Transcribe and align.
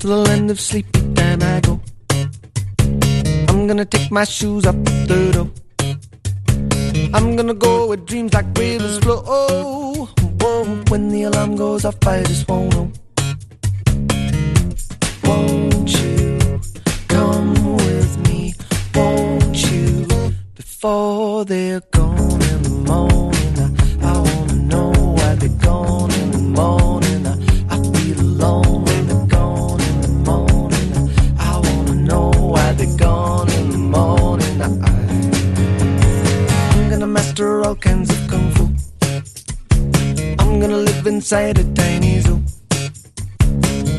to 0.00 0.06
the 0.06 0.16
land 0.16 0.50
of 0.50 0.58
sleepy 0.58 1.00
time 1.14 1.42
I 1.42 1.60
go. 1.60 1.78
I'm 3.48 3.66
gonna 3.66 3.84
take 3.84 4.10
my 4.10 4.24
shoes 4.24 4.64
off 4.64 4.74
the 4.84 5.30
door. 5.34 5.48
I'm 7.12 7.36
gonna 7.36 7.52
go 7.52 7.86
where 7.86 7.98
dreams 7.98 8.32
like 8.32 8.46
rivers 8.56 8.98
flow. 9.00 9.20
Whoa, 10.40 10.64
when 10.88 11.10
the 11.10 11.24
alarm 11.24 11.56
goes 11.56 11.84
off, 11.84 11.96
I 12.06 12.22
just 12.22 12.48
won't 12.48 12.72
know. 12.72 12.90
Won't 15.24 15.90
you 16.00 16.38
come 17.08 17.76
with 17.76 18.12
me? 18.26 18.54
Won't 18.94 19.70
you? 19.70 20.06
Before 20.54 21.44
they're 21.44 21.82
gone 21.92 22.40
in 22.52 22.62
the 22.62 22.70
morning, 22.88 23.39
all 37.70 37.76
kinds 37.76 38.10
of 38.10 38.20
kung 38.28 38.50
fu. 38.56 38.64
I'm 40.40 40.58
gonna 40.58 40.82
live 40.88 41.06
inside 41.06 41.56
a 41.58 41.64
tiny 41.74 42.18
zoo. 42.18 42.42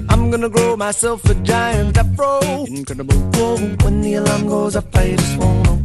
I'm 0.10 0.30
gonna 0.30 0.50
grow 0.50 0.76
myself 0.76 1.24
a 1.34 1.36
giant 1.36 1.98
afro. 1.98 2.40
Incredible. 2.66 3.20
Whoa, 3.36 3.56
when 3.84 4.02
the 4.02 4.16
alarm 4.16 4.48
goes 4.48 4.76
off, 4.76 4.94
I 4.94 5.16
just 5.16 5.38
won't 5.38 5.64
know. 5.66 5.78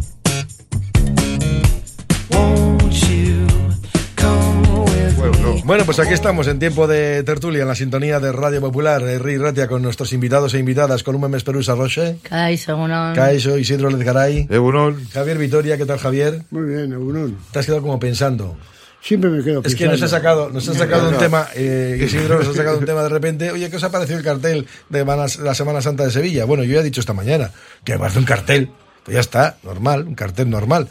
Bueno, 5.66 5.84
pues 5.84 5.98
aquí 5.98 6.14
estamos 6.14 6.46
en 6.46 6.60
tiempo 6.60 6.86
de 6.86 7.24
tertulia 7.24 7.62
en 7.62 7.68
la 7.68 7.74
sintonía 7.74 8.20
de 8.20 8.30
Radio 8.30 8.60
Popular, 8.60 9.02
eh, 9.02 9.18
Ri 9.18 9.36
Ratia 9.36 9.66
con 9.66 9.82
nuestros 9.82 10.12
invitados 10.12 10.54
e 10.54 10.60
invitadas, 10.60 11.02
con 11.02 11.16
un 11.16 11.20
Perusa 11.42 11.74
Roche, 11.74 12.18
Kaixo, 12.22 12.70
egunon. 12.72 13.16
Caixo, 13.16 13.58
Isidro 13.58 13.90
Lezgaray, 13.90 14.46
Egunon. 14.48 15.04
Javier 15.12 15.38
Vitoria, 15.38 15.76
¿qué 15.76 15.84
tal 15.84 15.98
Javier? 15.98 16.42
Muy 16.50 16.68
bien, 16.68 16.92
Egunon. 16.92 17.36
Te 17.50 17.58
has 17.58 17.66
quedado 17.66 17.82
como 17.82 17.98
pensando. 17.98 18.56
Siempre 19.02 19.28
me 19.28 19.42
quedo 19.42 19.60
Es 19.64 19.74
que 19.74 19.86
nos 19.86 19.94
ha 19.94 20.04
pensando. 20.04 20.08
sacado, 20.16 20.50
nos 20.50 20.68
ha 20.68 20.74
sacado 20.74 21.08
un 21.08 21.16
tema, 21.18 21.48
eh, 21.56 22.00
Isidro 22.00 22.38
nos 22.38 22.48
ha 22.48 22.54
sacado 22.54 22.78
un 22.78 22.84
tema 22.86 23.02
de 23.02 23.08
repente. 23.08 23.50
Oye, 23.50 23.68
¿qué 23.68 23.76
os 23.76 23.82
ha 23.84 23.90
parecido 23.90 24.18
el 24.18 24.24
cartel 24.24 24.68
de 24.88 25.04
Manas- 25.04 25.38
la 25.40 25.54
Semana 25.56 25.82
Santa 25.82 26.04
de 26.04 26.12
Sevilla? 26.12 26.44
Bueno, 26.44 26.62
yo 26.62 26.74
ya 26.74 26.80
he 26.80 26.84
dicho 26.84 27.00
esta 27.00 27.12
mañana 27.12 27.50
que 27.82 27.94
me 27.94 27.98
parece 27.98 28.20
un 28.20 28.24
cartel. 28.24 28.70
Pues 29.04 29.14
ya 29.16 29.20
está, 29.20 29.56
normal, 29.64 30.04
un 30.06 30.14
cartel 30.14 30.48
normal. 30.48 30.88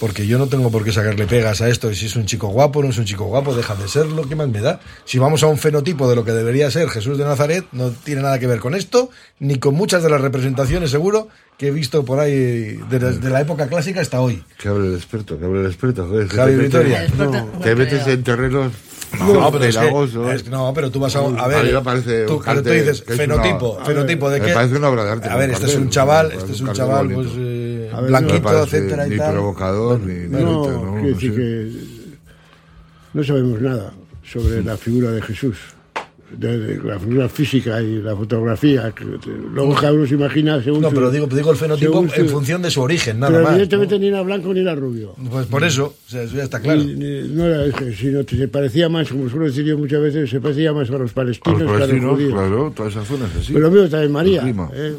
Porque 0.00 0.26
yo 0.26 0.36
no 0.38 0.48
tengo 0.48 0.70
por 0.70 0.82
qué 0.84 0.90
sacarle 0.92 1.26
pegas 1.26 1.60
a 1.60 1.68
esto. 1.68 1.90
y 1.90 1.94
Si 1.94 2.06
es 2.06 2.16
un 2.16 2.26
chico 2.26 2.48
guapo, 2.48 2.82
no 2.82 2.88
es 2.90 2.98
un 2.98 3.04
chico 3.04 3.24
guapo, 3.24 3.54
deja 3.54 3.74
de 3.76 3.86
serlo, 3.86 4.28
¿qué 4.28 4.34
más 4.34 4.48
me 4.48 4.60
da? 4.60 4.80
Si 5.04 5.18
vamos 5.18 5.42
a 5.42 5.46
un 5.46 5.58
fenotipo 5.58 6.08
de 6.10 6.16
lo 6.16 6.24
que 6.24 6.32
debería 6.32 6.70
ser 6.70 6.88
Jesús 6.88 7.18
de 7.18 7.24
Nazaret, 7.24 7.64
no 7.72 7.90
tiene 7.90 8.22
nada 8.22 8.38
que 8.40 8.46
ver 8.48 8.58
con 8.58 8.74
esto, 8.74 9.10
ni 9.38 9.56
con 9.56 9.74
muchas 9.74 10.02
de 10.02 10.10
las 10.10 10.20
representaciones, 10.20 10.90
seguro, 10.90 11.28
que 11.56 11.68
he 11.68 11.70
visto 11.70 12.04
por 12.04 12.18
ahí 12.18 12.80
desde 12.90 13.18
de 13.18 13.30
la 13.30 13.40
época 13.42 13.68
clásica 13.68 14.00
hasta 14.00 14.20
hoy. 14.20 14.42
Que 14.58 14.68
hable 14.68 14.88
el 14.88 14.94
experto, 14.96 15.38
que 15.38 15.44
hable 15.44 15.60
el 15.60 15.66
experto. 15.66 16.08
joder, 16.08 16.26
Javi 16.28 16.50
te 16.52 16.56
metes- 16.56 16.64
Vitoria. 16.64 16.98
El 16.98 17.04
experto 17.08 17.32
No, 17.32 17.46
no 17.52 17.58
te 17.60 17.74
metes 17.76 18.02
creo. 18.02 18.14
en 18.14 18.22
terrenos 18.24 18.72
No, 19.18 19.52
pero 19.52 19.64
es 19.64 19.74
que, 19.76 19.80
pelagosos. 19.80 20.32
es 20.34 20.42
que 20.42 20.50
no, 20.50 20.72
pero 20.74 20.90
tú 20.90 20.98
vas 21.00 21.14
a, 21.16 21.20
a 21.20 21.44
A 21.44 21.48
ver, 21.48 21.64
mí 21.66 21.72
me 21.72 21.80
parece 21.82 22.24
tú, 22.24 22.40
dices 22.70 23.02
fenotipo, 23.04 23.72
una- 23.72 23.84
fenotipo 23.84 24.30
de 24.30 24.40
me 24.40 24.46
qué? 24.46 24.52
parece 24.54 24.76
una 24.76 24.88
obra 24.88 25.04
de 25.04 25.10
arte, 25.10 25.28
A 25.28 25.36
ver, 25.36 25.50
este 25.50 25.66
es 25.66 25.76
un 25.76 25.90
chaval, 25.90 26.32
este 26.32 26.52
es 26.52 26.60
un 26.60 26.72
chaval, 26.72 27.08
bonito. 27.08 27.30
pues 27.30 27.34
eh, 27.38 27.90
ver, 28.00 28.08
blanquito, 28.08 28.62
etcétera 28.64 29.06
y 29.06 29.10
ni 29.10 29.16
tal. 29.18 29.32
provocador, 29.34 30.00
ni, 30.00 30.14
ni 30.14 30.28
No, 30.42 30.58
bonito, 30.60 30.72
¿no? 30.72 30.92
quiero 30.92 31.02
No 31.02 31.06
decir 31.08 31.30
sé. 31.30 31.36
que 31.36 31.72
no 33.14 33.24
sabemos 33.24 33.60
nada 33.60 33.92
sobre 34.24 34.62
la 34.64 34.76
figura 34.76 35.10
de 35.10 35.22
Jesús, 35.22 35.58
de, 36.36 36.58
de 36.58 36.82
la 36.82 36.98
figura 36.98 37.28
física 37.28 37.80
y 37.82 38.02
la 38.02 38.14
fotografía. 38.16 38.92
que- 38.92 39.04
luego 39.52 39.74
cada 39.74 39.92
uno 39.92 40.06
se 40.06 40.14
imagina 40.14 40.62
según 40.62 40.80
No, 40.82 40.88
su- 40.90 40.94
pero 40.94 41.10
digo, 41.10 41.26
digo 41.26 41.50
el 41.50 41.56
fenotipo 41.56 42.04
en 42.14 42.28
función 42.28 42.62
de 42.62 42.70
su 42.70 42.80
origen, 42.82 43.20
nada 43.20 43.32
Pero 43.32 43.44
más. 43.44 43.52
evidentemente 43.52 43.94
¿no? 43.96 44.00
ni 44.00 44.06
era 44.08 44.22
blanco 44.22 44.52
ni 44.54 44.60
era 44.60 44.74
rubio. 44.74 45.14
Pues 45.30 45.46
por 45.46 45.64
eso, 45.64 45.94
o 46.06 46.10
sea, 46.10 46.22
eso 46.22 46.36
ya 46.36 46.44
está 46.44 46.60
claro. 46.60 46.80
Y, 46.82 46.86
ni- 46.94 47.28
no 47.28 47.44
era 47.46 47.64
ese, 47.64 47.94
sino 47.94 48.24
que 48.24 48.36
se 48.36 48.48
parecía 48.48 48.88
más, 48.88 49.08
como 49.08 49.28
suelo 49.28 49.46
decir 49.46 49.64
yo 49.64 49.76
muchas 49.78 50.00
veces, 50.00 50.28
se 50.30 50.40
parecía 50.40 50.72
más 50.72 50.88
a 50.90 50.98
los 50.98 51.10
A 51.10 51.14
palestinos 51.14 51.60
los 51.62 51.70
que 51.70 51.82
a 51.82 51.86
los 51.86 52.32
claro, 52.32 52.72
todas 52.74 52.92
esas 52.92 53.06
zonas 53.08 53.30
así. 53.38 53.52
Pero 53.52 53.66
lo 53.66 53.70
mismo 53.70 53.88
también 53.88 54.12
María. 54.12 54.42
¿eh? 54.74 54.94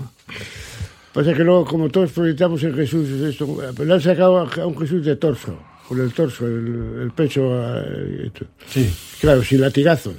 Pasa 1.14 1.34
que 1.34 1.44
luego, 1.44 1.64
como 1.66 1.90
todos 1.90 2.12
proyectamos 2.12 2.64
en 2.64 2.74
Jesús, 2.74 3.08
esto, 3.10 3.58
pero 3.76 3.86
le 3.88 3.94
han 3.94 4.02
sacado 4.02 4.40
a 4.40 4.50
a 4.62 4.66
un 4.66 4.76
Jesús 4.78 5.06
de 5.06 5.16
torso, 5.16 5.56
con 5.88 6.02
el 6.02 6.12
torso, 6.12 6.48
el, 6.48 7.02
el 7.04 7.12
pecho. 7.12 7.42
eh, 7.54 8.24
esto. 8.28 8.46
Sí. 8.68 8.90
Claro, 9.22 9.44
sin 9.44 9.62
latigazos. 9.62 10.16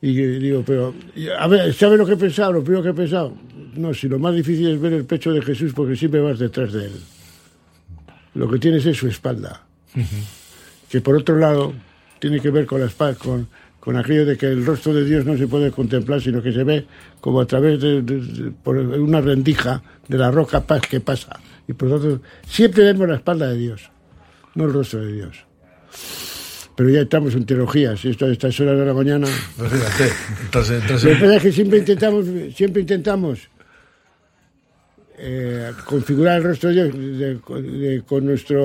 Y 0.00 0.14
digo, 0.14 0.62
pero, 0.64 0.94
a 1.38 1.48
ver, 1.48 1.72
¿sabe 1.74 1.96
lo 1.96 2.06
que 2.06 2.12
he 2.12 2.16
pensado? 2.16 2.52
Lo 2.52 2.62
primero 2.62 2.82
que 2.84 2.90
he 2.90 2.94
pensado, 2.94 3.34
no, 3.74 3.92
si 3.92 4.08
lo 4.08 4.18
más 4.20 4.34
difícil 4.34 4.68
es 4.68 4.80
ver 4.80 4.92
el 4.92 5.04
pecho 5.04 5.32
de 5.32 5.42
Jesús 5.42 5.72
porque 5.74 5.96
siempre 5.96 6.20
vas 6.20 6.38
detrás 6.38 6.72
de 6.72 6.84
él. 6.86 6.92
Lo 8.34 8.48
que 8.48 8.58
tienes 8.58 8.86
es 8.86 8.96
su 8.96 9.08
espalda. 9.08 9.62
Que 10.88 11.00
por 11.00 11.16
otro 11.16 11.36
lado, 11.36 11.72
tiene 12.20 12.40
que 12.40 12.50
ver 12.50 12.64
con 12.66 12.80
la 12.80 12.86
espalda, 12.86 13.18
con, 13.18 13.48
con 13.80 13.96
aquello 13.96 14.24
de 14.24 14.36
que 14.36 14.46
el 14.46 14.64
rostro 14.64 14.94
de 14.94 15.04
Dios 15.04 15.24
no 15.24 15.36
se 15.36 15.48
puede 15.48 15.72
contemplar, 15.72 16.20
sino 16.20 16.40
que 16.42 16.52
se 16.52 16.62
ve 16.62 16.86
como 17.20 17.40
a 17.40 17.46
través 17.46 17.80
de, 17.80 18.00
de- 18.02 18.20
de- 18.20 18.50
por 18.52 18.76
una 18.76 19.20
rendija 19.20 19.82
de 20.06 20.16
la 20.18 20.30
roca 20.30 20.60
paz 20.64 20.82
que 20.88 21.00
pasa. 21.00 21.40
Y 21.66 21.72
por 21.72 21.88
lo 21.88 21.98
tanto, 22.00 22.22
siempre 22.46 22.84
vemos 22.84 23.08
la 23.08 23.16
espalda 23.16 23.48
de 23.48 23.56
Dios, 23.58 23.90
no 24.54 24.64
el 24.66 24.72
rostro 24.72 25.00
de 25.04 25.12
Dios. 25.12 25.36
Pero 26.78 26.90
ya 26.90 27.00
estamos 27.00 27.34
en 27.34 27.44
teologías, 27.44 28.04
y 28.04 28.10
esto 28.10 28.26
a 28.26 28.30
estas 28.30 28.58
horas 28.60 28.78
de 28.78 28.86
la 28.86 28.94
mañana. 28.94 29.26
Pues 29.56 29.72
fíjate, 29.72 30.12
entonces, 30.44 30.80
entonces- 30.82 31.20
Lo 31.20 31.28
que 31.28 31.36
es 31.36 31.42
que 31.42 31.52
siempre 31.52 31.78
intentamos, 31.80 32.24
siempre 32.54 32.82
intentamos 32.82 33.40
eh, 35.20 35.72
configurar 35.84 36.36
el 36.38 36.44
rostro 36.44 36.68
de 36.70 36.74
Dios 36.76 36.94
de- 36.94 37.34
de- 37.62 38.02
con, 38.02 38.24
nuestro, 38.24 38.64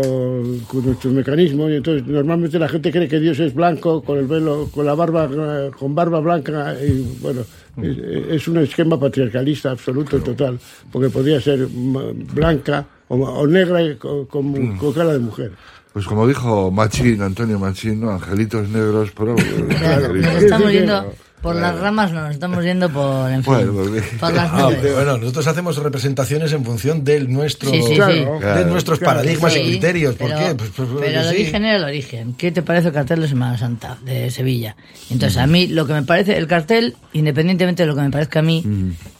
con 0.67 0.85
nuestro 0.85 1.09
mecanismo 1.09 1.67
y 1.67 1.77
entonces 1.77 2.05
normalmente 2.05 2.59
la 2.59 2.69
gente 2.69 2.91
cree 2.91 3.07
que 3.07 3.19
Dios 3.19 3.39
es 3.39 3.55
blanco 3.55 4.03
con 4.03 4.19
el 4.19 4.27
velo, 4.27 4.69
con 4.71 4.85
la 4.85 4.93
barba, 4.93 5.27
con 5.75 5.95
barba 5.95 6.19
blanca 6.19 6.75
y 6.79 7.17
bueno, 7.21 7.41
es, 7.81 7.97
es 8.41 8.47
un 8.47 8.59
esquema 8.59 8.99
patriarcalista 8.99 9.71
absoluto, 9.71 10.19
total, 10.21 10.59
porque 10.91 11.09
podría 11.09 11.41
ser 11.41 11.67
mm, 11.67 12.35
blanca 12.35 12.85
o, 13.07 13.15
o 13.15 13.47
negra 13.47 13.81
y 13.81 13.95
con, 13.95 14.27
con- 14.27 14.77
con 14.77 14.93
cara 14.93 15.13
de 15.13 15.19
mujer. 15.19 15.51
Pues 15.93 16.05
como 16.05 16.27
dijo 16.27 16.71
Machín, 16.71 17.21
Antonio 17.21 17.59
Machín, 17.59 18.01
¿no? 18.01 18.11
Angelitos 18.11 18.67
negros 18.69 19.11
por 19.11 19.29
algo. 19.29 19.41
Claro, 19.67 20.13
nos 20.13 20.43
estamos 20.43 20.71
yendo 20.71 21.13
por 21.41 21.55
las 21.57 21.77
ramas, 21.77 22.11
no, 22.13 22.21
nos 22.21 22.31
estamos 22.31 22.63
yendo 22.63 22.89
por, 22.89 23.29
en 23.29 23.43
fin, 23.43 23.53
Bueno, 23.53 23.73
pues, 23.73 24.03
por 24.17 24.33
las 24.33 24.49
Ah, 24.53 24.61
nubes. 24.71 24.93
bueno, 24.95 25.17
nosotros 25.17 25.45
hacemos 25.45 25.75
representaciones 25.77 26.53
en 26.53 26.63
función 26.63 27.03
de 27.03 27.19
nuestro, 27.27 27.69
Sí, 27.69 27.81
sí, 27.81 27.87
sí. 27.89 27.95
Claro, 27.95 28.33
de 28.35 28.39
Claro. 28.39 28.65
nuestros 28.67 28.97
Claro. 28.99 29.17
paradigmas 29.17 29.55
y 29.57 29.61
criterios. 29.61 30.15
¿Por 30.15 30.29
pero- 30.29 30.39
qué? 30.39 30.55
Pues, 30.55 30.69
pues, 30.75 30.89
pero 31.01 31.19
el 31.19 31.23
sí. 31.25 31.35
origen 31.35 31.65
era 31.65 31.77
el 31.77 31.83
origen. 31.83 32.33
¿Qué 32.35 32.51
te 32.53 32.61
parece 32.63 32.87
el 32.87 32.93
cartel 32.93 33.19
de 33.21 33.27
Semana 33.27 33.57
Santa 33.57 33.97
de 34.05 34.31
Sevilla? 34.31 34.75
Entonces, 35.11 35.37
a 35.37 35.45
mí 35.45 35.67
lo 35.67 35.85
que 35.85 35.93
me 35.93 36.03
parece, 36.03 36.37
el 36.37 36.47
cartel, 36.47 36.95
independientemente 37.11 37.83
de 37.83 37.87
lo 37.87 37.95
que 37.95 38.01
me 38.01 38.09
parezca 38.09 38.39
a 38.39 38.43
mí, 38.43 38.63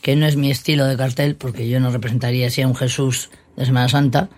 que 0.01 0.15
no 0.15 0.25
es 0.25 0.37
mi 0.37 0.49
estilo 0.49 0.85
de 0.85 0.95
cartel, 0.97 1.35
porque 1.35 1.67
yo 1.69 1.79
no 1.81 1.91
representaría 1.91 2.47
así 2.47 2.61
a 2.61 2.67
un 2.67 2.75
Jesús 2.75 3.29
de 3.57 3.65
Semana 3.65 3.89
Santa, 3.89 4.29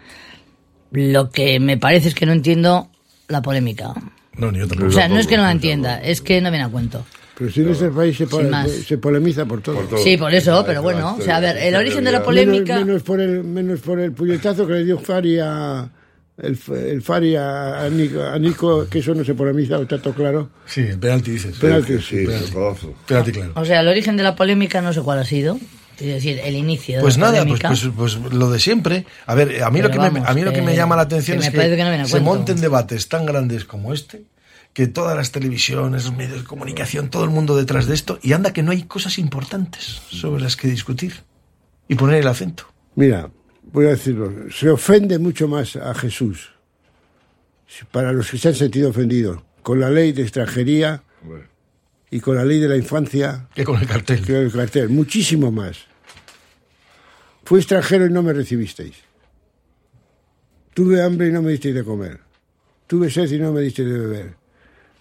lo 0.91 1.29
que 1.29 1.59
me 1.59 1.77
parece 1.77 2.09
es 2.09 2.15
que 2.15 2.25
no 2.25 2.31
entiendo 2.31 2.89
la 3.27 3.41
polémica. 3.41 3.93
No, 4.37 4.51
ni 4.51 4.59
yo 4.59 4.67
tampoco. 4.67 4.89
O 4.89 4.93
sea, 4.93 5.07
no 5.07 5.19
es 5.19 5.27
que 5.27 5.37
no 5.37 5.43
la 5.43 5.51
entienda, 5.51 6.01
es 6.01 6.21
que 6.21 6.41
no 6.41 6.49
viene 6.51 6.65
a 6.65 6.69
cuento. 6.69 7.05
Pero 7.37 7.51
si 7.51 7.61
en 7.61 7.69
este 7.69 7.89
país 7.89 8.15
se, 8.15 8.25
más. 8.25 8.71
se 8.71 8.97
polemiza 8.97 9.45
por 9.45 9.61
todo. 9.61 9.79
todo. 9.81 10.01
Sí, 10.01 10.15
por 10.15 10.33
eso, 10.33 10.63
pero 10.65 10.81
bueno, 10.81 11.17
o 11.19 11.21
sea, 11.21 11.37
a 11.37 11.39
ver, 11.41 11.57
el 11.57 11.75
origen 11.75 12.03
de 12.05 12.11
la 12.13 12.23
polémica... 12.23 12.75
Menos, 12.75 12.87
menos 12.87 13.03
por 13.03 13.19
el, 13.19 13.43
menos 13.43 13.79
por 13.81 13.99
el 13.99 14.13
puñetazo 14.13 14.65
que 14.65 14.73
le 14.73 14.85
dio 14.85 14.97
Fari 14.97 15.39
a, 15.39 15.89
el, 16.37 16.57
el 16.73 17.01
Fari 17.01 17.35
a, 17.35 17.83
a 17.83 17.89
Nico, 17.89 18.23
a 18.23 18.39
Nico, 18.39 18.87
que 18.87 18.99
eso 18.99 19.13
no 19.13 19.25
se 19.25 19.33
polemiza, 19.33 19.81
está 19.81 20.01
todo 20.01 20.13
claro. 20.13 20.49
Sí, 20.65 20.81
el 20.81 20.97
penalti 20.99 21.31
dices. 21.31 21.57
Penalti, 21.57 21.99
Sí, 21.99 22.19
el 22.19 22.49
codazo. 22.53 22.93
Penalti, 23.05 23.31
claro. 23.33 23.51
O 23.55 23.65
sea, 23.65 23.81
el 23.81 23.87
origen 23.89 24.15
de 24.15 24.23
la 24.23 24.35
polémica 24.35 24.81
no 24.81 24.93
sé 24.93 25.01
cuál 25.01 25.19
ha 25.19 25.25
sido. 25.25 25.57
Es 25.99 26.05
decir, 26.07 26.39
el 26.43 26.55
inicio 26.55 26.97
de 26.97 27.01
Pues 27.01 27.17
la 27.17 27.31
nada, 27.31 27.45
pues, 27.45 27.61
pues, 27.61 27.89
pues 27.95 28.15
lo 28.33 28.51
de 28.51 28.59
siempre. 28.59 29.05
A 29.25 29.35
ver, 29.35 29.63
a 29.63 29.69
mí, 29.71 29.81
Pero 29.81 29.87
lo 29.87 29.93
que, 29.93 30.11
me, 30.11 30.27
a 30.27 30.33
mí 30.33 30.41
lo 30.41 30.51
que 30.51 30.61
me 30.61 30.71
que- 30.71 30.77
llama 30.77 30.95
la 30.95 31.03
atención 31.03 31.39
que 31.39 31.45
es 31.47 31.51
que, 31.51 31.97
no 31.97 32.07
se 32.07 32.19
monten 32.19 32.59
debates 32.59 33.07
tan 33.07 33.25
grandes 33.25 33.65
como 33.65 33.93
este, 33.93 34.23
que 34.73 34.87
todas 34.87 35.15
las 35.15 35.31
televisiones, 35.31 36.05
los 36.05 36.15
medios 36.15 36.39
de 36.41 36.43
comunicación, 36.43 37.09
todo 37.09 37.23
el 37.23 37.29
mundo 37.29 37.55
detrás 37.55 37.85
de 37.87 37.93
esto, 37.95 38.19
y 38.21 38.33
anda 38.33 38.51
que 38.51 38.61
no 38.61 38.71
hay 38.71 38.83
cosas 38.83 39.17
importantes 39.19 40.01
sobre 40.09 40.43
las 40.43 40.55
que 40.57 40.67
discutir 40.67 41.23
y 41.87 41.95
poner 41.95 42.17
el 42.17 42.27
acento. 42.27 42.65
Mira, 42.95 43.29
voy 43.71 43.85
a 43.85 43.89
decirlo, 43.89 44.31
se 44.51 44.69
ofende 44.69 45.17
mucho 45.17 45.47
más 45.47 45.75
a 45.77 45.93
Jesús, 45.93 46.49
para 47.91 48.11
los 48.11 48.29
que 48.29 48.37
se 48.37 48.49
han 48.49 48.55
sentido 48.55 48.89
ofendidos, 48.89 49.39
con 49.61 49.79
la 49.79 49.89
ley 49.89 50.11
de 50.11 50.21
extranjería 50.23 51.03
y 52.11 52.19
con 52.19 52.35
la 52.35 52.45
ley 52.45 52.59
de 52.59 52.67
la 52.69 52.77
infancia 52.77 53.47
Que 53.55 53.63
con 53.63 53.79
el 53.79 53.87
cartel. 53.87 54.23
que 54.25 54.37
el 54.37 54.51
cartel, 54.51 54.89
muchísimo 54.89 55.51
más. 55.51 55.77
Fui 57.43 57.59
extranjero 57.59 58.05
y 58.05 58.09
no 58.11 58.23
me 58.23 58.33
recibisteis. 58.33 58.95
Tuve 60.73 61.01
hambre 61.01 61.27
y 61.27 61.31
no 61.31 61.41
me 61.41 61.51
disteis 61.51 61.75
de 61.75 61.83
comer. 61.83 62.19
Tuve 62.87 63.09
sed 63.09 63.31
y 63.31 63.39
no 63.39 63.51
me 63.53 63.61
disteis 63.61 63.87
de 63.87 63.97
beber. 63.99 64.33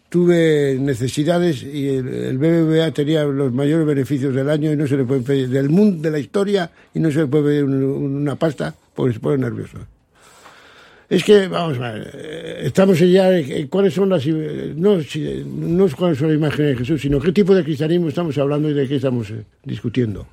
Tuve 0.08 0.76
necesidades 0.80 1.62
y 1.62 1.88
el, 1.88 2.06
el 2.08 2.38
BBVA 2.38 2.92
tenía 2.92 3.24
los 3.24 3.52
mayores 3.52 3.84
beneficios 3.86 4.32
del 4.34 4.48
año 4.48 4.72
y 4.72 4.76
no 4.76 4.86
se 4.86 4.96
le 4.96 5.04
puede 5.04 5.22
pedir, 5.22 5.48
del 5.48 5.68
mundo, 5.70 6.02
de 6.02 6.10
la 6.12 6.18
historia, 6.20 6.70
y 6.94 7.00
no 7.00 7.10
se 7.10 7.18
le 7.20 7.26
puede 7.26 7.44
pedir 7.44 7.64
un- 7.64 7.82
una 7.82 8.36
pasta 8.36 8.74
porque 8.94 9.14
se 9.14 9.20
pone 9.20 9.38
nervioso. 9.38 9.78
Es 11.08 11.22
que, 11.22 11.48
vamos 11.48 11.78
a 11.78 11.92
ver, 11.92 12.10
eh, 12.14 12.60
estamos 12.64 12.98
ya 12.98 13.30
en, 13.36 13.50
en 13.50 13.66
cuáles 13.68 13.92
son 13.94 14.08
las... 14.08 14.24
eh, 14.26 14.72
No, 14.76 14.96
no 14.96 15.86
es 15.86 15.94
cuáles 15.94 16.18
son 16.18 16.28
las 16.28 16.36
imágenes 16.36 16.72
de 16.72 16.76
Jesús, 16.76 17.02
sino 17.02 17.20
qué 17.20 17.30
tipo 17.32 17.54
de 17.54 17.62
cristianismo 17.62 18.08
estamos 18.08 18.36
hablando 18.38 18.70
y 18.70 18.74
de 18.74 18.88
qué 18.88 18.96
estamos 18.96 19.30
eh, 19.30 19.44
discutiendo. 19.64 20.26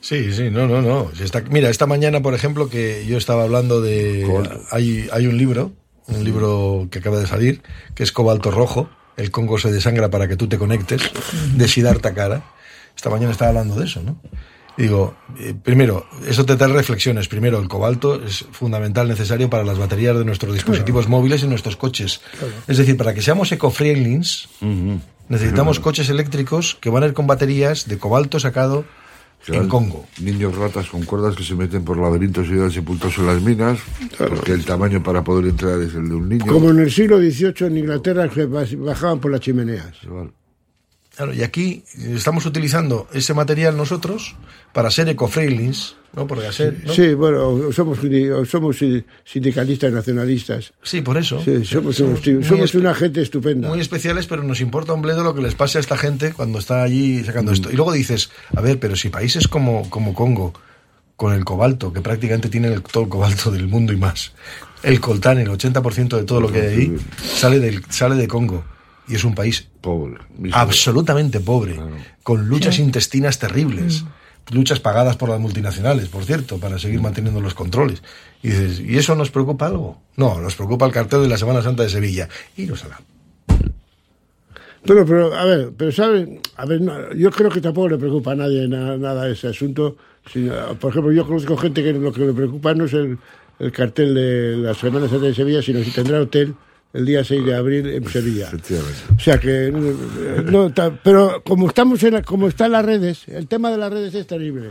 Sí, 0.00 0.32
sí, 0.32 0.50
no, 0.50 0.66
no, 0.68 0.82
no. 0.82 1.10
Está- 1.20 1.42
mira, 1.42 1.68
esta 1.68 1.86
mañana, 1.86 2.20
por 2.22 2.34
ejemplo, 2.34 2.68
que 2.68 3.04
yo 3.06 3.16
estaba 3.18 3.42
hablando 3.44 3.80
de... 3.80 4.24
Hay, 4.70 5.08
hay 5.12 5.26
un 5.26 5.36
libro, 5.36 5.72
un 6.06 6.24
libro 6.24 6.88
que 6.90 7.00
acaba 7.00 7.18
de 7.18 7.26
salir, 7.26 7.62
que 7.94 8.02
es 8.04 8.12
Cobalto 8.12 8.50
Rojo, 8.50 8.88
El 9.16 9.30
Congo 9.30 9.58
se 9.58 9.72
desangra 9.72 10.08
para 10.10 10.28
que 10.28 10.36
tú 10.36 10.48
te 10.48 10.58
conectes, 10.58 11.02
de 11.56 11.68
Siddhartha 11.68 12.14
Kara. 12.14 12.44
Esta 12.94 13.10
mañana 13.10 13.32
estaba 13.32 13.48
hablando 13.50 13.74
de 13.76 13.86
eso, 13.86 14.02
¿no? 14.02 14.20
Digo, 14.76 15.14
eh, 15.38 15.54
primero, 15.60 16.06
eso 16.28 16.44
te 16.44 16.54
trae 16.56 16.68
reflexiones. 16.72 17.28
Primero, 17.28 17.58
el 17.58 17.66
cobalto 17.68 18.22
es 18.22 18.44
fundamental, 18.52 19.08
necesario 19.08 19.48
para 19.48 19.64
las 19.64 19.78
baterías 19.78 20.16
de 20.18 20.24
nuestros 20.24 20.52
dispositivos 20.52 21.08
móviles 21.08 21.42
y 21.42 21.46
nuestros 21.46 21.76
coches. 21.76 22.20
Es 22.68 22.76
decir, 22.76 22.96
para 22.96 23.14
que 23.14 23.22
seamos 23.22 23.50
eco-friendlings, 23.52 24.48
necesitamos 25.28 25.80
coches 25.80 26.08
eléctricos 26.10 26.76
que 26.80 26.90
van 26.90 27.02
a 27.02 27.06
ir 27.06 27.14
con 27.14 27.26
baterías 27.26 27.88
de 27.88 27.98
cobalto 27.98 28.38
sacado 28.38 28.84
en 29.48 29.68
Congo. 29.68 30.06
Niños 30.20 30.56
ratas 30.56 30.88
con 30.88 31.04
cuerdas 31.04 31.36
que 31.36 31.44
se 31.44 31.54
meten 31.54 31.84
por 31.84 31.96
laberintos 31.98 32.46
y 32.48 32.54
dan 32.56 32.70
sepultos 32.70 33.16
en 33.18 33.26
las 33.26 33.40
minas, 33.40 33.78
porque 34.18 34.52
el 34.52 34.64
tamaño 34.64 35.02
para 35.02 35.22
poder 35.22 35.46
entrar 35.46 35.80
es 35.80 35.94
el 35.94 36.08
de 36.08 36.14
un 36.16 36.28
niño. 36.28 36.46
Como 36.52 36.70
en 36.70 36.80
el 36.80 36.90
siglo 36.90 37.18
XVIII 37.18 37.66
en 37.68 37.76
Inglaterra 37.78 38.26
bas- 38.28 38.76
bajaban 38.76 39.20
por 39.20 39.30
las 39.30 39.40
chimeneas. 39.40 39.94
Claro, 41.16 41.32
y 41.32 41.42
aquí 41.42 41.82
estamos 42.14 42.44
utilizando 42.44 43.08
ese 43.12 43.32
material 43.32 43.76
nosotros 43.76 44.36
para 44.74 44.90
ser 44.90 45.08
eco-friendlings, 45.08 45.96
¿no? 46.14 46.26
Porque 46.26 46.46
hacer, 46.46 46.82
¿no? 46.84 46.92
Sí, 46.92 47.14
bueno, 47.14 47.72
somos, 47.72 47.98
somos 48.50 48.76
si- 48.78 49.02
sindicalistas 49.24 49.92
nacionalistas. 49.92 50.74
Sí, 50.82 51.00
por 51.00 51.16
eso. 51.16 51.42
Sí, 51.42 51.64
somos, 51.64 51.96
somos 51.96 52.20
espe- 52.74 52.78
una 52.80 52.94
gente 52.94 53.22
estupenda. 53.22 53.68
Muy 53.68 53.80
especiales, 53.80 54.26
pero 54.26 54.42
nos 54.42 54.60
importa 54.60 54.92
un 54.92 55.00
bledo 55.00 55.24
lo 55.24 55.34
que 55.34 55.40
les 55.40 55.54
pase 55.54 55.78
a 55.78 55.80
esta 55.80 55.96
gente 55.96 56.34
cuando 56.34 56.58
está 56.58 56.82
allí 56.82 57.24
sacando 57.24 57.50
esto. 57.52 57.70
Y 57.72 57.76
luego 57.76 57.92
dices, 57.92 58.30
a 58.54 58.60
ver, 58.60 58.78
pero 58.78 58.94
si 58.94 59.08
países 59.08 59.48
como, 59.48 59.88
como 59.88 60.12
Congo, 60.12 60.52
con 61.16 61.32
el 61.32 61.46
cobalto, 61.46 61.94
que 61.94 62.02
prácticamente 62.02 62.50
tienen 62.50 62.74
el- 62.74 62.82
todo 62.82 63.04
el 63.04 63.08
cobalto 63.08 63.50
del 63.50 63.68
mundo 63.68 63.94
y 63.94 63.96
más, 63.96 64.32
el 64.82 65.00
coltán, 65.00 65.38
el 65.38 65.48
80% 65.48 66.18
de 66.18 66.24
todo 66.24 66.42
lo 66.42 66.52
que 66.52 66.60
hay 66.60 66.66
ahí, 66.76 66.96
sale, 67.34 67.58
del, 67.58 67.82
sale 67.88 68.16
de 68.16 68.28
Congo. 68.28 68.64
Y 69.08 69.14
es 69.14 69.24
un 69.24 69.34
país 69.34 69.68
Pobre. 69.80 70.16
absolutamente 70.52 71.40
pobre, 71.40 71.76
con 72.22 72.48
luchas 72.48 72.78
intestinas 72.80 73.38
terribles, 73.38 74.04
luchas 74.50 74.80
pagadas 74.80 75.16
por 75.16 75.28
las 75.28 75.38
multinacionales, 75.40 76.08
por 76.08 76.24
cierto, 76.24 76.58
para 76.58 76.78
seguir 76.78 77.00
manteniendo 77.00 77.40
los 77.40 77.54
controles. 77.54 78.02
Y 78.42 78.48
dices, 78.48 78.80
¿y 78.80 78.96
eso 78.98 79.14
nos 79.14 79.30
preocupa 79.30 79.66
algo? 79.66 80.00
No, 80.16 80.40
nos 80.40 80.54
preocupa 80.56 80.86
el 80.86 80.92
cartel 80.92 81.22
de 81.22 81.28
la 81.28 81.38
Semana 81.38 81.62
Santa 81.62 81.84
de 81.84 81.88
Sevilla. 81.88 82.28
Y 82.56 82.66
nos 82.66 82.84
hará. 82.84 83.00
Pero, 84.84 85.04
pero, 85.04 85.34
a 85.34 85.44
ver, 85.44 85.72
pero 85.76 85.90
sabe, 85.90 86.40
a 86.56 86.64
ver, 86.64 86.80
no, 86.80 87.12
yo 87.14 87.30
creo 87.32 87.50
que 87.50 87.60
tampoco 87.60 87.88
le 87.88 87.98
preocupa 87.98 88.32
a 88.32 88.36
nadie 88.36 88.68
na- 88.68 88.96
nada 88.96 89.28
ese 89.28 89.48
asunto. 89.48 89.96
por 90.80 90.90
ejemplo, 90.90 91.12
yo 91.12 91.26
conozco 91.26 91.56
gente 91.56 91.82
que 91.82 91.92
lo 91.92 92.12
que 92.12 92.20
le 92.26 92.32
preocupa 92.32 92.72
no 92.74 92.84
es 92.84 92.92
el, 92.92 93.18
el 93.58 93.72
cartel 93.72 94.14
de 94.14 94.56
la 94.58 94.74
Semana 94.74 95.08
Santa 95.08 95.26
de 95.26 95.34
Sevilla, 95.34 95.60
sino 95.60 95.82
si 95.82 95.90
tendrá 95.90 96.20
hotel 96.20 96.54
el 96.96 97.04
día 97.06 97.22
6 97.24 97.44
de 97.44 97.54
abril 97.54 97.86
en 97.86 98.08
Sevilla. 98.08 98.48
O 99.16 99.20
sea 99.20 99.38
que, 99.38 99.66
eh, 99.68 99.72
no, 100.50 100.72
pero 101.04 101.42
como 101.44 101.68
estamos 101.68 102.02
en, 102.02 102.14
la- 102.14 102.22
como 102.22 102.48
están 102.48 102.72
las 102.72 102.84
redes, 102.84 103.28
el 103.28 103.46
tema 103.48 103.70
de 103.70 103.78
las 103.78 103.92
redes 103.92 104.14
es 104.14 104.26
terrible. 104.26 104.70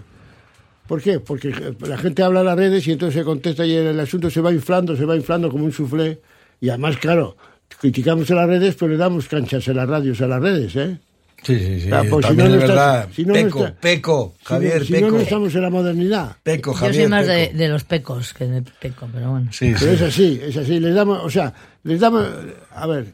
¿Por 0.88 1.02
qué? 1.02 1.20
Porque 1.20 1.52
la 1.88 1.98
gente 1.98 2.22
habla 2.24 2.42
en 2.42 2.46
las 2.46 2.58
redes 2.58 2.88
y 2.88 2.92
entonces 2.92 3.20
se 3.20 3.26
contesta 3.26 3.66
y 3.66 3.74
el 3.74 4.00
asunto 4.00 4.30
se 4.30 4.42
va 4.42 4.52
inflando, 4.54 4.96
se 4.96 5.06
va 5.06 5.16
inflando 5.16 5.50
como 5.50 5.66
un 5.66 5.72
soufflé. 5.72 6.22
Y 6.62 6.70
además, 6.70 6.98
claro, 6.98 7.36
criticamos 7.80 8.30
a 8.32 8.36
las 8.36 8.48
redes, 8.48 8.76
pero 8.76 8.92
le 8.92 8.98
damos 8.98 9.28
canchas 9.28 9.68
en 9.68 9.78
las 9.78 9.90
radios 9.90 10.22
a 10.22 10.28
las 10.28 10.42
redes, 10.42 10.76
¿eh? 10.76 11.00
Sí, 11.46 11.60
sí, 11.60 11.82
sí. 11.82 11.90
Pues 12.10 12.26
si 12.26 12.34
no, 12.34 12.44
es 12.46 12.54
estás- 12.54 12.60
verdad. 12.68 13.08
si 13.16 13.22
no, 13.24 13.28
no 13.28 13.34
peco, 13.34 13.66
está- 13.66 13.80
peco, 13.80 14.34
Si 14.40 14.46
Javier, 14.46 14.86
si 14.86 14.92
peco. 14.94 15.06
no, 15.08 15.12
no 15.14 15.20
estamos 15.20 15.56
en 15.56 15.62
la 15.62 15.70
modernidad. 15.70 16.36
Peco, 16.42 16.72
Yo 16.72 16.78
Javier. 16.78 16.96
soy 17.04 17.08
más 17.12 17.28
de, 17.28 17.46
peco. 17.48 17.58
de 17.58 17.68
los 17.70 17.84
pecos 17.84 18.34
que 18.34 18.46
de 18.46 18.62
peco, 18.64 19.08
pero 19.14 19.30
bueno. 19.32 19.52
Sí, 19.54 19.74
Pero 19.80 19.92
es 19.92 20.00
sí. 20.00 20.06
así, 20.06 20.40
es 20.44 20.58
así. 20.58 20.80
Les 20.80 20.96
damos, 20.96 21.24
o 21.24 21.30
sea, 21.30 21.54
les 21.84 22.00
damos. 22.00 22.26
A 22.74 22.88
ver, 22.88 23.14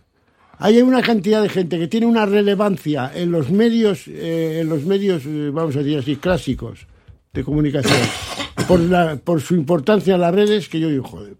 hay 0.60 0.81
una 0.81 1.01
cantidad 1.01 1.42
de 1.42 1.50
gente 1.50 1.78
que 1.78 1.88
tiene 1.89 2.06
una 2.06 2.25
relevancia 2.25 3.12
en 3.13 3.31
los 3.31 3.50
medios, 3.51 4.07
eh, 4.07 4.60
en 4.62 4.69
los 4.69 4.84
medios, 4.86 5.24
eh, 5.25 5.50
vamos 5.51 5.75
a 5.75 5.80
decir 5.80 5.98
así, 6.00 6.16
clásicos 6.16 6.88
de 7.34 7.44
comunicación, 7.44 7.98
por, 8.68 8.80
la, 8.80 9.16
por 9.18 9.42
su 9.42 9.56
importancia 9.56 10.16
en 10.16 10.22
las 10.22 10.34
redes, 10.34 10.69
que 10.69 10.80
yo 10.80 10.90
digo, 10.90 11.04
joder, 11.04 11.36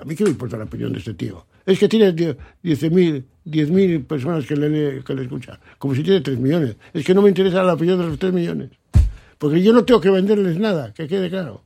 a 0.00 0.04
mí 0.04 0.14
qué 0.14 0.24
me 0.24 0.30
importa 0.30 0.56
la 0.56 0.64
opinión 0.64 0.92
de 0.92 0.98
este 0.98 1.14
tío. 1.14 1.46
Es 1.66 1.78
que 1.78 1.88
tiene 1.88 2.14
10.000 2.14 3.24
10.000 3.44 4.06
personas 4.06 4.46
que 4.46 4.56
le, 4.56 5.04
que 5.04 5.14
le 5.14 5.22
escuchan, 5.22 5.58
como 5.78 5.94
si 5.94 6.02
tiene 6.02 6.20
3 6.20 6.38
millones. 6.38 6.76
Es 6.92 7.04
que 7.04 7.14
no 7.14 7.22
me 7.22 7.28
interesa 7.28 7.62
la 7.62 7.74
opinión 7.74 7.98
de 7.98 8.06
los 8.06 8.18
3 8.18 8.32
millones. 8.32 8.70
Porque 9.38 9.62
yo 9.62 9.72
no 9.72 9.84
tengo 9.84 10.00
que 10.00 10.10
venderles 10.10 10.58
nada, 10.58 10.94
que 10.94 11.06
quede 11.06 11.28
claro. 11.28 11.62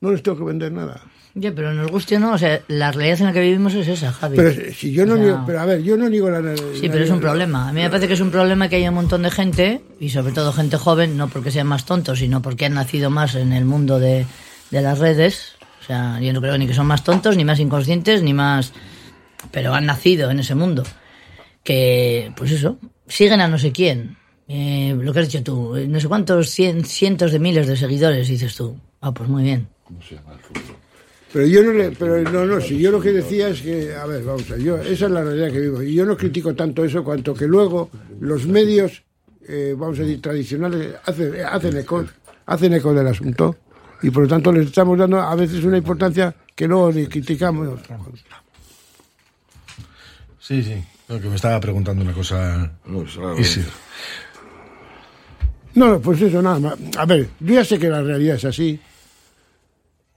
No 0.00 0.10
les 0.10 0.22
tengo 0.22 0.38
que 0.38 0.44
vender 0.44 0.72
nada. 0.72 1.00
Ya, 1.34 1.50
pero 1.52 1.72
nos 1.72 1.90
guste 1.90 2.16
o 2.16 2.20
no, 2.20 2.32
o 2.34 2.38
sea, 2.38 2.60
la 2.68 2.92
realidad 2.92 3.20
en 3.20 3.26
la 3.26 3.32
que 3.32 3.40
vivimos 3.40 3.72
es 3.74 3.88
esa, 3.88 4.12
Javi. 4.12 4.36
Pero 4.36 4.52
si 4.74 4.92
yo 4.92 5.06
no 5.06 5.14
O 5.14 5.16
sea, 5.16 5.24
niego, 5.24 5.42
pero 5.46 5.60
a 5.60 5.64
ver, 5.64 5.82
yo 5.82 5.96
no 5.96 6.08
niego 6.10 6.28
la 6.30 6.40
Sí, 6.78 6.88
pero 6.90 7.04
es 7.04 7.10
un 7.10 7.20
problema. 7.20 7.68
A 7.68 7.72
mí 7.72 7.80
me 7.80 7.88
parece 7.88 8.06
que 8.06 8.14
es 8.14 8.20
un 8.20 8.30
problema 8.30 8.68
que 8.68 8.76
haya 8.76 8.90
un 8.90 8.96
montón 8.96 9.22
de 9.22 9.30
gente, 9.30 9.80
y 9.98 10.10
sobre 10.10 10.32
todo 10.32 10.52
gente 10.52 10.76
joven, 10.76 11.16
no 11.16 11.28
porque 11.28 11.50
sean 11.50 11.66
más 11.66 11.86
tontos, 11.86 12.18
sino 12.18 12.42
porque 12.42 12.66
han 12.66 12.74
nacido 12.74 13.08
más 13.08 13.34
en 13.34 13.52
el 13.54 13.64
mundo 13.64 13.98
de, 13.98 14.26
de 14.70 14.82
las 14.82 14.98
redes. 14.98 15.52
O 15.80 15.84
sea, 15.86 16.20
yo 16.20 16.32
no 16.34 16.40
creo 16.42 16.58
ni 16.58 16.66
que 16.66 16.74
son 16.74 16.86
más 16.86 17.02
tontos, 17.02 17.36
ni 17.36 17.44
más 17.44 17.58
inconscientes, 17.60 18.22
ni 18.22 18.34
más... 18.34 18.72
Pero 19.50 19.72
han 19.74 19.86
nacido 19.86 20.30
en 20.30 20.38
ese 20.38 20.54
mundo. 20.54 20.84
Que, 21.64 22.30
pues 22.36 22.50
eso, 22.52 22.78
siguen 23.08 23.40
a 23.40 23.48
no 23.48 23.58
sé 23.58 23.72
quién. 23.72 24.16
Eh, 24.48 24.94
lo 25.00 25.12
que 25.12 25.20
has 25.20 25.28
dicho 25.28 25.42
tú, 25.42 25.76
eh, 25.76 25.88
no 25.88 25.98
sé 25.98 26.08
cuántos 26.08 26.48
cien- 26.56 26.84
cientos 26.84 27.32
de 27.32 27.38
miles 27.38 27.66
de 27.66 27.76
seguidores, 27.76 28.28
dices 28.28 28.54
tú. 28.54 28.76
Ah, 29.00 29.12
pues 29.12 29.28
muy 29.28 29.42
bien. 29.44 29.66
Pero 31.32 31.46
yo 31.46 31.62
no 31.62 31.72
le, 31.72 31.92
pero 31.92 32.20
no, 32.22 32.44
no, 32.44 32.60
si 32.60 32.78
yo 32.78 32.90
lo 32.90 33.00
que 33.00 33.12
decía 33.12 33.48
es 33.48 33.62
que, 33.62 33.94
a 33.94 34.04
ver, 34.04 34.22
vamos 34.22 34.50
a 34.50 34.54
ver, 34.54 34.62
yo, 34.62 34.76
esa 34.78 35.06
es 35.06 35.10
la 35.10 35.24
realidad 35.24 35.50
que 35.50 35.60
vivo. 35.60 35.82
Y 35.82 35.94
yo 35.94 36.04
no 36.04 36.16
critico 36.16 36.54
tanto 36.54 36.84
eso 36.84 37.02
cuanto 37.02 37.32
que 37.32 37.46
luego 37.46 37.90
los 38.20 38.46
medios, 38.46 39.02
eh, 39.48 39.74
vamos 39.76 39.98
a 39.98 40.02
decir, 40.02 40.20
tradicionales, 40.20 40.94
hacen, 41.04 41.34
hacen 41.44 41.76
eco, 41.78 42.04
hacen 42.44 42.74
eco 42.74 42.92
del 42.92 43.06
asunto. 43.06 43.56
Y 44.02 44.10
por 44.10 44.24
lo 44.24 44.28
tanto 44.28 44.52
les 44.52 44.66
estamos 44.66 44.98
dando 44.98 45.20
a 45.20 45.34
veces 45.34 45.64
una 45.64 45.78
importancia 45.78 46.34
que 46.54 46.66
luego 46.66 46.90
le 46.90 47.08
criticamos. 47.08 47.80
Sí, 50.38 50.62
sí. 50.62 50.84
No, 51.08 51.20
que 51.20 51.28
me 51.28 51.36
estaba 51.36 51.60
preguntando 51.60 52.02
una 52.02 52.12
cosa. 52.12 52.70
No, 52.86 53.06
sí. 53.42 53.64
No, 55.74 56.00
pues 56.00 56.20
eso, 56.20 56.42
nada 56.42 56.58
más. 56.58 56.74
A 56.98 57.06
ver, 57.06 57.28
yo 57.40 57.54
ya 57.54 57.64
sé 57.64 57.78
que 57.78 57.88
la 57.88 58.02
realidad 58.02 58.36
es 58.36 58.44
así. 58.44 58.78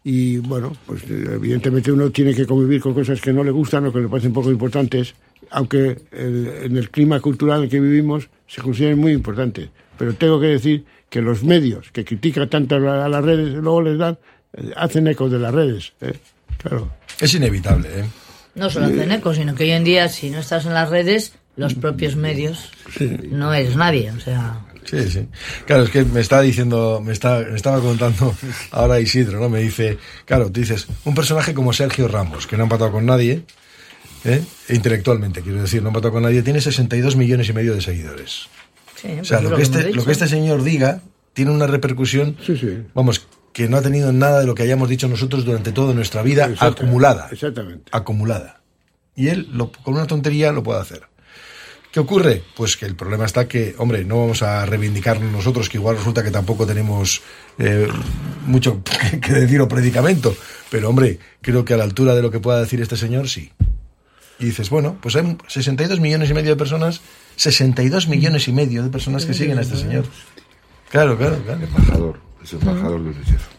Y 0.07 0.37
bueno, 0.37 0.71
pues 0.85 1.01
evidentemente 1.09 1.91
uno 1.91 2.11
tiene 2.11 2.33
que 2.35 2.45
convivir 2.45 2.79
con 2.79 2.93
cosas 2.93 3.19
que 3.19 3.33
no 3.33 3.43
le 3.43 3.49
gustan 3.49 3.87
o 3.87 3.91
que 3.91 3.99
le 4.01 4.07
parecen 4.07 4.33
poco 4.33 4.51
importantes, 4.51 5.15
aunque 5.49 5.97
el- 6.11 6.47
en 6.63 6.77
el 6.77 6.91
clima 6.91 7.19
cultural 7.19 7.57
en 7.57 7.63
el 7.63 7.69
que 7.71 7.79
vivimos 7.79 8.29
se 8.47 8.61
consideren 8.61 8.99
muy 8.99 9.13
importantes. 9.13 9.69
Pero 9.97 10.13
tengo 10.13 10.39
que 10.39 10.45
decir 10.47 10.85
que 11.09 11.21
los 11.21 11.43
medios 11.43 11.89
que 11.91 12.05
critican 12.05 12.47
tanto 12.49 12.75
a, 12.75 12.79
la- 12.79 13.05
a 13.05 13.09
las 13.09 13.23
redes, 13.25 13.53
luego 13.55 13.81
les 13.81 13.97
dan, 13.97 14.19
eh, 14.53 14.71
hacen 14.75 15.07
eco 15.07 15.27
de 15.27 15.39
las 15.39 15.51
redes. 15.53 15.93
¿eh? 16.01 16.13
Claro. 16.59 16.91
Es 17.19 17.33
inevitable, 17.33 17.89
¿eh? 18.01 18.03
No 18.53 18.69
solo 18.69 18.85
hacen 18.85 19.11
eco, 19.11 19.33
sino 19.33 19.55
que 19.55 19.63
hoy 19.63 19.71
en 19.71 19.83
día, 19.83 20.07
si 20.07 20.29
no 20.29 20.37
estás 20.37 20.67
en 20.67 20.75
las 20.75 20.89
redes, 20.89 21.33
los 21.57 21.73
propios 21.73 22.15
medios, 22.15 22.69
no 23.31 23.53
eres 23.55 23.75
nadie. 23.75 24.11
O 24.11 24.19
sea, 24.19 24.59
Sí, 24.85 25.09
sí. 25.09 25.27
Claro, 25.65 25.83
es 25.83 25.89
que 25.89 26.03
me 26.05 26.21
estaba 26.21 26.41
diciendo, 26.41 27.01
me, 27.03 27.11
está, 27.13 27.39
me 27.39 27.55
estaba 27.55 27.79
contando 27.81 28.35
ahora 28.71 28.99
Isidro, 28.99 29.39
¿no? 29.39 29.49
Me 29.49 29.59
dice, 29.61 29.97
claro, 30.25 30.51
tú 30.51 30.59
dices, 30.61 30.87
un 31.05 31.15
personaje 31.15 31.53
como 31.53 31.73
Sergio 31.73 32.07
Ramos, 32.07 32.47
que 32.47 32.55
no 32.57 32.63
ha 32.63 32.65
empatado 32.65 32.91
con 32.91 33.05
nadie, 33.05 33.43
¿eh? 34.23 34.43
intelectualmente, 34.69 35.41
quiero 35.41 35.61
decir, 35.61 35.81
no 35.81 35.89
ha 35.89 35.91
empatado 35.91 36.13
con 36.13 36.23
nadie, 36.23 36.41
tiene 36.41 36.61
62 36.61 37.15
millones 37.15 37.49
y 37.49 37.53
medio 37.53 37.73
de 37.73 37.81
seguidores. 37.81 38.47
sí, 39.01 39.17
O 39.21 39.25
sea, 39.25 39.39
pues 39.39 39.49
lo 39.51 39.57
es 39.57 39.69
que, 39.69 39.77
este, 39.79 39.93
lo 39.93 40.05
que 40.05 40.11
este 40.11 40.27
señor 40.27 40.63
diga 40.63 41.01
tiene 41.33 41.51
una 41.51 41.67
repercusión, 41.67 42.37
Sí, 42.45 42.55
sí. 42.57 42.83
vamos, 42.93 43.27
que 43.53 43.67
no 43.69 43.77
ha 43.77 43.81
tenido 43.81 44.11
nada 44.13 44.39
de 44.41 44.45
lo 44.45 44.53
que 44.55 44.63
hayamos 44.63 44.89
dicho 44.89 45.07
nosotros 45.07 45.45
durante 45.45 45.71
toda 45.71 45.93
nuestra 45.93 46.21
vida 46.23 46.49
acumulada. 46.59 47.29
Exactamente. 47.31 47.89
Acumulada. 47.91 48.61
Y 49.15 49.29
él, 49.29 49.47
lo- 49.53 49.71
con 49.71 49.93
una 49.93 50.07
tontería, 50.07 50.51
lo 50.51 50.61
puede 50.61 50.81
hacer. 50.81 51.03
¿Qué 51.95 52.01
ocurre? 52.01 52.43
Pues 52.57 52.75
que 52.75 52.85
el 52.85 52.93
problema 52.93 53.23
está 53.23 53.47
que, 53.47 53.73
hombre, 53.77 54.03
no 54.03 54.19
vamos 54.19 54.41
a 54.41 54.65
reivindicarnos 54.65 55.31
nosotros, 55.31 55.69
que 55.69 55.77
igual 55.77 55.95
resulta 55.95 56.25
que 56.25 56.29
tampoco 56.29 56.67
tenemos 56.67 57.21
eh, 57.57 57.87
mucho 58.45 58.83
que, 59.21 59.31
decir 59.31 59.61
o 59.61 59.67
predicamento, 59.69 60.35
pero 60.69 60.89
hombre, 60.89 61.19
creo 61.39 61.63
que 61.63 61.73
a 61.73 61.77
la 61.77 61.85
altura 61.85 62.13
de 62.13 62.21
lo 62.21 62.31
que 62.31 62.41
pueda 62.41 62.59
decir 62.59 62.81
este 62.81 62.97
señor, 62.97 63.29
sí. 63.29 63.49
Y 64.39 64.47
dices, 64.47 64.69
bueno, 64.69 64.97
pues 64.99 65.15
hay 65.15 65.37
62 65.47 66.01
millones 66.01 66.29
y 66.29 66.33
medio 66.33 66.49
de 66.49 66.57
personas, 66.57 66.99
62 67.37 68.09
millones 68.09 68.49
y 68.49 68.51
medio 68.51 68.83
de 68.83 68.89
personas 68.89 69.25
que 69.25 69.33
siguen 69.33 69.57
a 69.57 69.61
este 69.61 69.77
señor. 69.77 70.03
Claro, 70.89 71.17
claro, 71.17 71.41
claro. 71.45 71.63
Embajador, 71.63 72.19
es 72.43 72.51
embajador 72.51 73.01
de 73.05 73.11
UNICEF. 73.11 73.54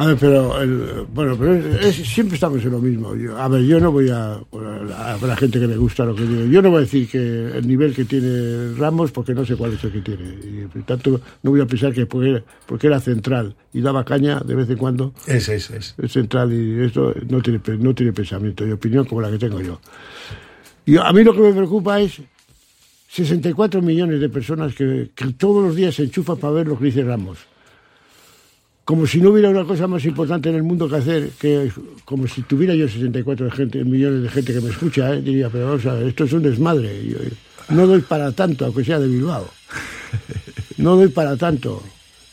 A 0.00 0.06
ver, 0.06 0.16
pero, 0.20 0.62
el- 0.62 1.06
bueno, 1.12 1.36
pero 1.36 1.54
es- 1.56 1.98
es- 1.98 2.08
siempre 2.08 2.36
estamos 2.36 2.62
en 2.64 2.70
lo 2.70 2.78
mismo. 2.78 3.16
Yo- 3.16 3.36
a 3.36 3.48
ver, 3.48 3.62
yo 3.64 3.80
no 3.80 3.90
voy 3.90 4.08
a, 4.10 4.34
a, 4.34 5.14
a 5.20 5.26
la 5.26 5.36
gente 5.36 5.58
que 5.58 5.66
le 5.66 5.76
gusta 5.76 6.04
lo 6.04 6.14
que 6.14 6.22
digo. 6.22 6.44
Yo 6.44 6.62
no 6.62 6.70
voy 6.70 6.78
a 6.78 6.80
decir 6.82 7.08
que 7.08 7.18
el 7.58 7.66
nivel 7.66 7.92
que 7.96 8.04
tiene 8.04 8.74
Ramos, 8.76 9.10
porque 9.10 9.34
no 9.34 9.44
sé 9.44 9.56
cuál 9.56 9.72
es 9.72 9.82
el 9.82 9.90
que 9.90 10.00
tiene. 10.00 10.22
Y 10.44 10.66
por 10.66 10.82
tanto, 10.84 11.20
no 11.42 11.50
voy 11.50 11.60
a 11.60 11.66
pensar 11.66 11.92
que 11.92 12.06
porque, 12.06 12.44
porque 12.66 12.86
era 12.86 13.00
central 13.00 13.56
y 13.72 13.80
daba 13.80 14.04
caña 14.04 14.38
de 14.38 14.54
vez 14.54 14.70
en 14.70 14.76
cuando, 14.76 15.12
Es, 15.26 15.48
es, 15.48 15.68
es. 15.70 15.94
es 16.00 16.12
central 16.12 16.52
y 16.52 16.80
esto 16.84 17.12
no 17.28 17.42
tiene, 17.42 17.60
no 17.80 17.92
tiene 17.92 18.12
pensamiento 18.12 18.64
y 18.64 18.70
opinión 18.70 19.04
como 19.04 19.20
la 19.20 19.30
que 19.32 19.38
tengo 19.38 19.60
yo. 19.60 19.80
Y 20.86 20.96
a 20.96 21.12
mí 21.12 21.24
lo 21.24 21.34
que 21.34 21.40
me 21.40 21.52
preocupa 21.52 22.00
es 22.00 22.20
64 23.10 23.82
millones 23.82 24.20
de 24.20 24.28
personas 24.28 24.74
que, 24.74 25.10
que 25.14 25.32
todos 25.32 25.64
los 25.64 25.74
días 25.74 25.94
se 25.94 26.04
enchufan 26.04 26.36
para 26.36 26.52
ver 26.52 26.68
lo 26.68 26.78
que 26.78 26.84
dice 26.84 27.02
Ramos. 27.02 27.38
Como 28.88 29.06
si 29.06 29.20
no 29.20 29.28
hubiera 29.28 29.50
una 29.50 29.66
cosa 29.66 29.86
más 29.86 30.02
importante 30.06 30.48
en 30.48 30.54
el 30.54 30.62
mundo 30.62 30.88
que 30.88 30.96
hacer, 30.96 31.28
que 31.38 31.70
como 32.06 32.26
si 32.26 32.40
tuviera 32.40 32.74
yo 32.74 32.88
64 32.88 33.44
de 33.44 33.52
gente, 33.52 33.84
millones 33.84 34.22
de 34.22 34.30
gente 34.30 34.54
que 34.54 34.62
me 34.62 34.70
escucha, 34.70 35.12
¿eh? 35.12 35.20
diría, 35.20 35.50
pero 35.50 35.66
vamos 35.66 35.84
a 35.84 35.92
ver, 35.92 36.06
esto 36.06 36.24
es 36.24 36.32
un 36.32 36.42
desmadre. 36.42 36.88
Eh, 36.88 37.30
no 37.68 37.86
doy 37.86 38.00
para 38.00 38.32
tanto, 38.32 38.64
aunque 38.64 38.82
sea 38.86 38.98
de 38.98 39.06
Bilbao. 39.06 39.46
No 40.78 40.96
doy 40.96 41.08
para 41.08 41.36
tanto. 41.36 41.82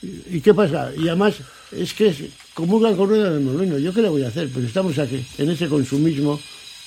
¿Y, 0.02 0.40
qué 0.40 0.54
pasa? 0.54 0.94
Y 0.98 1.10
además, 1.10 1.36
es 1.74 1.94
que 1.94 2.08
es, 2.08 2.24
comulgan 2.54 2.96
con 2.96 3.10
rueda 3.10 3.32
de 3.32 3.42
molino. 3.42 3.78
¿Yo 3.78 3.94
qué 3.94 4.02
le 4.02 4.08
voy 4.08 4.24
a 4.24 4.30
hacer? 4.30 4.48
Pues 4.48 4.64
estamos 4.64 4.98
aquí, 4.98 5.26
en 5.38 5.50
ese 5.50 5.68
consumismo, 5.68 6.40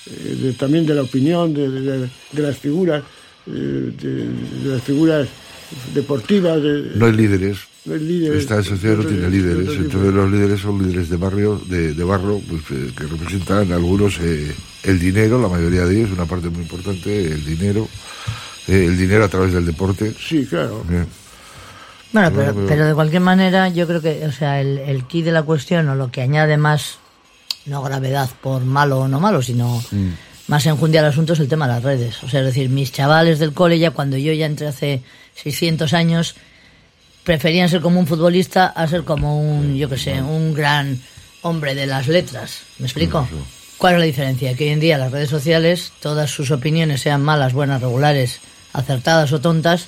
eh, 0.07 0.55
también 0.59 0.87
de 0.87 0.95
la 0.95 1.03
opinión, 1.03 1.53
de, 1.53 2.09
las 2.33 2.57
figuras, 2.57 3.03
eh, 3.47 3.51
de, 3.51 4.29
de 4.65 4.75
las 4.77 4.83
figuras 4.83 5.29
deportivas. 5.95 6.63
De, 6.63 6.93
No 6.95 7.07
hay 7.07 7.13
líderes. 7.13 7.59
no 7.85 7.95
hay 7.95 8.01
líderes. 8.01 8.41
Esta 8.41 8.63
sociedad 8.63 8.97
no 8.97 9.05
tiene 9.05 9.23
de- 9.23 9.31
líderes. 9.31 9.67
de- 9.67 9.73
de- 9.75 9.79
Entonces 9.85 10.15
los 10.15 10.31
líderes 10.31 10.61
son 10.61 10.83
líderes 10.83 11.09
de 11.09 11.17
barrio, 11.17 11.61
de, 11.67 11.95
de 11.95 12.05
barro, 12.05 12.41
pues, 12.49 12.63
eh, 12.71 12.91
que 12.97 13.05
representan 13.05 13.73
algunos 13.73 14.19
eh, 14.21 14.55
el 14.85 14.99
dinero, 14.99 15.41
la 15.41 15.49
mayoría 15.49 15.85
de 15.85 15.99
ellos, 15.99 16.11
una 16.13 16.27
parte 16.27 16.49
muy 16.51 16.63
importante, 16.63 17.33
el 17.33 17.45
dinero, 17.45 17.89
eh, 18.69 18.85
el 18.87 18.97
dinero 18.99 19.25
a 19.25 19.29
través 19.29 19.53
del 19.53 19.67
deporte. 19.67 20.15
Sí, 20.19 20.47
claro. 20.47 20.85
Bien. 20.89 21.07
Bueno, 22.13 22.33
pero, 22.35 22.55
pero- 22.55 22.67
pero 22.67 22.87
de 22.87 22.95
cualquier 22.95 23.21
manera, 23.23 23.69
yo 23.69 23.87
creo 23.87 24.01
que, 24.01 24.25
o 24.27 24.33
sea, 24.33 24.61
el, 24.61 24.79
el 24.79 25.05
key 25.07 25.23
de 25.23 25.33
la 25.33 25.43
cuestión, 25.43 25.89
o 25.89 25.95
lo 25.95 26.11
que 26.11 26.23
añade 26.23 26.57
más, 26.57 26.99
no 27.67 27.83
gravedad 27.83 28.31
por 28.43 28.65
malo 28.65 29.01
o 29.01 29.09
no 29.09 29.21
malo, 29.21 29.43
sino 29.43 29.83
más 30.47 30.65
enjundia 30.65 31.01
al 31.01 31.07
asunto 31.09 31.35
es 31.35 31.41
el 31.41 31.49
tema 31.49 31.67
de 31.67 31.75
las 31.75 31.83
redes. 31.83 32.23
O 32.23 32.29
sea, 32.31 32.41
es 32.41 32.47
decir, 32.47 32.71
mis 32.71 32.93
chavales 32.93 33.39
del 33.39 33.53
cole, 33.53 33.79
ya 33.79 33.91
cuando 33.91 34.17
yo 34.17 34.33
ya 34.33 34.47
entré 34.47 34.69
hace 34.69 35.03
600 35.43 35.93
años, 35.93 36.35
preferían 37.25 37.69
ser 37.69 37.81
como 37.81 38.01
un 38.01 38.07
futbolista 38.07 38.67
a 38.67 38.87
ser 38.89 39.05
como 39.05 39.41
un, 39.41 39.77
yo 39.77 39.89
qué 39.89 39.99
sé, 39.99 40.23
un 40.23 40.55
gran 40.55 41.01
hombre 41.43 41.75
de 41.75 41.87
las 41.87 42.09
letras. 42.09 42.63
¿Me 42.79 42.87
explico? 42.87 43.29
¿Cuál 43.77 43.95
es 43.95 44.01
la 44.01 44.07
diferencia? 44.07 44.55
Que 44.55 44.65
hoy 44.65 44.71
en 44.71 44.81
día 44.81 44.99
las 44.99 45.13
redes 45.13 45.31
sociales, 45.31 45.93
todas 46.01 46.31
sus 46.31 46.51
opiniones, 46.51 47.03
sean 47.03 47.23
malas, 47.23 47.53
buenas, 47.53 47.81
regulares, 47.81 48.41
acertadas 48.73 49.33
o 49.33 49.41
tontas, 49.41 49.87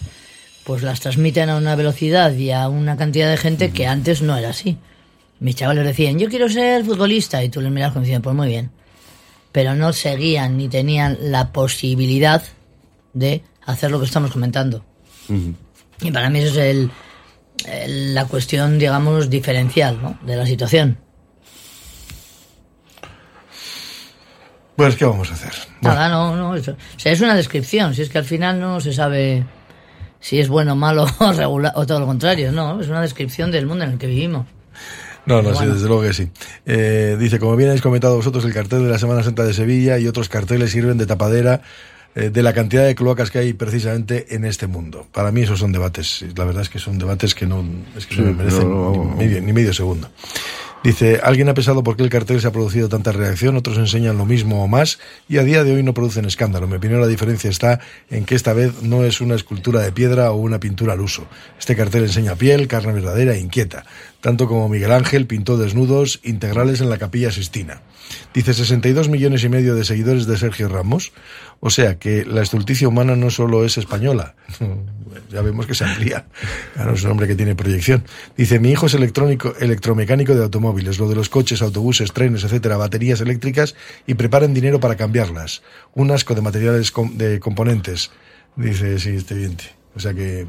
pues 0.64 0.83
las 0.83 1.00
transmiten 1.00 1.49
a 1.49 1.57
una 1.57 1.75
velocidad 1.75 2.33
y 2.33 2.52
a 2.52 2.69
una 2.69 2.97
cantidad 2.97 3.30
de 3.30 3.37
gente 3.37 3.73
que 3.73 3.87
antes 3.87 4.23
no 4.23 4.37
era 4.37 4.50
así. 4.50 4.78
Mis 5.40 5.57
chavales 5.57 5.85
decían, 5.85 6.19
yo 6.19 6.28
quiero 6.28 6.49
ser 6.49 6.85
futbolista, 6.85 7.42
y 7.42 7.49
tú 7.49 7.61
les 7.61 7.73
miras 7.73 7.92
como 7.92 8.02
diciendo, 8.02 8.23
pues 8.23 8.37
muy 8.37 8.49
bien. 8.49 8.71
Pero 9.50 9.75
no 9.75 9.92
seguían 9.92 10.59
ni 10.59 10.69
tenían 10.69 11.19
la 11.21 11.50
posibilidad 11.50 12.42
de 13.14 13.42
hacer 13.64 13.90
lo 13.90 13.99
que 13.99 14.07
estamos 14.07 14.30
comentando. 14.30 14.85
Y 16.02 16.10
para 16.10 16.30
mí 16.30 16.40
eso 16.40 16.50
es 16.50 16.56
el, 16.58 16.90
el- 17.66 18.14
la 18.14 18.25
cuestión, 18.26 18.78
digamos, 18.78 19.28
diferencial 19.30 20.00
¿no? 20.02 20.18
de 20.26 20.37
la 20.37 20.46
situación. 20.46 20.99
Pues, 24.76 24.96
¿qué 24.96 25.04
vamos 25.04 25.30
a 25.30 25.34
hacer? 25.34 25.52
Bueno, 25.82 25.96
Nada, 25.96 26.08
no, 26.08 26.37
no. 26.37 26.54
eso- 26.54 26.72
o 26.72 26.99
sea, 27.00 27.12
es 27.12 27.20
una 27.20 27.34
descripción. 27.34 27.94
Si 27.94 28.02
es 28.02 28.08
que 28.08 28.18
al 28.18 28.25
final 28.25 28.60
no 28.60 28.80
se 28.80 28.92
sabe 28.92 29.44
si 30.20 30.38
es 30.40 30.49
bueno, 30.49 30.75
malo 30.75 31.06
o 31.18 31.32
regular, 31.32 31.72
o 31.76 31.87
todo 31.87 32.00
lo 32.00 32.06
contrario. 32.06 32.50
No, 32.52 32.80
es 32.80 32.88
una 32.88 33.02
descripción 33.02 33.50
del 33.50 33.66
mundo 33.66 33.84
en 33.84 33.92
el 33.92 33.99
que 33.99 34.06
vivimos. 34.06 34.46
No, 35.26 35.42
no, 35.42 35.54
sí, 35.54 35.66
desde 35.66 35.87
luego 35.87 36.02
que 36.02 36.14
sí. 36.14 36.30
Eh, 36.64 37.16
dice, 37.20 37.38
como 37.38 37.54
bien 37.54 37.68
habéis 37.68 37.82
comentado 37.82 38.16
vosotros, 38.16 38.42
el 38.46 38.54
cartel 38.54 38.82
de 38.84 38.88
la 38.90 38.99
Semana 38.99 39.22
Santa 39.22 39.44
de 39.44 39.52
Sevilla 39.52 39.99
y 39.99 40.08
otros 40.08 40.30
carteles 40.30 40.70
sirven 40.70 40.96
de 40.96 41.04
tapadera 41.06 41.60
eh, 42.14 42.30
de 42.30 42.42
la 42.42 42.52
cantidad 42.52 42.84
de 42.84 42.94
cloacas 42.94 43.30
que 43.30 43.38
hay 43.38 43.52
precisamente 43.52 44.34
en 44.34 44.44
este 44.44 44.66
mundo. 44.66 45.06
Para 45.12 45.30
mí 45.32 45.42
esos 45.42 45.58
son 45.60 45.72
debates, 45.72 46.24
la 46.36 46.44
verdad 46.44 46.62
es 46.62 46.68
que 46.68 46.78
son 46.78 46.98
debates 46.98 47.34
que 47.34 47.46
no, 47.46 47.64
es 47.96 48.06
que 48.06 48.16
Sí, 48.16 48.20
no 48.20 48.26
me 48.26 48.34
merecen 48.34 48.68
no, 48.68 48.90
no, 48.90 48.90
ni, 48.90 48.98
no. 48.98 49.16
medio, 49.16 49.40
ni 49.40 49.52
medio 49.52 49.72
segundo. 49.72 50.10
Dice, 50.82 51.20
alguien 51.22 51.46
ha 51.50 51.52
pensado 51.54 51.82
por 51.82 51.94
qué 51.94 52.02
el 52.04 52.08
cartel 52.08 52.40
se 52.40 52.46
ha 52.46 52.52
producido 52.52 52.88
tanta 52.88 53.12
reacción, 53.12 53.54
otros 53.54 53.76
enseñan 53.76 54.16
lo 54.16 54.24
mismo 54.24 54.64
o 54.64 54.66
más 54.66 54.98
y 55.28 55.36
a 55.36 55.44
día 55.44 55.62
de 55.62 55.74
hoy 55.74 55.82
no 55.82 55.92
producen 55.92 56.24
escándalo. 56.24 56.64
En 56.64 56.70
mi 56.70 56.78
opinión 56.78 57.02
la 57.02 57.06
diferencia 57.06 57.50
está 57.50 57.80
en 58.08 58.24
que 58.24 58.34
esta 58.34 58.54
vez 58.54 58.82
no 58.82 59.04
es 59.04 59.20
una 59.20 59.34
escultura 59.34 59.82
de 59.82 59.92
piedra 59.92 60.32
o 60.32 60.36
una 60.36 60.58
pintura 60.58 60.94
al 60.94 61.02
uso. 61.02 61.26
Este 61.58 61.76
cartel 61.76 62.04
enseña 62.04 62.34
piel, 62.34 62.66
carne 62.66 62.94
verdadera 62.94 63.34
e 63.34 63.40
inquieta, 63.40 63.84
tanto 64.22 64.48
como 64.48 64.70
Miguel 64.70 64.92
Ángel 64.92 65.26
pintó 65.26 65.58
desnudos 65.58 66.18
integrales 66.22 66.80
en 66.80 66.88
la 66.88 66.96
capilla 66.96 67.30
Sistina. 67.30 67.82
Dice 68.32 68.54
62 68.54 69.10
millones 69.10 69.44
y 69.44 69.50
medio 69.50 69.74
de 69.74 69.84
seguidores 69.84 70.26
de 70.26 70.38
Sergio 70.38 70.68
Ramos, 70.70 71.12
o 71.60 71.70
sea 71.70 71.98
que 71.98 72.24
la 72.24 72.42
estulticia 72.42 72.88
humana 72.88 73.16
no 73.16 73.30
solo 73.30 73.64
es 73.64 73.76
española, 73.78 74.34
ya 75.30 75.42
vemos 75.42 75.66
que 75.66 75.74
se 75.74 75.84
amplía. 75.84 76.26
Claro, 76.74 76.94
es 76.94 77.02
un 77.04 77.10
hombre 77.10 77.26
que 77.28 77.34
tiene 77.34 77.54
proyección. 77.54 78.04
Dice, 78.36 78.58
mi 78.58 78.70
hijo 78.70 78.86
es 78.86 78.94
electrónico, 78.94 79.54
electromecánico 79.60 80.34
de 80.34 80.42
automóviles, 80.42 80.98
lo 80.98 81.08
de 81.08 81.14
los 81.14 81.28
coches, 81.28 81.62
autobuses, 81.62 82.12
trenes, 82.12 82.44
etcétera, 82.44 82.76
baterías 82.76 83.20
eléctricas 83.20 83.74
y 84.06 84.14
preparan 84.14 84.54
dinero 84.54 84.80
para 84.80 84.96
cambiarlas. 84.96 85.62
Un 85.94 86.10
asco 86.10 86.34
de 86.34 86.40
materiales 86.42 86.90
com- 86.90 87.16
de 87.16 87.38
componentes. 87.40 88.10
Dice, 88.56 88.98
sí, 88.98 89.10
este 89.10 89.34
viente. 89.34 89.64
O 89.94 90.00
sea 90.00 90.14
que... 90.14 90.46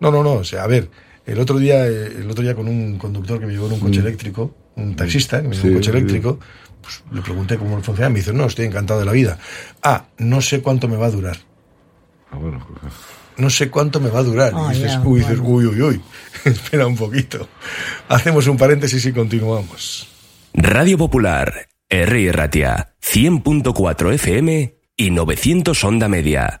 No, 0.00 0.10
no, 0.10 0.22
no, 0.22 0.32
o 0.34 0.44
sea, 0.44 0.62
a 0.64 0.66
ver, 0.66 0.90
el 1.26 1.38
otro 1.38 1.58
día, 1.58 1.86
eh, 1.86 2.06
el 2.18 2.30
otro 2.30 2.42
día 2.44 2.54
con 2.54 2.68
un 2.68 2.98
conductor 2.98 3.38
que 3.40 3.46
me 3.46 3.52
llevó 3.52 3.66
en 3.66 3.72
un 3.74 3.80
coche 3.80 4.00
eléctrico, 4.00 4.54
un 4.76 4.94
taxista 4.96 5.40
que 5.42 5.48
me 5.48 5.54
llevó 5.54 5.66
en 5.68 5.72
un 5.74 5.78
coche 5.80 5.90
eléctrico, 5.90 6.38
pues 6.84 7.02
le 7.12 7.22
pregunté 7.22 7.56
cómo 7.56 7.80
funciona, 7.82 8.10
me 8.10 8.18
dice, 8.18 8.32
no, 8.32 8.46
estoy 8.46 8.66
encantado 8.66 9.00
de 9.00 9.06
la 9.06 9.12
vida. 9.12 9.38
Ah, 9.82 10.04
no 10.18 10.40
sé 10.40 10.60
cuánto 10.60 10.86
me 10.86 10.96
va 10.96 11.06
a 11.06 11.10
durar. 11.10 11.38
Ah, 12.30 12.36
bueno, 12.36 12.66
No 13.36 13.50
sé 13.50 13.70
cuánto 13.70 14.00
me 14.00 14.10
va 14.10 14.20
a 14.20 14.22
durar. 14.22 14.52
Y 14.52 14.74
dices, 14.74 14.92
ya, 14.92 15.00
uy, 15.00 15.20
dices, 15.20 15.38
uy, 15.42 15.66
uy, 15.66 15.82
uy. 15.82 16.00
Espera 16.44 16.86
un 16.86 16.96
poquito. 16.96 17.48
Hacemos 18.08 18.46
un 18.46 18.56
paréntesis 18.56 19.04
y 19.06 19.12
continuamos. 19.12 20.08
Radio 20.52 20.98
Popular, 20.98 21.68
R. 21.88 22.32
Ratia, 22.32 22.94
100.4 23.02 24.12
FM 24.14 24.76
y 24.96 25.10
900 25.10 25.84
Onda 25.84 26.08
Media. 26.08 26.60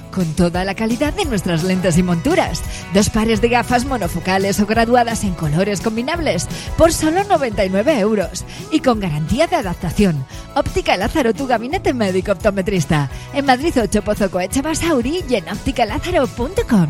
con 0.11 0.33
toda 0.33 0.63
la 0.65 0.75
calidad 0.75 1.13
de 1.13 1.25
nuestras 1.25 1.63
lentes 1.63 1.97
y 1.97 2.03
monturas. 2.03 2.61
Dos 2.93 3.09
pares 3.09 3.41
de 3.41 3.49
gafas 3.49 3.85
monofocales 3.85 4.59
o 4.59 4.65
graduadas 4.65 5.23
en 5.23 5.33
colores 5.33 5.81
combinables 5.81 6.47
por 6.77 6.93
solo 6.93 7.23
99 7.23 7.99
euros 7.99 8.45
y 8.71 8.81
con 8.81 8.99
garantía 8.99 9.47
de 9.47 9.55
adaptación. 9.55 10.25
Óptica 10.55 10.97
Lázaro, 10.97 11.33
tu 11.33 11.47
gabinete 11.47 11.93
médico 11.93 12.33
optometrista. 12.33 13.09
En 13.33 13.45
Madrid 13.45 13.73
8 13.81 14.01
Pozo 14.03 14.29
Coeche 14.29 14.61
Basauri 14.61 15.23
y 15.27 15.35
en 15.35 15.49
ópticalázaro.com. 15.49 16.89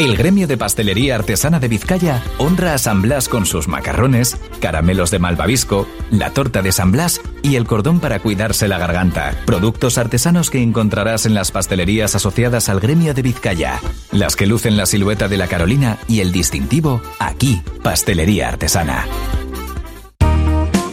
El 0.00 0.16
gremio 0.16 0.46
de 0.46 0.56
pastelería 0.56 1.14
artesana 1.14 1.60
de 1.60 1.68
Vizcaya 1.68 2.22
honra 2.38 2.72
a 2.72 2.78
San 2.78 3.02
Blas 3.02 3.28
con 3.28 3.44
sus 3.44 3.68
macarrones, 3.68 4.38
caramelos 4.58 5.10
de 5.10 5.18
malvavisco, 5.18 5.86
la 6.10 6.30
torta 6.30 6.62
de 6.62 6.72
San 6.72 6.90
Blas 6.90 7.20
y 7.42 7.56
el 7.56 7.66
cordón 7.66 8.00
para 8.00 8.18
cuidarse 8.18 8.66
la 8.66 8.78
garganta. 8.78 9.34
Productos 9.44 9.98
artesanos 9.98 10.48
que 10.48 10.62
encontrarás 10.62 11.26
en 11.26 11.34
las 11.34 11.50
pastelerías 11.50 12.14
asociadas 12.14 12.70
al 12.70 12.80
gremio 12.80 13.12
de 13.12 13.20
Vizcaya. 13.20 13.78
Las 14.10 14.36
que 14.36 14.46
lucen 14.46 14.78
la 14.78 14.86
silueta 14.86 15.28
de 15.28 15.36
la 15.36 15.48
Carolina 15.48 15.98
y 16.08 16.20
el 16.20 16.32
distintivo, 16.32 17.02
aquí, 17.18 17.60
Pastelería 17.82 18.48
Artesana. 18.48 19.06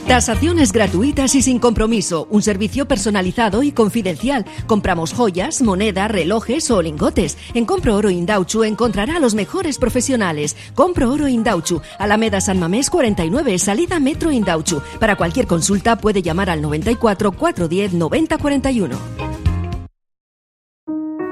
Tasaciones 0.07 0.71
gratuitas 0.71 1.35
y 1.35 1.41
sin 1.41 1.59
compromiso. 1.59 2.29
Un 2.31 2.41
servicio 2.41 2.87
personalizado 2.87 3.61
y 3.61 3.73
confidencial. 3.73 4.45
Compramos 4.65 5.13
joyas, 5.13 5.61
moneda, 5.61 6.07
relojes 6.07 6.71
o 6.71 6.81
lingotes. 6.81 7.37
En 7.53 7.65
Compro 7.65 7.97
Oro 7.97 8.09
Indauchu 8.09 8.63
encontrará 8.63 9.17
a 9.17 9.19
los 9.19 9.35
mejores 9.35 9.77
profesionales. 9.77 10.55
Compro 10.75 11.11
Oro 11.11 11.27
Indauchu, 11.27 11.81
Alameda 11.99 12.39
San 12.39 12.57
Mamés 12.57 12.89
49, 12.89 13.59
salida 13.59 13.99
Metro 13.99 14.31
Indauchu. 14.31 14.81
Para 14.97 15.17
cualquier 15.17 15.45
consulta 15.45 15.97
puede 15.97 16.21
llamar 16.21 16.49
al 16.49 16.61
94 16.61 17.33
410 17.33 17.93
90 17.93 18.37
41. 18.37 18.97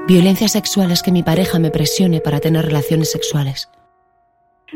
Violencia 0.06 0.48
sexual 0.48 0.92
es 0.92 1.02
que 1.02 1.12
mi 1.12 1.22
pareja 1.22 1.58
me 1.58 1.70
presione 1.70 2.20
para 2.20 2.40
tener 2.40 2.66
relaciones 2.66 3.10
sexuales. 3.10 3.70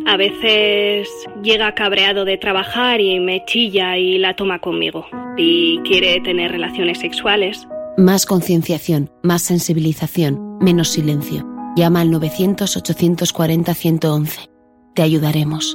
A 0.06 0.16
veces 0.16 1.08
llega 1.42 1.74
cabreado 1.74 2.24
de 2.24 2.38
trabajar 2.38 3.00
y 3.00 3.18
me 3.18 3.44
chilla 3.44 3.96
y 3.96 4.18
la 4.18 4.36
toma 4.36 4.60
conmigo. 4.60 5.04
Y 5.36 5.80
quiere 5.80 6.20
tener 6.20 6.52
relaciones 6.52 7.00
sexuales. 7.00 7.66
Más 7.96 8.24
concienciación, 8.24 9.10
más 9.22 9.42
sensibilización, 9.42 10.58
menos 10.60 10.86
silencio. 10.88 11.44
Llama 11.76 12.02
al 12.02 12.10
900-840-111. 12.10 14.48
Te 14.94 15.02
ayudaremos. 15.02 15.74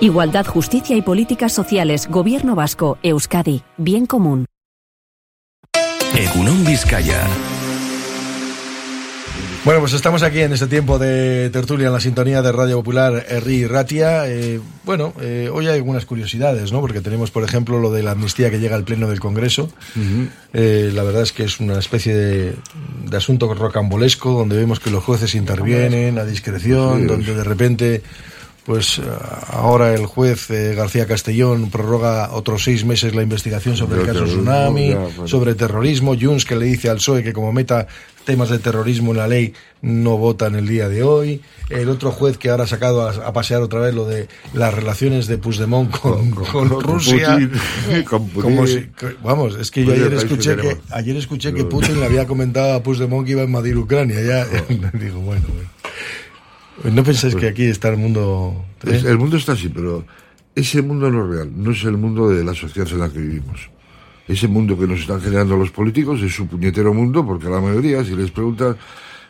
Igualdad, 0.00 0.46
justicia 0.46 0.96
y 0.96 1.02
políticas 1.02 1.52
sociales. 1.52 2.08
Gobierno 2.08 2.54
vasco. 2.54 2.96
Euskadi. 3.02 3.60
Bien 3.76 4.06
común. 4.06 4.46
Egunon 6.16 6.64
Vizcaya. 6.64 7.26
Bueno, 9.64 9.80
pues 9.80 9.94
estamos 9.94 10.22
aquí 10.22 10.40
en 10.40 10.52
este 10.52 10.66
tiempo 10.66 10.98
de 10.98 11.48
tertulia 11.48 11.86
en 11.86 11.94
la 11.94 12.00
sintonía 12.00 12.42
de 12.42 12.52
Radio 12.52 12.76
Popular 12.76 13.24
Herri 13.26 13.66
Ratia. 13.66 14.28
Eh, 14.28 14.60
bueno, 14.84 15.14
eh, 15.22 15.48
hoy 15.50 15.66
hay 15.68 15.76
algunas 15.76 16.04
curiosidades, 16.04 16.70
¿no? 16.70 16.82
Porque 16.82 17.00
tenemos, 17.00 17.30
por 17.30 17.44
ejemplo, 17.44 17.80
lo 17.80 17.90
de 17.90 18.02
la 18.02 18.10
amnistía 18.10 18.50
que 18.50 18.60
llega 18.60 18.76
al 18.76 18.84
Pleno 18.84 19.08
del 19.08 19.20
Congreso. 19.20 19.70
Eh, 20.52 20.90
la 20.92 21.02
verdad 21.02 21.22
es 21.22 21.32
que 21.32 21.44
es 21.44 21.60
una 21.60 21.78
especie 21.78 22.14
de, 22.14 22.56
de 23.08 23.16
asunto 23.16 23.54
rocambolesco 23.54 24.32
donde 24.32 24.58
vemos 24.58 24.80
que 24.80 24.90
los 24.90 25.02
jueces 25.02 25.34
intervienen 25.34 26.18
a 26.18 26.26
discreción, 26.26 27.00
Sí, 27.00 27.06
donde 27.06 27.34
de 27.34 27.44
repente 27.44 28.02
pues 28.64 29.00
ahora 29.48 29.92
el 29.94 30.06
juez 30.06 30.50
eh, 30.50 30.74
García 30.74 31.06
Castellón 31.06 31.70
prorroga 31.70 32.32
otros 32.32 32.64
seis 32.64 32.84
meses 32.84 33.14
la 33.14 33.22
investigación 33.22 33.76
sobre 33.76 34.00
el 34.00 34.06
caso 34.06 34.24
Tsunami, 34.24 34.96
sobre 35.26 35.54
terrorismo. 35.54 36.14
Junts 36.18 36.46
que 36.46 36.56
le 36.56 36.66
dice 36.66 36.88
al 36.88 36.96
PSOE 36.96 37.22
que 37.22 37.34
como 37.34 37.52
meta 37.52 37.86
temas 38.24 38.48
de 38.50 38.58
terrorismo 38.58 39.12
en 39.12 39.16
la 39.18 39.28
ley 39.28 39.52
no 39.82 40.16
vota 40.18 40.46
en 40.46 40.54
el 40.54 40.66
día 40.66 40.88
de 40.88 41.02
hoy. 41.02 41.40
El 41.70 41.88
otro 41.88 42.10
juez 42.10 42.38
que 42.38 42.50
ahora 42.50 42.64
ha 42.64 42.66
sacado 42.66 43.02
a, 43.08 43.10
a 43.10 43.32
pasear 43.32 43.62
otra 43.62 43.80
vez 43.80 43.94
lo 43.94 44.06
de 44.06 44.28
las 44.54 44.72
relaciones 44.74 45.26
de 45.26 45.38
Puigdemont 45.38 45.90
con, 45.90 46.30
con 46.30 46.68
con 46.68 46.80
Rusia. 46.82 47.32
Putin, 47.38 48.04
con 48.08 48.28
Putin. 48.28 48.42
Como 48.42 48.66
si- 48.66 48.80
que- 48.98 49.16
vamos, 49.22 49.56
es 49.58 49.70
que 49.70 49.80
yo 49.84 49.86
Pues 49.92 50.00
ayer 50.00 50.14
escuché 50.14 50.56
que, 50.56 50.76
ayer 50.90 51.16
escuché 51.16 51.52
que. 51.54 51.64
Putin 51.64 52.00
le 52.00 52.06
había 52.06 52.26
comentado 52.26 52.74
a 52.74 52.82
Puigdemont 52.82 53.24
que 53.26 53.32
iba 53.32 53.42
a 53.42 53.46
invadir 53.46 53.76
Ucrania. 53.76 54.20
Ya 54.20 54.44
digo, 54.98 55.20
bueno, 55.20 55.42
bueno. 55.52 56.94
¿No 56.96 57.04
pensáis 57.04 57.34
que 57.36 57.46
aquí 57.48 57.64
está 57.64 57.88
el 57.88 57.96
mundo? 57.98 58.64
eh? 58.86 58.96
Es- 58.96 59.04
el 59.04 59.18
mundo 59.18 59.36
está 59.36 59.52
así, 59.52 59.68
pero 59.68 60.04
ese 60.54 60.82
mundo 60.82 61.10
no 61.10 61.24
es 61.24 61.30
real, 61.36 61.50
no 61.56 61.72
es 61.72 61.82
el 61.84 61.96
mundo 61.96 62.28
de 62.30 62.44
la 62.44 62.54
sociedad 62.54 62.88
en 62.90 62.98
la 63.00 63.08
que 63.10 63.18
vivimos. 63.18 63.70
Ese 64.26 64.48
mundo 64.48 64.78
que 64.78 64.86
nos 64.86 65.00
están 65.00 65.20
generando 65.20 65.56
los 65.56 65.70
políticos 65.70 66.20
es 66.22 66.34
su 66.34 66.46
puñetero 66.46 66.94
mundo, 66.94 67.24
porque 67.26 67.46
a 67.46 67.50
la 67.50 67.60
mayoría, 67.60 68.02
si 68.04 68.16
les 68.16 68.30
preguntas, 68.30 68.76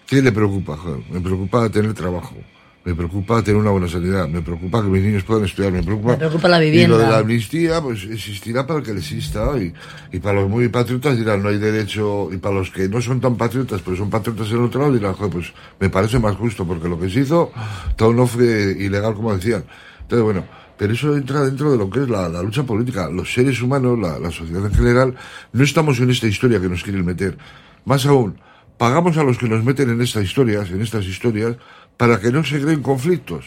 ¿qué 0.07 0.22
le 0.22 0.30
preocupa? 0.30 0.78
Me 1.11 1.20
preocupa 1.20 1.68
tener 1.68 1.92
trabajo, 1.94 2.37
me 2.85 2.94
preocupa 2.94 3.42
tener 3.42 3.61
una 3.61 3.70
buena 3.70 3.88
sanidad, 3.88 4.28
me 4.28 4.40
preocupa 4.40 4.83
que 4.83 4.88
mis 4.88 5.02
niños 5.02 5.24
puedan 5.24 5.44
estudiar, 5.46 5.72
me 5.72 5.83
preocupa... 5.83 6.12
Me 6.12 6.18
preocupa 6.18 6.48
la 6.48 6.59
Y 6.62 6.66
lo 6.66 6.70
vivienda. 6.72 6.98
de 6.98 7.07
la 7.11 7.18
amnistía, 7.18 7.80
pues 7.80 8.04
existirá 8.04 8.64
para 8.66 8.78
el 8.78 8.85
que 8.85 8.92
le 8.92 9.00
exista, 9.00 9.50
y, 9.59 9.72
y 10.12 10.20
para 10.20 10.42
los 10.42 10.48
muy 10.48 10.68
patriotas 10.68 11.16
dirán, 11.18 11.42
no 11.42 11.48
hay 11.48 11.59
derecho, 11.59 12.28
y 12.33 12.37
para 12.37 12.54
los 12.54 12.70
que 12.70 12.88
no 12.88 13.00
son 13.00 13.20
tan 13.20 13.37
patriotas, 13.37 13.80
pero 13.85 13.96
son 13.96 14.11
patriotas 14.11 14.48
en 14.52 14.62
otro 14.62 14.80
lado, 14.80 14.92
dirán, 14.92 15.14
joder, 15.14 15.33
pues 15.33 15.52
me 15.80 15.90
parece 15.90 16.20
más 16.20 16.37
justo, 16.37 16.64
porque 16.64 16.88
lo 16.88 17.00
que 17.00 17.11
se 17.11 17.20
hizo, 17.22 17.50
todo 17.96 18.12
no 18.12 18.28
fue 18.28 18.76
ilegal, 18.78 19.14
como 19.14 19.35
decían. 19.35 19.64
Entonces, 20.02 20.22
bueno, 20.22 20.44
pero 20.76 20.92
eso 20.92 21.16
entra 21.16 21.44
dentro 21.44 21.70
de 21.70 21.78
lo 21.78 21.88
que 21.88 22.02
es 22.02 22.08
la, 22.08 22.28
la 22.28 22.42
lucha 22.42 22.64
política. 22.64 23.08
Los 23.08 23.32
seres 23.32 23.60
humanos, 23.62 23.98
la, 23.98 24.18
la 24.18 24.30
sociedad 24.30 24.64
en 24.66 24.74
general, 24.74 25.14
no 25.52 25.64
estamos 25.64 25.98
en 26.00 26.10
esta 26.10 26.26
historia 26.26 26.60
que 26.60 26.68
nos 26.68 26.82
quieren 26.82 27.04
meter. 27.04 27.38
Más 27.84 28.06
aún, 28.06 28.38
pagamos 28.78 29.16
a 29.16 29.22
los 29.22 29.38
que 29.38 29.48
nos 29.48 29.64
meten 29.64 29.90
en 29.90 30.00
estas 30.00 30.24
historias, 30.24 30.70
en 30.70 30.80
estas 30.80 31.04
historias, 31.04 31.56
para 31.96 32.18
que 32.18 32.32
no 32.32 32.42
se 32.42 32.60
creen 32.60 32.82
conflictos 32.82 33.46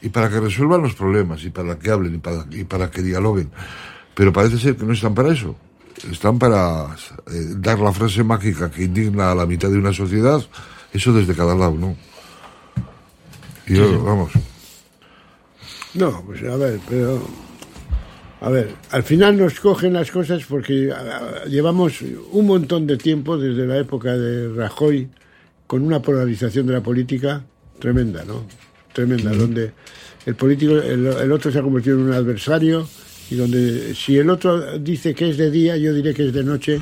y 0.00 0.08
para 0.08 0.30
que 0.30 0.40
resuelvan 0.40 0.82
los 0.82 0.94
problemas 0.94 1.44
y 1.44 1.50
para 1.50 1.78
que 1.78 1.90
hablen 1.90 2.14
y 2.14 2.18
para, 2.18 2.46
y 2.50 2.64
para 2.64 2.90
que 2.90 3.02
dialoguen. 3.02 3.50
Pero 4.14 4.32
parece 4.32 4.58
ser 4.58 4.76
que 4.76 4.84
no 4.86 4.92
están 4.92 5.14
para 5.14 5.32
eso. 5.32 5.56
Están 6.10 6.38
para 6.38 6.94
eh, 7.30 7.54
dar 7.56 7.78
la 7.78 7.92
frase 7.92 8.22
mágica 8.22 8.70
que 8.70 8.84
indigna 8.84 9.32
a 9.32 9.34
la 9.34 9.46
mitad 9.46 9.70
de 9.70 9.78
una 9.78 9.92
sociedad, 9.92 10.42
eso 10.92 11.12
desde 11.12 11.34
cada 11.34 11.54
lado, 11.54 11.74
¿no? 11.74 11.96
Y 13.66 13.74
yo, 13.74 14.02
vamos. 14.04 14.30
No, 15.96 16.22
pues 16.26 16.42
a 16.42 16.56
ver, 16.56 16.78
pero. 16.88 17.22
A 18.40 18.50
ver, 18.50 18.68
al 18.90 19.02
final 19.02 19.38
nos 19.38 19.58
cogen 19.60 19.94
las 19.94 20.10
cosas 20.10 20.44
porque 20.44 20.92
llevamos 21.48 22.02
un 22.32 22.46
montón 22.46 22.86
de 22.86 22.98
tiempo, 22.98 23.38
desde 23.38 23.66
la 23.66 23.78
época 23.78 24.16
de 24.16 24.52
Rajoy, 24.54 25.08
con 25.66 25.82
una 25.82 26.02
polarización 26.02 26.66
de 26.66 26.74
la 26.74 26.82
política 26.82 27.42
tremenda, 27.78 28.24
¿no? 28.24 28.46
Tremenda, 28.92 29.32
donde 29.32 29.72
el 30.26 30.34
político, 30.34 30.74
el, 30.74 31.06
el 31.06 31.32
otro 31.32 31.50
se 31.50 31.58
ha 31.58 31.62
convertido 31.62 31.96
en 31.96 32.04
un 32.04 32.12
adversario 32.12 32.86
y 33.30 33.36
donde 33.36 33.94
si 33.94 34.18
el 34.18 34.28
otro 34.28 34.78
dice 34.78 35.14
que 35.14 35.30
es 35.30 35.38
de 35.38 35.50
día, 35.50 35.76
yo 35.78 35.94
diré 35.94 36.12
que 36.12 36.26
es 36.26 36.32
de 36.32 36.44
noche 36.44 36.80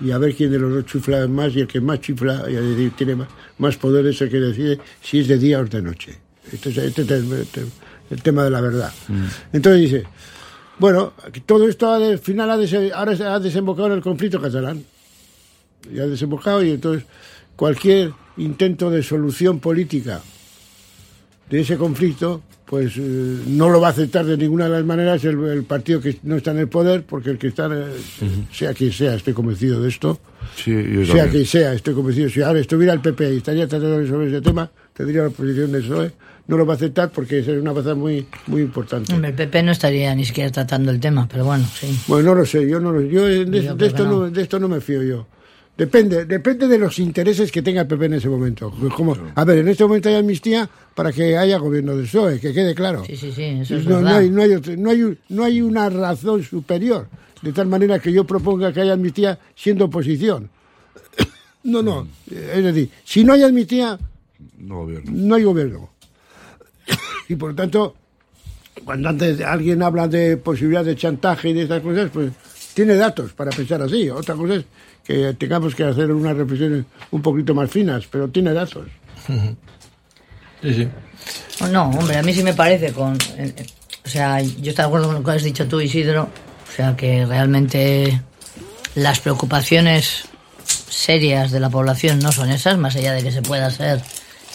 y 0.00 0.10
a 0.10 0.18
ver 0.18 0.34
quién 0.34 0.50
de 0.50 0.58
los 0.58 0.72
dos 0.72 0.86
chufla 0.86 1.26
más 1.28 1.54
y 1.54 1.60
el 1.60 1.68
que 1.68 1.80
más 1.80 2.00
chifla 2.00 2.44
y 2.48 2.54
decir, 2.54 2.92
tiene 2.96 3.16
más, 3.16 3.28
más 3.58 3.76
poder 3.76 4.06
es 4.06 4.20
el 4.20 4.28
que 4.28 4.38
decide 4.38 4.78
si 5.00 5.20
es 5.20 5.28
de 5.28 5.38
día 5.38 5.60
o 5.60 5.64
es 5.64 5.70
de 5.70 5.82
noche. 5.82 6.18
Este 6.52 6.70
es, 6.70 6.78
este 6.78 7.02
es 7.02 7.24
el, 8.10 8.22
tema 8.22 8.44
de 8.44 8.50
la 8.50 8.60
verdad. 8.60 8.92
Entonces 9.52 9.80
dice, 9.82 10.04
bueno, 10.78 11.12
todo 11.46 11.68
esto 11.68 11.90
al 11.92 12.18
final 12.18 12.50
ha 12.50 12.56
dese- 12.58 12.92
ahora 12.92 13.12
ha 13.34 13.40
desembocado 13.40 13.88
en 13.88 13.94
el 13.94 14.00
conflicto 14.02 14.40
catalán. 14.40 14.84
Y 15.92 15.98
ha 16.00 16.06
desembocado 16.06 16.62
y 16.64 16.70
entonces 16.72 17.04
cualquier 17.54 18.12
intento 18.36 18.90
de 18.90 19.02
solución 19.02 19.60
política 19.60 20.20
de 21.48 21.60
ese 21.60 21.76
conflicto, 21.76 22.42
pues 22.64 22.94
eh, 22.96 23.00
no 23.46 23.70
lo 23.70 23.80
va 23.80 23.88
a 23.88 23.90
aceptar 23.92 24.24
de 24.26 24.36
ninguna 24.36 24.64
de 24.64 24.70
las 24.70 24.84
maneras 24.84 25.24
el, 25.24 25.38
el 25.44 25.62
partido 25.62 26.00
que 26.00 26.18
no 26.24 26.36
está 26.36 26.50
en 26.50 26.58
el 26.58 26.68
poder, 26.68 27.04
porque 27.04 27.30
el 27.30 27.38
que 27.38 27.46
está, 27.46 27.68
eh, 27.72 27.86
sea 28.52 28.74
quien 28.74 28.92
sea, 28.92 29.14
estoy 29.14 29.32
convencido 29.32 29.80
de 29.80 29.88
esto, 29.88 30.18
Sí, 30.56 30.72
yo 30.72 31.06
sea 31.06 31.28
quien 31.28 31.44
sea, 31.46 31.72
estoy 31.72 31.94
convencido. 31.94 32.28
Si 32.30 32.40
ahora 32.42 32.58
estuviera 32.60 32.92
el 32.92 33.00
PP 33.00 33.34
y 33.34 33.36
estaría 33.38 33.66
tratando 33.68 33.96
de 33.96 34.02
resolver 34.02 34.28
ese 34.28 34.40
tema, 34.40 34.70
tendría 34.92 35.22
la 35.24 35.30
posición 35.30 35.70
del 35.72 35.82
PSOE, 35.82 36.12
no 36.48 36.56
lo 36.56 36.64
va 36.66 36.74
a 36.74 36.76
aceptar 36.76 37.10
porque 37.10 37.40
es 37.40 37.48
una 37.48 37.72
baza 37.72 37.94
muy, 37.94 38.26
muy 38.46 38.62
importante. 38.62 39.12
El 39.14 39.34
PP 39.34 39.62
no 39.62 39.72
estaría 39.72 40.14
ni 40.14 40.24
siquiera 40.24 40.50
tratando 40.50 40.90
el 40.92 41.00
tema, 41.00 41.26
pero 41.30 41.44
bueno, 41.44 41.64
sí. 41.72 41.98
Bueno, 42.06 42.30
no 42.30 42.34
lo 42.36 42.46
sé, 42.46 42.68
yo 42.68 42.78
no 42.80 42.92
lo 42.92 43.00
yo 43.02 43.24
de, 43.26 43.44
Yo 43.62 43.76
esto 43.86 44.04
no. 44.04 44.10
no. 44.20 44.30
de 44.30 44.42
esto 44.42 44.58
no 44.60 44.68
me 44.68 44.80
fío 44.80 45.02
yo. 45.02 45.26
Depende, 45.76 46.24
depende 46.24 46.68
de 46.68 46.78
los 46.78 46.98
intereses 46.98 47.52
que 47.52 47.60
tenga 47.60 47.82
el 47.82 47.86
PP 47.86 48.06
en 48.06 48.14
ese 48.14 48.28
momento. 48.30 48.72
Como, 48.96 49.14
a 49.34 49.44
ver, 49.44 49.58
en 49.58 49.68
este 49.68 49.84
momento 49.84 50.08
hay 50.08 50.14
amnistía 50.14 50.70
para 50.94 51.12
que 51.12 51.36
haya 51.36 51.58
gobierno 51.58 51.94
del 51.94 52.06
PSOE, 52.06 52.40
que 52.40 52.54
quede 52.54 52.74
claro. 52.74 53.04
Sí, 53.04 53.14
sí, 53.16 53.30
sí, 53.30 53.42
eso 53.42 53.76
es 53.76 53.84
no, 53.84 53.90
no 53.90 53.96
verdad. 54.04 54.16
hay, 54.20 54.30
no, 54.30 54.40
hay, 54.42 54.52
otro- 54.54 54.74
no, 54.76 54.90
hay, 54.90 55.02
un- 55.02 55.18
no 55.28 55.44
hay 55.44 55.60
una 55.60 55.90
razón 55.90 56.42
superior, 56.42 57.08
de 57.42 57.52
tal 57.52 57.66
manera 57.66 57.98
que 57.98 58.10
yo 58.10 58.24
proponga 58.24 58.72
que 58.72 58.80
haya 58.80 58.94
amnistía 58.94 59.38
siendo 59.54 59.84
oposición. 59.86 60.48
No, 61.64 61.82
no. 61.82 62.06
Es 62.30 62.62
decir, 62.62 62.88
si 63.04 63.24
no 63.24 63.32
hay 63.32 63.42
amnistía, 63.42 63.98
No 64.58 64.76
gobierno. 64.82 65.10
no 65.12 65.34
hay 65.34 65.42
gobierno. 65.42 65.90
Y 67.28 67.36
por 67.36 67.50
lo 67.50 67.56
tanto, 67.56 67.94
cuando 68.84 69.08
antes 69.08 69.40
alguien 69.40 69.82
habla 69.82 70.06
de 70.08 70.36
posibilidad 70.36 70.84
de 70.84 70.96
chantaje 70.96 71.50
y 71.50 71.52
de 71.54 71.62
estas 71.62 71.82
cosas, 71.82 72.10
pues 72.12 72.32
tiene 72.74 72.94
datos 72.94 73.32
para 73.32 73.50
pensar 73.50 73.80
así. 73.82 74.08
Otra 74.10 74.34
cosa 74.34 74.54
es 74.56 74.64
que 75.04 75.34
tengamos 75.34 75.74
que 75.74 75.84
hacer 75.84 76.10
unas 76.12 76.36
reflexiones 76.36 76.84
un 77.10 77.22
poquito 77.22 77.54
más 77.54 77.70
finas, 77.70 78.04
pero 78.10 78.28
tiene 78.28 78.52
datos. 78.52 78.86
Sí, 80.62 80.74
sí. 80.74 80.88
Oh, 81.62 81.68
No, 81.68 81.90
hombre, 81.90 82.16
a 82.18 82.22
mí 82.22 82.32
sí 82.32 82.42
me 82.42 82.54
parece 82.54 82.92
con... 82.92 83.16
eh, 83.36 83.54
O 84.04 84.08
sea, 84.08 84.40
yo 84.40 84.70
estoy 84.70 84.74
de 84.74 84.82
acuerdo 84.82 85.06
con 85.06 85.14
lo 85.16 85.22
que 85.24 85.30
has 85.32 85.42
dicho 85.42 85.66
tú, 85.66 85.80
Isidro. 85.80 86.24
O 86.24 86.72
sea, 86.76 86.96
que 86.96 87.24
realmente 87.24 88.20
las 88.94 89.20
preocupaciones 89.20 90.24
serias 90.64 91.50
de 91.52 91.60
la 91.60 91.70
población 91.70 92.18
no 92.18 92.32
son 92.32 92.50
esas, 92.50 92.76
más 92.78 92.96
allá 92.96 93.12
de 93.12 93.22
que 93.22 93.30
se 93.32 93.42
pueda 93.42 93.66
hacer 93.66 94.00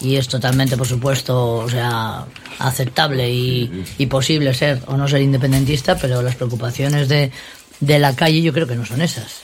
y 0.02 0.16
es 0.16 0.28
totalmente, 0.28 0.78
por 0.78 0.88
supuesto, 0.88 1.56
o 1.56 1.70
sea, 1.70 2.26
aceptable 2.60 3.30
y, 3.30 3.86
y 3.98 4.06
posible 4.08 4.54
ser 4.54 4.82
o 4.88 4.98
no 4.98 5.08
ser 5.08 5.22
independentista, 5.22 5.96
pero 5.98 6.22
las 6.22 6.36
preocupaciones 6.36 7.08
de, 7.08 7.32
de 7.80 8.00
la 8.00 8.16
calle 8.16 8.42
yo 8.42 8.54
creo 8.54 8.68
que 8.68 8.76
no 8.76 8.86
son 8.86 9.02
esas. 9.02 9.44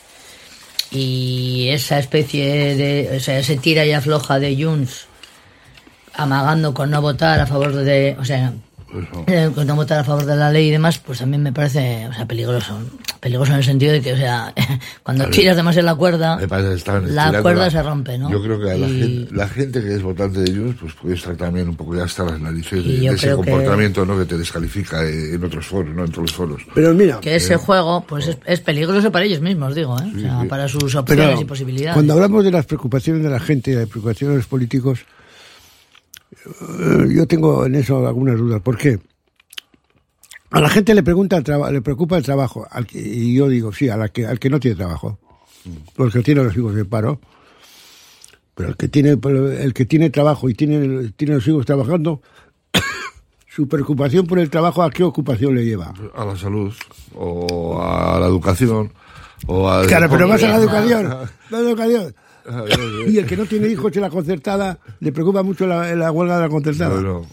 Y 0.91 1.67
esa 1.69 1.99
especie 1.99 2.75
de, 2.75 3.17
o 3.17 3.19
sea, 3.19 3.39
ese 3.39 3.57
tira 3.57 3.85
y 3.85 3.91
afloja 3.91 4.39
de 4.39 4.55
Junts 4.63 5.07
amagando 6.13 6.73
con 6.73 6.89
no 6.89 7.01
votar 7.01 7.39
a 7.39 7.45
favor 7.45 7.75
de, 7.75 8.17
o 8.19 8.25
sea, 8.25 8.53
eh, 9.27 9.49
con 9.53 9.67
no 9.67 9.75
votar 9.75 9.99
a 9.99 10.03
favor 10.03 10.25
de 10.25 10.35
la 10.35 10.51
ley 10.51 10.67
y 10.67 10.71
demás, 10.71 10.99
pues 10.99 11.19
también 11.19 11.43
me 11.43 11.51
parece, 11.53 12.07
o 12.07 12.13
sea, 12.13 12.25
peligroso. 12.25 12.77
Peligroso 13.19 13.51
en 13.51 13.57
el 13.57 13.63
sentido 13.63 13.91
de 13.93 14.01
que, 14.01 14.13
o 14.13 14.17
sea, 14.17 14.53
cuando 15.03 15.25
ver, 15.25 15.33
tiras 15.33 15.55
demasiado 15.57 15.85
la 15.87 15.95
cuerda, 15.95 16.37
la 17.07 17.41
cuerda 17.41 17.69
se 17.69 17.81
rompe, 17.81 18.17
¿no? 18.17 18.29
Yo 18.31 18.41
creo 18.41 18.59
que 18.59 18.71
a 18.71 18.77
la, 18.77 18.87
Y- 18.87 18.99
gente, 18.99 19.35
la 19.35 19.47
gente 19.49 19.81
que 19.81 19.95
es 19.95 20.01
votante 20.03 20.39
de 20.41 20.51
Junts 20.55 20.77
pues 20.79 20.93
puede 20.93 21.15
estar 21.15 21.35
también 21.35 21.67
un 21.67 21.75
poco 21.75 21.95
ya 21.95 22.03
hasta 22.03 22.23
las 22.25 22.39
narices 22.39 22.83
de, 22.85 22.89
Y 22.91 22.99
de 22.99 23.07
ese 23.07 23.27
creo 23.27 23.41
que- 23.41 23.49
comportamiento 23.51 24.05
¿no? 24.05 24.17
que 24.17 24.25
te 24.25 24.37
descalifica 24.37 25.03
eh, 25.03 25.33
en 25.33 25.43
otros 25.43 25.65
foros, 25.65 25.93
¿no? 25.95 26.05
en 26.05 26.11
todos 26.11 26.23
los 26.29 26.33
foros. 26.33 26.61
Pero 26.75 26.93
mira, 26.93 27.19
que 27.19 27.35
ese 27.35 27.55
juego, 27.57 28.05
pues 28.07 28.27
es, 28.27 28.37
es 28.45 28.59
peligroso 28.61 29.11
para 29.11 29.25
ellos 29.25 29.41
mismos, 29.41 29.73
digo, 29.75 29.97
¿eh? 29.99 30.11
O 30.15 30.19
sea, 30.19 30.41
sí. 30.41 30.47
para 30.47 30.67
sus 30.67 30.95
opciones 30.95 31.25
Pero 31.27 31.41
y 31.41 31.45
posibilidades. 31.45 31.93
cuando 31.95 32.13
hablamos 32.13 32.43
de 32.43 32.51
las 32.51 32.65
preocupaciones 32.65 33.23
de 33.23 33.29
la 33.29 33.39
gente 33.39 33.71
y 33.71 33.73
de 33.73 33.79
las 33.81 33.89
preocupaciones 33.89 34.33
de 34.35 34.37
los 34.37 34.47
políticos, 34.47 34.99
eh, 34.99 35.03
yo 37.09 37.27
tengo 37.27 37.65
en 37.65 37.75
eso 37.75 38.05
algunas 38.07 38.37
dudas. 38.37 38.61
¿Por 38.61 38.77
qué? 38.77 38.99
A 40.51 40.61
la 40.61 40.69
gente 40.69 40.95
le 40.95 41.03
pregunta 41.03 41.41
le 41.71 41.81
preocupa 41.81 42.17
el 42.17 42.23
trabajo, 42.23 42.65
al 42.71 42.87
que- 42.87 42.99
y 42.99 43.35
yo 43.35 43.49
digo 43.49 43.73
sí, 43.73 43.89
a 43.89 43.97
la 43.97 44.07
que, 44.09 44.25
al 44.25 44.39
que 44.39 44.49
no 44.49 44.59
tiene 44.59 44.77
trabajo, 44.77 45.19
porque 45.95 46.21
tiene 46.21 46.43
los 46.43 46.55
hijos 46.55 46.73
de 46.73 46.85
paro, 46.85 47.19
pero 48.55 48.69
el 48.69 48.77
que 48.77 48.87
tiene 48.87 49.17
el 49.59 49.73
que 49.73 49.85
tiene 49.85 50.09
trabajo 50.09 50.47
y 50.49 50.53
tiene 50.53 51.09
tiene 51.17 51.35
los 51.35 51.47
hijos 51.47 51.65
trabajando, 51.65 52.21
su 53.47 53.67
preocupación 53.67 54.25
por 54.25 54.39
el 54.39 54.49
trabajo 54.49 54.83
a 54.83 54.89
qué 54.89 55.03
ocupación 55.03 55.53
le 55.53 55.65
lleva. 55.65 55.93
A 56.15 56.23
la 56.23 56.37
salud, 56.37 56.73
o 57.13 57.81
a 57.81 58.17
la 58.19 58.27
educación, 58.27 58.93
o 59.47 59.69
a... 59.69 59.85
Claro, 59.85 60.07
pero 60.09 60.29
vas 60.29 60.41
a 60.43 60.47
la 60.47 60.55
educación, 60.57 61.09
la 61.49 61.59
educación. 61.59 62.15
Y 63.09 63.17
el 63.17 63.25
que 63.25 63.37
no 63.37 63.45
tiene 63.45 63.67
hijos 63.67 63.95
en 63.95 64.01
la 64.01 64.09
concertada 64.09 64.79
le 64.99 65.11
preocupa 65.11 65.43
mucho 65.43 65.67
la, 65.67 65.93
la 65.95 66.11
huelga 66.11 66.35
de 66.37 66.41
la 66.43 66.49
concertada. 66.49 66.93
Bueno, 66.95 67.25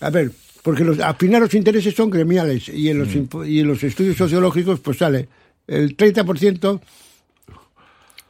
A 0.00 0.10
ver, 0.10 0.32
porque 0.62 0.84
los, 0.84 0.98
al 1.00 1.16
final 1.16 1.42
los 1.42 1.54
intereses 1.54 1.94
son 1.94 2.10
gremiales 2.10 2.68
y 2.68 2.88
en 2.88 2.98
los, 2.98 3.08
impo- 3.08 3.46
y 3.48 3.60
en 3.60 3.68
los 3.68 3.82
estudios 3.84 4.16
sociológicos 4.16 4.80
pues 4.80 4.98
sale 4.98 5.28
el 5.66 5.96
30% 5.96 6.80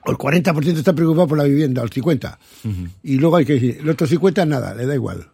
o 0.03 0.11
el 0.11 0.16
40% 0.16 0.79
está 0.79 0.93
preocupado 0.95 1.29
por 1.29 1.38
la 1.38 1.45
vivienda, 1.45 1.83
el 1.83 1.90
50%. 1.90 2.37
Y 3.03 3.16
luego 3.16 3.37
hay 3.37 3.45
que 3.45 3.55
decir, 3.55 3.79
el 3.81 3.88
otro 3.88 4.07
50% 4.07 4.47
nada, 4.49 4.75
le 4.75 4.87
da 4.87 4.95
igual. 4.95 5.29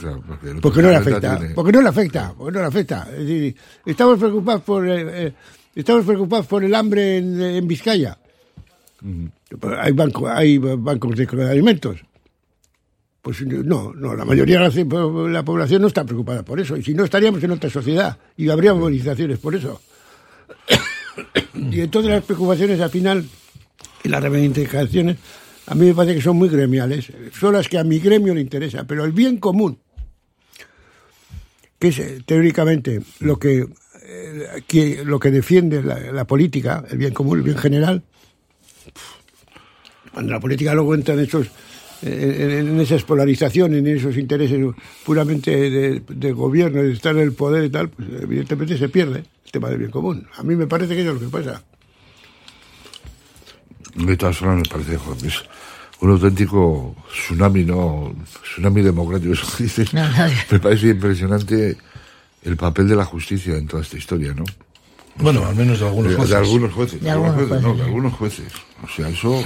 Claro, 0.00 0.22
porque, 0.26 0.50
el 0.50 0.60
Porque 0.60 0.80
no 0.82 0.88
le 0.88 0.96
afecta, 0.96 1.38
tiene- 1.38 1.54
porque 1.54 1.72
no 1.72 1.82
le 1.82 1.88
afecta, 1.88 2.34
porque 2.38 2.52
no 2.54 2.60
le 2.60 2.66
afecta. 2.68 3.08
Es 3.12 3.18
decir, 3.18 3.56
estamos 3.84 4.18
preocupados 4.18 4.62
por 4.62 4.88
eh, 4.88 5.26
eh, 5.26 5.32
estamos 5.74 6.06
preocupados 6.06 6.46
por 6.46 6.64
el 6.64 6.74
hambre 6.74 7.18
en, 7.18 7.40
en 7.42 7.68
Vizcaya. 7.68 8.16
Pero 9.60 9.80
Hay 9.80 9.92
banco, 9.92 10.28
hay 10.28 10.58
bancos 10.58 11.16
de 11.16 11.50
alimentos. 11.50 12.00
Pues 13.20 13.40
no, 13.42 13.92
no, 13.94 14.14
la 14.14 14.24
mayoría 14.24 14.60
de 14.60 14.84
la, 14.84 15.28
la 15.30 15.44
población 15.44 15.80
no 15.82 15.88
está 15.88 16.04
preocupada 16.04 16.44
por 16.44 16.60
eso. 16.60 16.76
Y 16.76 16.82
si 16.82 16.92
no, 16.94 17.04
estaríamos 17.04 17.42
en 17.42 17.52
otra 17.52 17.70
sociedad 17.70 18.18
y 18.36 18.48
habría 18.50 18.74
movilizaciones 18.74 19.38
por 19.38 19.54
eso. 19.54 19.80
y 21.54 21.80
entonces 21.80 22.10
las 22.10 22.24
preocupaciones 22.24 22.80
al 22.80 22.90
final 22.90 23.24
y 24.02 24.08
las 24.08 24.22
reivindicaciones 24.22 25.16
a 25.66 25.74
mí 25.74 25.86
me 25.86 25.94
parece 25.94 26.16
que 26.16 26.20
son 26.22 26.36
muy 26.36 26.50
gremiales. 26.50 27.10
Son 27.38 27.54
las 27.54 27.68
que 27.68 27.78
a 27.78 27.84
mi 27.84 27.98
gremio 27.98 28.34
le 28.34 28.42
interesa. 28.42 28.84
Pero 28.84 29.04
el 29.06 29.12
bien 29.12 29.38
común, 29.38 29.78
que 31.78 31.88
es 31.88 31.98
eh, 31.98 32.18
teóricamente 32.26 33.00
lo 33.20 33.38
que, 33.38 33.66
eh, 34.02 34.62
que- 34.66 35.02
lo 35.04 35.18
que 35.18 35.30
defiende 35.30 35.82
la 35.82 36.26
política, 36.26 36.84
el 36.90 36.98
bien 36.98 37.14
común, 37.14 37.38
el 37.38 37.44
bien 37.44 37.56
general, 37.56 38.02
cuando 40.14 40.32
la 40.32 40.40
política 40.40 40.72
luego 40.72 40.94
entra 40.94 41.14
en 41.14 41.20
esos 41.20 41.48
en, 42.02 42.68
en 42.68 42.80
esas 42.80 43.02
polarizaciones, 43.02 43.78
en 43.78 43.86
esos 43.86 44.16
intereses 44.16 44.60
puramente 45.04 45.50
de, 45.50 46.02
de 46.06 46.32
gobierno, 46.32 46.82
de 46.82 46.92
estar 46.92 47.14
en 47.14 47.22
el 47.22 47.32
poder 47.32 47.64
y 47.64 47.70
tal, 47.70 47.88
pues 47.88 48.08
evidentemente 48.22 48.76
se 48.78 48.88
pierde 48.88 49.24
el 49.44 49.50
tema 49.50 49.68
del 49.68 49.78
bien 49.78 49.90
común. 49.90 50.26
A 50.36 50.42
mí 50.42 50.54
me 50.54 50.66
parece 50.66 50.94
que 50.94 51.02
eso 51.02 51.12
es 51.12 51.20
lo 51.20 51.30
que 51.30 51.36
pasa. 51.36 51.62
De 53.94 54.16
todas 54.16 54.36
formas, 54.36 54.56
me 54.56 54.68
parece 54.68 54.98
que 55.20 55.28
es 55.28 55.44
un 56.00 56.10
auténtico 56.10 56.96
tsunami, 57.10 57.64
¿no? 57.64 58.14
Tsunami 58.42 58.82
democrático, 58.82 59.32
eso 59.32 59.46
que 59.56 59.64
dices. 59.64 59.94
No. 59.94 60.02
Me 60.50 60.58
parece 60.58 60.88
impresionante 60.88 61.76
el 62.42 62.56
papel 62.56 62.88
de 62.88 62.96
la 62.96 63.04
justicia 63.04 63.56
en 63.56 63.66
toda 63.66 63.82
esta 63.82 63.96
historia, 63.96 64.34
¿no? 64.34 64.44
Bueno, 65.16 65.46
al 65.46 65.54
menos 65.54 65.78
de 65.78 65.86
algunos 65.86 66.10
de, 66.10 66.16
jueces. 66.16 66.30
de 66.30 66.36
algunos 66.36 66.72
jueces. 66.72 67.00
De 67.00 67.10
algunos 67.10 67.36
no, 67.36 67.46
jueces, 67.46 67.78
de 67.78 67.82
algunos 67.84 68.12
jueces. 68.14 68.52
O 68.82 68.88
sea, 68.88 69.08
eso 69.08 69.44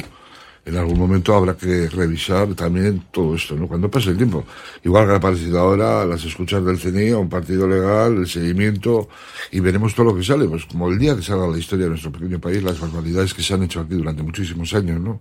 en 0.69 0.77
algún 0.77 0.99
momento 0.99 1.35
habrá 1.35 1.57
que 1.57 1.89
revisar 1.89 2.55
también 2.55 3.05
todo 3.11 3.35
esto, 3.35 3.57
¿no? 3.57 3.67
Cuando 3.67 3.91
pase 3.91 4.11
el 4.11 4.17
tiempo. 4.19 4.45
Igual 4.85 5.07
que 5.07 5.13
ha 5.13 5.17
aparecido 5.17 5.59
ahora 5.59 6.05
las 6.05 6.23
escuchas 6.25 6.63
del 6.65 6.79
CNI, 6.79 7.11
a 7.13 7.19
un 7.19 7.29
partido 7.29 7.67
legal, 7.67 8.19
el 8.19 8.27
seguimiento, 8.27 9.09
y 9.51 9.61
veremos 9.61 9.95
todo 9.95 10.07
lo 10.07 10.17
que 10.17 10.23
sale. 10.23 10.47
Pues 10.47 10.67
como 10.67 10.91
el 10.91 10.99
día 10.99 11.17
que 11.17 11.23
salga 11.23 11.47
la 11.49 11.57
historia 11.59 11.85
de 11.87 11.91
nuestro 11.91 12.13
pequeño 12.13 12.39
país, 12.39 12.63
las 12.63 12.79
barbaridades 12.79 13.33
que 13.33 13.43
se 13.43 13.55
han 13.55 13.63
hecho 13.63 13.81
aquí 13.81 13.95
durante 13.95 14.23
muchísimos 14.23 14.73
años, 14.75 15.01
¿no? 15.01 15.21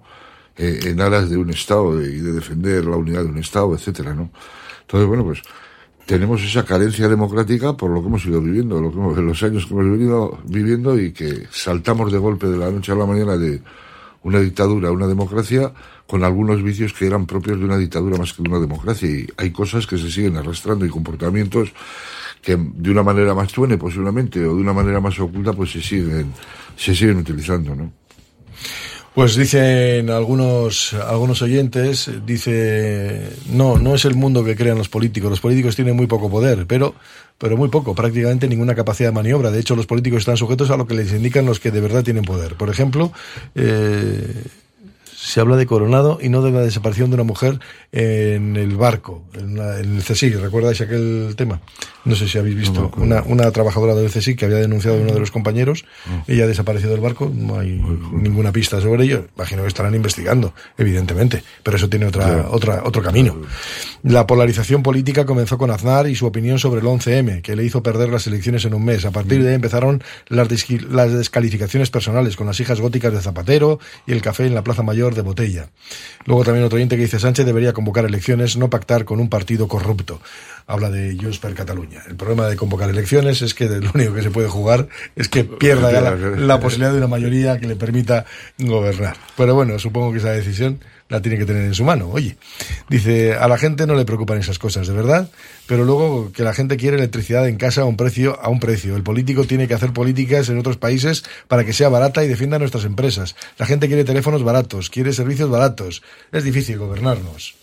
Eh, 0.58 0.80
en 0.86 1.00
aras 1.02 1.30
de 1.30 1.38
un 1.38 1.50
Estado 1.50 2.02
y 2.02 2.20
de 2.20 2.34
defender 2.34 2.86
la 2.86 2.98
unidad 2.98 3.24
de 3.24 3.30
un 3.30 3.38
Estado, 3.38 3.74
etcétera, 3.74 4.14
¿no? 4.14 4.32
Entonces, 4.82 5.08
bueno, 5.08 5.24
pues 5.24 5.42
tenemos 6.06 6.44
esa 6.44 6.66
carencia 6.66 7.08
democrática 7.08 7.78
por 7.78 7.92
lo 7.92 8.02
que 8.02 8.08
hemos 8.08 8.26
ido 8.26 8.42
viviendo, 8.42 8.82
lo 8.82 8.92
que 8.92 8.98
hemos- 8.98 9.18
los 9.18 9.44
años 9.44 9.66
que 9.66 9.74
hemos 9.74 9.86
venido 9.92 10.40
viviendo 10.46 11.00
y 11.00 11.12
que 11.14 11.48
saltamos 11.52 12.12
de 12.12 12.18
golpe 12.18 12.48
de 12.48 12.58
la 12.58 12.72
noche 12.72 12.92
a 12.92 12.96
la 12.96 13.06
mañana 13.06 13.38
de 13.38 13.62
una 14.28 14.40
dictadura 14.42 14.92
una 14.92 15.08
democracia 15.08 15.72
con 16.06 16.24
algunos 16.24 16.62
vicios 16.62 16.94
que 16.94 17.08
eran 17.08 17.26
propios 17.26 17.60
de 17.60 17.66
una 17.66 17.78
dictadura 17.78 18.18
más 18.18 18.34
que 18.34 18.44
de 18.44 18.50
una 18.50 18.60
democracia 18.60 19.10
y 19.10 19.28
hay 19.38 19.52
cosas 19.52 19.88
que 19.88 19.98
se 19.98 20.12
siguen 20.12 20.36
arrastrando 20.36 20.86
y 20.86 20.90
comportamientos 20.90 21.72
que 22.42 22.58
de 22.58 22.92
una 22.92 23.04
manera 23.04 23.34
más 23.34 23.52
tuene 23.54 23.78
posiblemente 23.78 24.46
o 24.46 24.56
de 24.56 24.62
una 24.62 24.74
manera 24.74 25.00
más 25.00 25.18
oculta 25.20 25.54
pues 25.54 25.72
se 25.72 25.82
siguen 25.82 26.34
se 26.76 26.94
siguen 26.94 27.18
utilizando, 27.18 27.74
¿no? 27.74 27.92
Pues 29.18 29.36
dicen 29.36 30.12
algunos, 30.12 30.94
algunos 30.94 31.42
oyentes, 31.42 32.12
dice, 32.24 33.32
no, 33.50 33.80
no 33.80 33.96
es 33.96 34.06
el 34.06 34.14
mundo 34.14 34.44
que 34.44 34.56
crean 34.56 34.78
los 34.78 34.90
políticos. 34.90 35.32
Los 35.32 35.40
políticos 35.40 35.76
tienen 35.76 35.96
muy 35.96 36.06
poco 36.06 36.30
poder, 36.30 36.68
pero, 36.68 36.94
pero 37.40 37.58
muy 37.58 37.70
poco, 37.70 37.96
prácticamente 37.96 38.48
ninguna 38.48 38.76
capacidad 38.76 39.10
de 39.10 39.16
maniobra. 39.16 39.50
De 39.50 39.60
hecho, 39.60 39.76
los 39.76 39.88
políticos 39.88 40.20
están 40.20 40.38
sujetos 40.38 40.70
a 40.70 40.78
lo 40.78 40.86
que 40.86 40.94
les 40.94 41.12
indican 41.14 41.48
los 41.48 41.60
que 41.60 41.72
de 41.72 41.82
verdad 41.82 42.04
tienen 42.04 42.26
poder. 42.26 42.54
Por 42.58 42.70
ejemplo, 42.70 43.12
eh, 43.56 44.44
se 45.28 45.40
habla 45.42 45.58
de 45.58 45.66
Coronado 45.66 46.20
y 46.22 46.30
no 46.30 46.42
de 46.42 46.52
la 46.52 46.62
desaparición 46.62 47.10
de 47.10 47.16
una 47.16 47.24
mujer 47.24 47.60
en 47.92 48.56
el 48.56 48.78
barco, 48.78 49.24
en, 49.34 49.58
la- 49.58 49.80
en 49.80 49.98
el 49.98 50.04
CSIC. 50.04 50.40
¿Recordáis 50.40 50.80
aquel 50.82 51.34
tema? 51.36 51.60
No 52.06 52.16
sé 52.16 52.28
si 52.30 52.38
habéis 52.38 52.56
visto. 52.56 52.90
Una, 52.98 53.22
una 53.24 53.52
trabajadora 53.52 53.94
del 53.94 54.10
CSIC 54.10 54.40
que 54.40 54.46
había 54.46 54.58
denunciado 54.60 54.98
a 54.98 55.02
uno 55.02 55.12
de 55.14 55.20
los 55.20 55.30
compañeros. 55.32 55.84
Ella 56.28 56.46
ha 56.46 56.48
desaparecido 56.48 56.92
del 56.92 57.02
barco. 57.02 57.30
No 57.34 57.60
hay 57.60 57.82
ninguna 58.14 58.54
pista 58.54 58.80
sobre 58.80 59.04
ello. 59.04 59.26
Imagino 59.36 59.64
que 59.64 59.68
estarán 59.68 59.94
investigando, 59.94 60.54
evidentemente. 60.78 61.44
Pero 61.64 61.76
eso 61.76 61.90
tiene 61.90 62.06
otra, 62.06 62.48
otra, 62.50 62.84
otro 62.86 63.02
camino. 63.02 63.36
La 64.04 64.26
polarización 64.26 64.84
política 64.84 65.26
comenzó 65.26 65.58
con 65.58 65.70
Aznar 65.70 66.08
y 66.08 66.16
su 66.16 66.26
opinión 66.26 66.60
sobre 66.60 66.80
el 66.80 66.88
11M, 66.88 67.42
que 67.42 67.56
le 67.58 67.66
hizo 67.66 67.84
perder 67.84 68.08
las 68.10 68.26
elecciones 68.28 68.64
en 68.64 68.74
un 68.74 68.86
mes. 68.86 69.04
A 69.04 69.12
partir 69.12 69.44
de 69.44 69.50
ahí 69.50 69.56
empezaron 69.56 70.02
las, 70.30 70.48
las 70.90 71.12
descalificaciones 71.12 71.90
personales 71.90 72.38
con 72.38 72.48
las 72.48 72.58
hijas 72.62 72.80
góticas 72.80 73.12
de 73.12 73.20
Zapatero 73.20 73.80
y 74.06 74.14
el 74.14 74.22
café 74.22 74.46
en 74.46 74.56
la 74.56 74.64
Plaza 74.64 74.82
Mayor 74.84 75.14
de 75.18 75.24
Botella. 75.24 75.70
Luego 76.26 76.46
también 76.46 76.66
otro 76.66 76.78
oyente 76.78 76.96
que 76.96 77.02
dice 77.02 77.20
Sánchez 77.20 77.46
debería 77.46 77.74
convocar 77.74 78.06
elecciones, 78.06 78.56
no 78.56 78.70
pactar 78.70 79.04
con 79.04 79.20
un 79.20 79.30
partido 79.30 79.68
corrupto. 79.68 80.22
Habla 80.66 80.90
de 80.90 81.18
Junts 81.20 81.40
per 81.40 81.54
Catalunya. 81.54 82.04
El 82.08 82.16
problema 82.16 82.48
de 82.48 82.56
convocar 82.56 82.90
elecciones 82.90 83.42
es 83.42 83.54
que 83.54 83.68
lo 83.68 83.92
único 83.94 84.14
que 84.14 84.22
se 84.22 84.32
puede 84.32 84.48
jugar 84.48 84.88
es 85.16 85.28
que 85.28 85.44
pierda 85.44 85.92
la 85.92 86.60
posibilidad 86.60 86.92
de 86.92 86.98
una 86.98 87.08
mayoría 87.08 87.60
que 87.60 87.68
le 87.68 87.76
permita 87.76 88.26
gobernar. 88.58 89.18
Pero 89.36 89.56
bueno, 89.56 89.80
supongo 89.80 90.12
que 90.12 90.20
esa 90.20 90.32
decisión 90.32 90.80
la 91.10 91.22
tiene 91.22 91.38
que 91.38 91.46
tener 91.46 91.64
en 91.64 91.74
su 91.74 91.84
mano. 91.84 92.10
Oye, 92.10 92.38
dice, 92.90 93.34
a 93.34 93.48
la 93.48 93.58
gente 93.58 93.88
no 93.88 93.96
le 93.96 94.06
preocupan 94.06 94.40
esas 94.40 94.60
cosas, 94.60 94.88
de 94.88 94.94
verdad, 94.94 95.30
pero 95.66 95.86
luego 95.86 96.32
que 96.32 96.44
la 96.44 96.54
gente 96.54 96.78
quiere 96.78 96.98
electricidad 96.98 97.48
en 97.48 97.58
casa 97.58 97.82
a 97.82 97.86
un 97.86 97.98
precio, 97.98 98.40
a 98.42 98.50
un 98.50 98.60
precio. 98.60 98.96
El 98.96 99.04
político 99.04 99.46
tiene 99.46 99.68
que 99.68 99.74
hacer 99.74 99.94
políticas 99.94 100.50
en 100.50 100.58
otros 100.58 100.78
países 100.78 101.24
para 101.48 101.64
que 101.64 101.74
sea 101.74 101.90
barata 101.90 102.24
y 102.24 102.28
defienda 102.28 102.60
nuestras 102.60 102.86
empresas. 102.86 103.36
La 103.58 103.66
gente 103.66 103.88
quiere 103.88 104.04
teléfonos 104.04 104.44
baratos, 104.44 104.90
quiere 104.90 105.14
servicios 105.14 105.50
baratos. 105.50 106.02
Es 106.32 106.44
difícil 106.44 106.78
gobernarnos. 106.78 107.56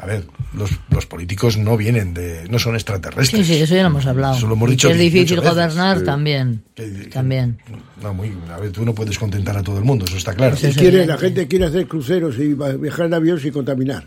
A 0.00 0.06
ver, 0.06 0.24
los, 0.54 0.70
los 0.90 1.06
políticos 1.06 1.56
no 1.56 1.76
vienen 1.76 2.14
de, 2.14 2.46
no 2.48 2.60
son 2.60 2.76
extraterrestres. 2.76 3.44
Sí, 3.44 3.54
sí, 3.54 3.60
eso 3.62 3.74
ya 3.74 3.82
lo 3.82 3.88
hemos 3.88 4.06
hablado. 4.06 4.36
Eso 4.36 4.46
lo 4.46 4.54
hemos 4.54 4.70
dicho 4.70 4.86
que 4.88 4.94
es 4.94 5.00
18 5.00 5.14
difícil 5.16 5.40
veces. 5.40 5.52
gobernar 5.54 6.00
también. 6.02 6.62
También. 7.12 7.58
No, 8.00 8.14
muy, 8.14 8.32
a 8.48 8.58
ver, 8.58 8.70
tú 8.70 8.84
no 8.84 8.94
puedes 8.94 9.18
contentar 9.18 9.56
a 9.56 9.62
todo 9.64 9.78
el 9.78 9.84
mundo, 9.84 10.04
eso 10.04 10.16
está 10.16 10.34
claro. 10.34 10.56
Quiere, 10.56 11.04
la 11.04 11.18
gente 11.18 11.48
quiere 11.48 11.64
hacer 11.64 11.88
cruceros 11.88 12.38
y 12.38 12.54
viajar 12.54 13.06
en 13.06 13.14
avión 13.14 13.40
sin 13.40 13.52
contaminar. 13.52 14.06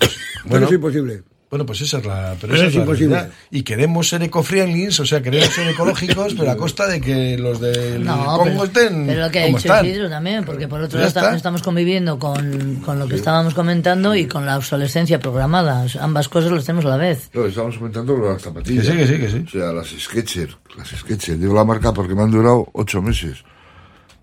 Pero 0.00 0.10
Bueno. 0.46 0.66
es 0.66 0.72
imposible. 0.72 1.22
Bueno, 1.50 1.66
pues 1.66 1.80
esa 1.80 1.98
es 1.98 2.06
la, 2.06 2.36
pero 2.40 2.52
Pero 2.52 2.54
esa 2.54 2.62
es 2.62 2.68
es 2.68 2.74
la 2.76 2.80
imposible. 2.82 3.14
realidad. 3.16 3.34
Y 3.50 3.62
queremos 3.64 4.08
ser 4.08 4.22
eco-friendly, 4.22 4.86
o 4.86 5.04
sea, 5.04 5.20
queremos 5.20 5.48
ser 5.48 5.66
ecológicos, 5.68 6.34
pero 6.34 6.48
a 6.52 6.56
costa 6.56 6.86
de 6.86 7.00
que 7.00 7.36
los 7.36 7.60
del 7.60 8.04
No, 8.04 8.24
Congo 8.36 8.44
pero, 8.44 8.64
estén 8.64 9.06
pero 9.08 9.20
lo 9.22 9.30
que 9.32 9.40
ha 9.40 9.46
dicho 9.46 9.58
están. 9.58 9.84
Isidro 9.84 10.08
también, 10.08 10.44
porque 10.44 10.68
por 10.68 10.80
otro 10.80 11.00
lado 11.00 11.34
estamos 11.34 11.62
conviviendo 11.62 12.20
con, 12.20 12.76
con 12.84 13.00
lo 13.00 13.08
que 13.08 13.16
estábamos 13.16 13.52
comentando 13.54 14.14
y 14.14 14.26
con 14.26 14.46
la 14.46 14.56
obsolescencia 14.56 15.18
programada. 15.18 15.82
O 15.82 15.88
sea, 15.88 16.04
Ambas 16.04 16.28
cosas 16.28 16.52
las 16.52 16.64
tenemos 16.64 16.84
a 16.84 16.90
la 16.90 16.96
vez. 16.96 17.30
No, 17.34 17.44
estamos 17.46 17.76
comentando 17.78 18.16
las 18.16 18.40
zapatillas. 18.42 18.86
Que 18.86 18.92
sí, 18.92 18.98
que 18.98 19.06
sí, 19.06 19.18
que 19.18 19.28
sí. 19.30 19.44
O 19.48 19.50
sea, 19.60 19.72
las 19.72 19.88
Sketcher, 19.88 20.56
las 20.78 20.88
Sketcher. 20.88 21.36
Digo 21.36 21.52
la 21.54 21.64
marca 21.64 21.92
porque 21.92 22.14
me 22.14 22.22
han 22.22 22.30
durado 22.30 22.68
ocho 22.74 23.02
meses. 23.02 23.38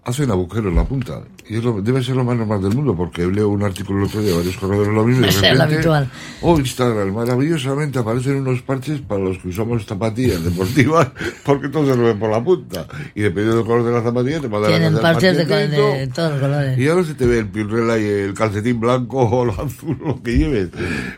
Hacen 0.07 0.31
agujero 0.31 0.69
en 0.69 0.75
la 0.75 0.85
punta. 0.85 1.21
Y 1.49 1.57
es 1.57 1.63
lo- 1.65 1.81
debe 1.81 2.01
ser 2.01 2.15
lo 2.15 2.23
más 2.23 2.37
normal 2.37 2.61
del 2.61 2.73
mundo, 2.73 2.95
porque 2.95 3.25
leo 3.27 3.49
un 3.49 3.61
artículo 3.61 3.99
el 3.99 4.05
otro 4.05 4.21
día, 4.21 4.33
varios 4.35 4.55
corredores 4.55 4.93
lo 4.93 5.03
mismo. 5.03 5.25
Es 5.27 5.35
el 5.35 5.41
repente, 5.57 5.63
habitual. 5.75 6.09
Oh, 6.41 6.57
Instagram, 6.57 7.13
maravillosamente 7.13 7.99
aparecen 7.99 8.37
unos 8.37 8.61
parches 8.61 9.01
para 9.01 9.19
los 9.21 9.37
que 9.37 9.49
usamos 9.49 9.85
zapatillas 9.85 10.41
deportivas, 10.45 11.09
porque 11.43 11.67
todos 11.67 11.89
se 11.89 11.97
lo 11.97 12.03
ven 12.05 12.17
por 12.19 12.29
la 12.31 12.41
punta. 12.41 12.87
Y 13.15 13.21
dependiendo 13.21 13.57
del 13.57 13.65
color 13.65 13.83
de 13.83 13.91
la 13.91 14.01
zapatilla, 14.01 14.39
te 14.39 14.47
mandan 14.47 14.71
a 14.71 14.77
Tienen 14.77 15.01
parches 15.01 15.37
de, 15.37 15.45
de 15.67 16.07
todos 16.07 16.31
los 16.31 16.39
colores. 16.39 16.79
Y 16.79 16.87
ahora 16.87 17.03
se 17.03 17.13
te 17.13 17.25
ve 17.25 17.39
el 17.39 17.47
pirrela 17.49 17.99
y 17.99 18.05
el 18.05 18.33
calcetín 18.33 18.79
blanco 18.79 19.27
o 19.29 19.43
lo 19.43 19.51
azul, 19.61 19.97
lo 20.05 20.23
que 20.23 20.37
lleves. 20.37 20.69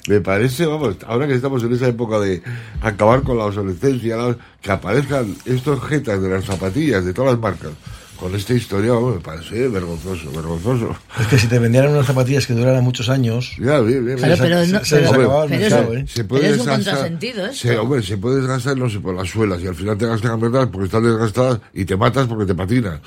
Me 0.07 0.19
parece, 0.19 0.65
vamos, 0.65 0.95
ahora 1.05 1.27
que 1.27 1.35
estamos 1.35 1.61
en 1.63 1.73
esa 1.73 1.87
época 1.87 2.19
de 2.19 2.41
acabar 2.81 3.21
con 3.21 3.37
la 3.37 3.45
obsolescencia, 3.45 4.17
que 4.63 4.71
aparezcan 4.71 5.35
estos 5.45 5.79
jetas 5.83 6.19
de 6.23 6.29
las 6.29 6.43
zapatillas 6.45 7.05
de 7.05 7.13
todas 7.13 7.33
las 7.33 7.39
marcas. 7.39 7.71
Con 8.19 8.35
esta 8.35 8.53
historia, 8.53 8.91
vamos, 8.91 9.15
me 9.15 9.21
parece 9.21 9.69
vergonzoso, 9.69 10.29
vergonzoso. 10.31 10.93
Es 11.21 11.27
que 11.27 11.37
si 11.39 11.47
te 11.47 11.57
vendieran 11.57 11.91
unas 11.93 12.05
zapatillas 12.05 12.45
que 12.45 12.53
duraran 12.53 12.83
muchos 12.83 13.07
años. 13.07 13.53
Ya, 13.57 13.79
bien, 13.79 14.05
bien. 14.05 14.17
Claro, 14.17 14.35
pero 14.39 14.65
se, 14.65 14.71
no- 14.73 14.83
se 14.83 14.99
les 15.01 15.09
pero- 15.09 15.21
acababa 15.21 15.43
el 15.45 15.49
pero 15.51 15.61
mercado, 15.61 15.83
eso- 15.83 15.93
¿eh? 15.93 16.05
Se 16.05 16.23
Pero 16.25 16.43
es 16.45 16.59
un 16.59 16.65
contrasentido 16.67 17.45
esto. 17.45 17.55
se- 17.69 17.77
hombre, 17.77 18.03
se 18.03 18.17
puede 18.17 18.37
desgastar, 18.41 18.75
no 18.75 18.89
sé, 18.89 18.99
por 18.99 19.15
las 19.15 19.29
suelas 19.29 19.61
y 19.61 19.67
al 19.67 19.75
final 19.75 19.97
tengas 19.97 20.19
que 20.21 20.27
cambiarlas 20.27 20.67
porque 20.67 20.85
están 20.87 21.03
desgastadas 21.03 21.61
y 21.73 21.85
te 21.85 21.95
matas 21.95 22.27
porque 22.27 22.45
te 22.45 22.55
patinas. 22.55 22.99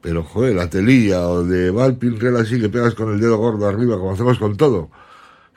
Pero, 0.00 0.22
joder, 0.22 0.54
la 0.54 0.70
telilla 0.70 1.26
o 1.28 1.42
de 1.42 1.70
va 1.72 1.86
el 1.86 1.96
pinrel 1.96 2.36
así 2.36 2.60
que 2.60 2.68
pegas 2.68 2.94
con 2.94 3.12
el 3.12 3.20
dedo 3.20 3.38
gordo 3.38 3.66
arriba, 3.68 3.98
como 3.98 4.12
hacemos 4.12 4.38
con 4.38 4.56
todo. 4.56 4.90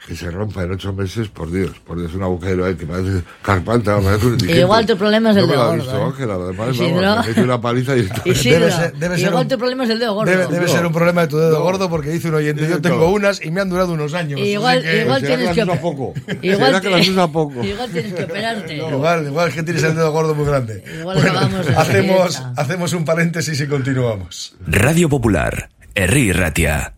Que 0.05 0.15
se 0.15 0.29
rompa 0.29 0.61
en 0.61 0.71
ocho 0.71 0.93
meses, 0.93 1.29
por 1.29 1.51
Dios, 1.51 1.71
por 1.83 1.97
Dios, 1.99 2.13
un 2.13 2.21
agujero 2.21 2.63
ahí 2.65 2.75
que 2.75 2.85
parece 2.85 3.23
carpanta, 3.41 3.99
parece 3.99 4.27
un 4.27 4.49
igual 4.49 4.85
tu 4.85 4.95
problema 4.97 5.31
es 5.31 5.37
el 5.37 5.41
no 5.43 5.47
me 5.47 5.53
dedo 5.53 5.63
lo 5.63 5.63
ha 5.63 5.75
gordo, 5.75 5.83
visto, 5.83 5.97
¿eh? 5.97 6.03
Ángela, 6.03 6.33
además, 6.35 6.75
Isidro. 6.75 7.01
vamos, 7.01 7.21
me 7.25 7.27
mete 7.29 7.41
una 7.43 7.61
paliza 7.61 7.97
y 7.97 7.99
está. 8.01 8.21
Isidro, 8.29 8.59
Debe 8.59 8.71
ser- 8.71 8.93
debe 8.93 9.15
ser 9.17 9.27
igual 9.29 9.43
un- 9.43 9.47
tu 9.49 9.57
problema 9.57 9.83
es 9.85 9.89
el 9.89 9.99
dedo 9.99 10.13
gordo. 10.13 10.29
Debe, 10.31 10.45
debe 10.47 10.65
No. 10.67 10.71
ser 10.71 10.85
un 10.85 10.93
problema 10.93 11.21
de 11.21 11.27
tu 11.27 11.37
dedo 11.37 11.57
No. 11.57 11.63
gordo 11.63 11.89
porque 11.89 12.09
dice 12.11 12.27
un 12.29 12.35
oyente, 12.35 12.61
yo 12.69 12.75
No. 12.75 12.81
tengo 12.81 13.09
unas 13.11 13.43
y 13.43 13.49
me 13.49 13.61
han 13.61 13.69
durado 13.69 13.93
unos 13.93 14.13
años. 14.13 14.39
Igual- 14.39 14.83
que- 14.83 15.01
igual 15.01 15.21
Será 15.21 15.37
tienes 15.37 15.55
que 15.55 15.61
que 15.65 15.77
poco. 15.79 16.13
Igual 16.43 16.81
que 16.81 16.89
las 16.91 17.07
usa 17.07 17.27
poco. 17.27 17.63
Igual 17.63 17.89
tienes 17.89 18.13
que 18.13 18.23
operarte. 18.25 18.75
Igual, 18.77 19.25
igual 19.25 19.51
que 19.53 19.63
tienes 19.63 19.83
el 19.83 19.95
dedo 19.95 20.11
gordo 20.11 20.35
muy 20.35 20.45
grande. 20.45 20.83
Igual 20.99 21.17
acabamos 21.17 21.65
de 21.65 21.75
hacemos, 21.75 22.43
hacemos 22.55 22.93
un 22.93 23.05
paréntesis 23.05 23.59
y 23.59 23.65
continuamos. 23.67 24.55
Radio 24.67 25.09
Popular, 25.09 25.69
Herri 25.95 26.31
Ratia. 26.31 26.94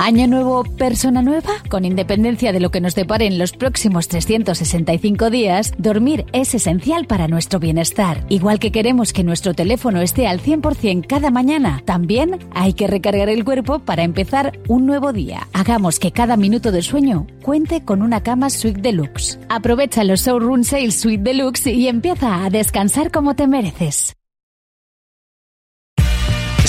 Año 0.00 0.28
nuevo, 0.28 0.62
persona 0.62 1.22
nueva. 1.22 1.50
Con 1.68 1.84
independencia 1.84 2.52
de 2.52 2.60
lo 2.60 2.70
que 2.70 2.80
nos 2.80 2.94
depare 2.94 3.26
en 3.26 3.36
los 3.36 3.50
próximos 3.50 4.06
365 4.06 5.28
días, 5.28 5.72
dormir 5.76 6.24
es 6.32 6.54
esencial 6.54 7.06
para 7.06 7.26
nuestro 7.26 7.58
bienestar. 7.58 8.24
Igual 8.28 8.60
que 8.60 8.70
queremos 8.70 9.12
que 9.12 9.24
nuestro 9.24 9.54
teléfono 9.54 10.00
esté 10.00 10.28
al 10.28 10.40
100% 10.40 11.04
cada 11.08 11.32
mañana, 11.32 11.82
también 11.84 12.38
hay 12.54 12.74
que 12.74 12.86
recargar 12.86 13.28
el 13.28 13.44
cuerpo 13.44 13.80
para 13.80 14.04
empezar 14.04 14.56
un 14.68 14.86
nuevo 14.86 15.12
día. 15.12 15.48
Hagamos 15.52 15.98
que 15.98 16.12
cada 16.12 16.36
minuto 16.36 16.70
de 16.70 16.82
sueño 16.82 17.26
cuente 17.42 17.84
con 17.84 18.00
una 18.00 18.22
cama 18.22 18.50
Suite 18.50 18.80
Deluxe. 18.80 19.40
Aprovecha 19.48 20.04
los 20.04 20.20
Showroom 20.20 20.62
Sales 20.62 21.00
Suite 21.00 21.24
Deluxe 21.24 21.66
y 21.66 21.88
empieza 21.88 22.44
a 22.44 22.50
descansar 22.50 23.10
como 23.10 23.34
te 23.34 23.48
mereces. 23.48 24.17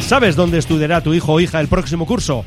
¿Sabes 0.01 0.35
dónde 0.35 0.57
estudiará 0.57 1.03
tu 1.03 1.13
hijo 1.13 1.35
o 1.35 1.41
hija 1.41 1.61
el 1.61 1.69
próximo 1.69 2.07
curso? 2.07 2.47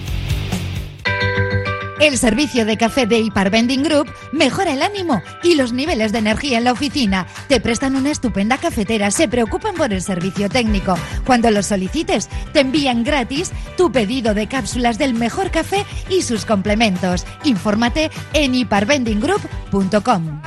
El 2.01 2.17
servicio 2.17 2.65
de 2.65 2.77
café 2.77 3.05
de 3.05 3.19
Ipar 3.19 3.51
Vending 3.51 3.83
Group 3.83 4.11
mejora 4.31 4.73
el 4.73 4.81
ánimo 4.81 5.21
y 5.43 5.53
los 5.53 5.71
niveles 5.71 6.11
de 6.11 6.17
energía 6.17 6.57
en 6.57 6.63
la 6.63 6.71
oficina. 6.71 7.27
Te 7.47 7.61
prestan 7.61 7.95
una 7.95 8.09
estupenda 8.09 8.57
cafetera, 8.57 9.11
se 9.11 9.27
preocupan 9.27 9.75
por 9.75 9.93
el 9.93 10.01
servicio 10.01 10.49
técnico. 10.49 10.95
Cuando 11.27 11.51
lo 11.51 11.61
solicites, 11.61 12.27
te 12.53 12.61
envían 12.61 13.03
gratis 13.03 13.51
tu 13.77 13.91
pedido 13.91 14.33
de 14.33 14.47
cápsulas 14.47 14.97
del 14.97 15.13
mejor 15.13 15.51
café 15.51 15.85
y 16.09 16.23
sus 16.23 16.43
complementos. 16.43 17.23
Infórmate 17.43 18.09
en 18.33 18.55
hiparvendinggroup.com. 18.55 20.41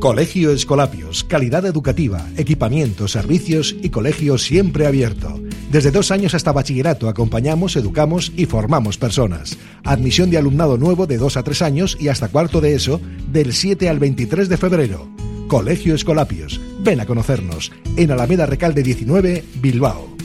Colegio 0.00 0.50
Escolapios, 0.50 1.22
calidad 1.22 1.64
educativa, 1.64 2.26
equipamiento, 2.36 3.06
servicios 3.06 3.72
y 3.80 3.90
colegio 3.90 4.36
siempre 4.36 4.88
abierto. 4.88 5.40
Desde 5.70 5.92
dos 5.92 6.10
años 6.10 6.34
hasta 6.34 6.50
bachillerato 6.50 7.08
acompañamos, 7.08 7.76
educamos 7.76 8.32
y 8.36 8.46
formamos 8.46 8.98
personas. 8.98 9.56
Admisión 9.84 10.28
de 10.28 10.36
alumnado 10.36 10.76
nuevo 10.76 11.06
de 11.06 11.16
dos 11.16 11.36
a 11.36 11.44
tres 11.44 11.62
años 11.62 11.96
y 12.00 12.08
hasta 12.08 12.28
cuarto 12.28 12.60
de 12.60 12.74
eso 12.74 13.00
del 13.28 13.52
7 13.52 13.88
al 13.88 14.00
23 14.00 14.48
de 14.48 14.56
febrero. 14.56 15.08
Colegio 15.46 15.94
Escolapios. 15.94 16.60
Ven 16.80 17.00
a 17.00 17.06
conocernos 17.06 17.70
en 17.96 18.10
Alameda 18.10 18.46
Recalde 18.46 18.82
19, 18.82 19.44
Bilbao. 19.62 20.19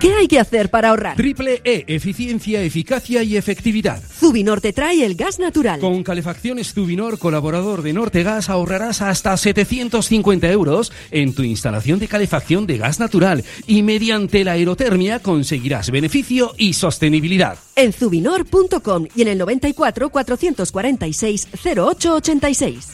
¿Qué 0.00 0.14
hay 0.14 0.28
que 0.28 0.40
hacer 0.40 0.70
para 0.70 0.88
ahorrar? 0.88 1.14
Triple 1.14 1.60
E, 1.62 1.84
eficiencia, 1.86 2.62
eficacia 2.62 3.22
y 3.22 3.36
efectividad. 3.36 4.02
Zubinor 4.02 4.62
te 4.62 4.72
trae 4.72 5.04
el 5.04 5.14
gas 5.14 5.38
natural. 5.38 5.78
Con 5.78 6.02
calefacciones 6.02 6.72
Zubinor, 6.72 7.18
colaborador 7.18 7.82
de 7.82 7.92
Nortegas, 7.92 8.48
ahorrarás 8.48 9.02
hasta 9.02 9.36
750 9.36 10.50
euros 10.50 10.90
en 11.10 11.34
tu 11.34 11.42
instalación 11.42 11.98
de 11.98 12.08
calefacción 12.08 12.66
de 12.66 12.78
gas 12.78 12.98
natural 12.98 13.44
y 13.66 13.82
mediante 13.82 14.42
la 14.42 14.52
aerotermia 14.52 15.18
conseguirás 15.18 15.90
beneficio 15.90 16.54
y 16.56 16.72
sostenibilidad. 16.72 17.58
En 17.76 17.92
zubinor.com 17.92 19.06
y 19.14 19.20
en 19.20 19.28
el 19.28 19.36
94 19.36 20.08
446 20.08 21.48
0886. 21.62 22.88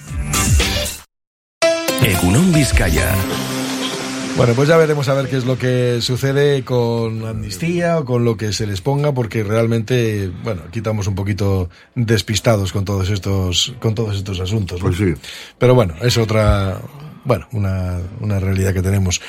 Egunon 2.02 2.52
Vizcaya. 2.52 3.14
Bueno, 4.36 4.52
pues 4.54 4.68
ya 4.68 4.76
veremos 4.76 5.08
a 5.08 5.14
ver 5.14 5.28
qué 5.28 5.38
es 5.38 5.46
lo 5.46 5.58
que 5.58 6.02
sucede 6.02 6.62
con 6.62 7.24
Amnistía 7.24 7.98
o 7.98 8.04
con 8.04 8.26
lo 8.26 8.36
que 8.36 8.52
se 8.52 8.66
les 8.66 8.82
ponga, 8.82 9.14
porque 9.14 9.42
realmente, 9.42 10.30
bueno, 10.44 10.64
quitamos 10.70 11.06
un 11.06 11.14
poquito 11.14 11.70
despistados 11.94 12.70
con 12.70 12.84
todos 12.84 13.08
estos, 13.08 13.74
con 13.80 13.94
todos 13.94 14.14
estos 14.14 14.38
asuntos. 14.40 14.78
¿no? 14.78 14.88
Pues 14.88 14.98
sí. 14.98 15.14
Pero 15.58 15.74
bueno, 15.74 15.94
es 16.02 16.18
otra, 16.18 16.82
bueno, 17.24 17.48
una, 17.52 17.98
una 18.20 18.38
realidad 18.38 18.74
que 18.74 18.82
tenemos. 18.82 19.22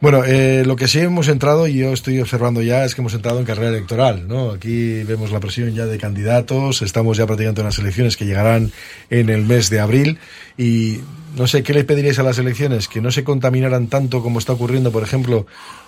Bueno, 0.00 0.22
eh, 0.24 0.62
lo 0.64 0.76
que 0.76 0.88
sí 0.88 1.00
hemos 1.00 1.28
entrado, 1.28 1.66
y 1.66 1.74
yo 1.74 1.92
estoy 1.92 2.18
observando 2.20 2.62
ya, 2.62 2.84
es 2.84 2.94
que 2.94 3.02
hemos 3.02 3.14
entrado 3.14 3.40
en 3.40 3.44
carrera 3.44 3.68
electoral, 3.68 4.28
¿no? 4.28 4.52
Aquí 4.52 5.02
vemos 5.02 5.30
la 5.30 5.40
presión 5.40 5.74
ya 5.74 5.84
de 5.84 5.98
candidatos, 5.98 6.80
estamos 6.80 7.18
ya 7.18 7.26
prácticamente 7.26 7.60
en 7.60 7.66
las 7.66 7.78
elecciones 7.80 8.16
que 8.16 8.24
llegarán 8.24 8.72
en 9.10 9.28
el 9.28 9.44
mes 9.44 9.68
de 9.68 9.80
abril, 9.80 10.18
y 10.56 11.00
no 11.38 11.46
sé, 11.46 11.62
¿qué 11.62 11.72
le 11.72 11.84
pediríais 11.84 12.18
a 12.18 12.22
las 12.22 12.38
elecciones? 12.38 12.88
Que 12.88 13.00
no 13.00 13.10
se 13.10 13.24
contaminaran 13.24 13.88
tanto 13.88 14.22
como 14.22 14.38
está 14.38 14.52
ocurriendo, 14.52 14.90
por 14.92 15.02
ejemplo, 15.02 15.46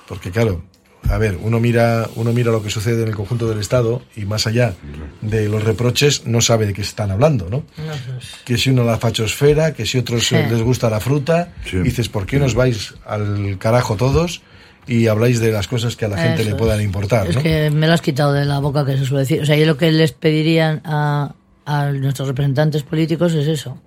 porque 0.09 0.31
claro, 0.31 0.63
a 1.09 1.17
ver, 1.19 1.39
uno 1.43 1.61
mira, 1.61 2.09
uno 2.17 2.33
mira 2.33 2.53
lo 2.53 2.63
que 2.63 2.69
sucede 2.71 3.03
en 3.03 3.09
el 3.09 3.17
conjunto 3.17 3.49
del 3.49 3.59
Estado 3.59 4.03
y 4.17 4.27
más 4.27 4.47
allá 4.47 4.75
de 5.23 5.49
los 5.49 5.65
reproches 5.65 6.27
no 6.27 6.41
sabe 6.41 6.67
de 6.67 6.75
qué 6.75 6.83
están 6.83 7.11
hablando, 7.11 7.49
¿no? 7.51 7.65
Que 8.45 8.59
si 8.59 8.71
uno 8.71 8.85
la 8.85 8.99
fachosfera, 8.99 9.73
que 9.75 9.87
si 9.87 9.99
otros 9.99 10.27
Sí. 10.27 10.35
eh, 10.37 10.47
les 10.51 10.63
gusta 10.63 10.91
la 10.91 11.01
fruta, 11.01 11.53
Sí. 11.65 11.79
dices, 11.79 12.09
¿por 12.09 12.27
qué 12.27 12.39
nos 12.39 12.55
vais 12.55 12.95
al 13.07 13.57
carajo 13.59 13.97
todos 13.97 14.43
y 14.87 15.07
habláis 15.07 15.41
de 15.41 15.53
las 15.53 15.69
cosas 15.69 15.97
que 15.97 16.05
a 16.05 16.09
la 16.09 16.19
gente 16.19 16.43
Eso 16.43 16.51
le 16.51 16.57
puedan 16.57 16.81
es. 16.81 16.85
importar, 16.85 17.29
Es 17.29 17.37
¿no? 17.37 17.43
que 17.43 17.71
me 17.71 17.87
lo 17.87 17.93
has 17.95 18.03
quitado 18.03 18.33
de 18.35 18.45
la 18.45 18.59
boca 18.59 18.85
que 18.85 18.99
se 18.99 19.05
suele 19.07 19.21
decir. 19.23 19.41
O 19.41 19.47
sea, 19.47 19.57
yo 19.57 19.65
lo 19.67 19.77
que 19.79 19.91
les 19.93 20.13
pedirían 20.13 20.83
a, 20.85 21.35
a 21.65 21.93
nuestros 21.93 22.29
representantes 22.29 22.83
políticos 22.83 23.33
es 23.35 23.47
eso. 23.47 23.79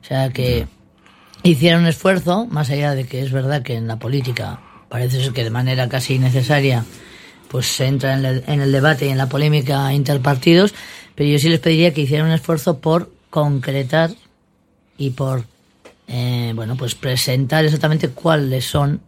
O 0.00 0.04
sea, 0.04 0.30
que 0.30 0.66
hicieran 1.42 1.82
un 1.82 1.86
esfuerzo, 1.86 2.46
más 2.46 2.70
allá 2.70 2.94
de 2.94 3.06
que 3.06 3.22
es 3.22 3.32
verdad 3.32 3.62
que 3.62 3.74
en 3.74 3.86
la 3.86 3.98
política 3.98 4.60
parece 4.88 5.22
ser 5.22 5.32
que 5.32 5.44
de 5.44 5.50
manera 5.50 5.88
casi 5.88 6.14
innecesaria 6.14 6.84
pues 7.48 7.66
se 7.66 7.86
entra 7.86 8.14
en 8.14 8.24
el, 8.24 8.44
en 8.46 8.60
el 8.60 8.72
debate 8.72 9.06
y 9.06 9.08
en 9.08 9.18
la 9.18 9.28
polémica 9.28 9.92
interpartidos, 9.92 10.74
pero 11.14 11.30
yo 11.30 11.38
sí 11.38 11.48
les 11.48 11.60
pediría 11.60 11.94
que 11.94 12.02
hicieran 12.02 12.26
un 12.26 12.32
esfuerzo 12.32 12.78
por 12.78 13.10
concretar 13.30 14.10
y 14.96 15.10
por 15.10 15.44
eh, 16.08 16.52
bueno 16.54 16.76
pues 16.76 16.94
presentar 16.94 17.64
exactamente 17.64 18.08
cuáles 18.08 18.64
son 18.64 19.00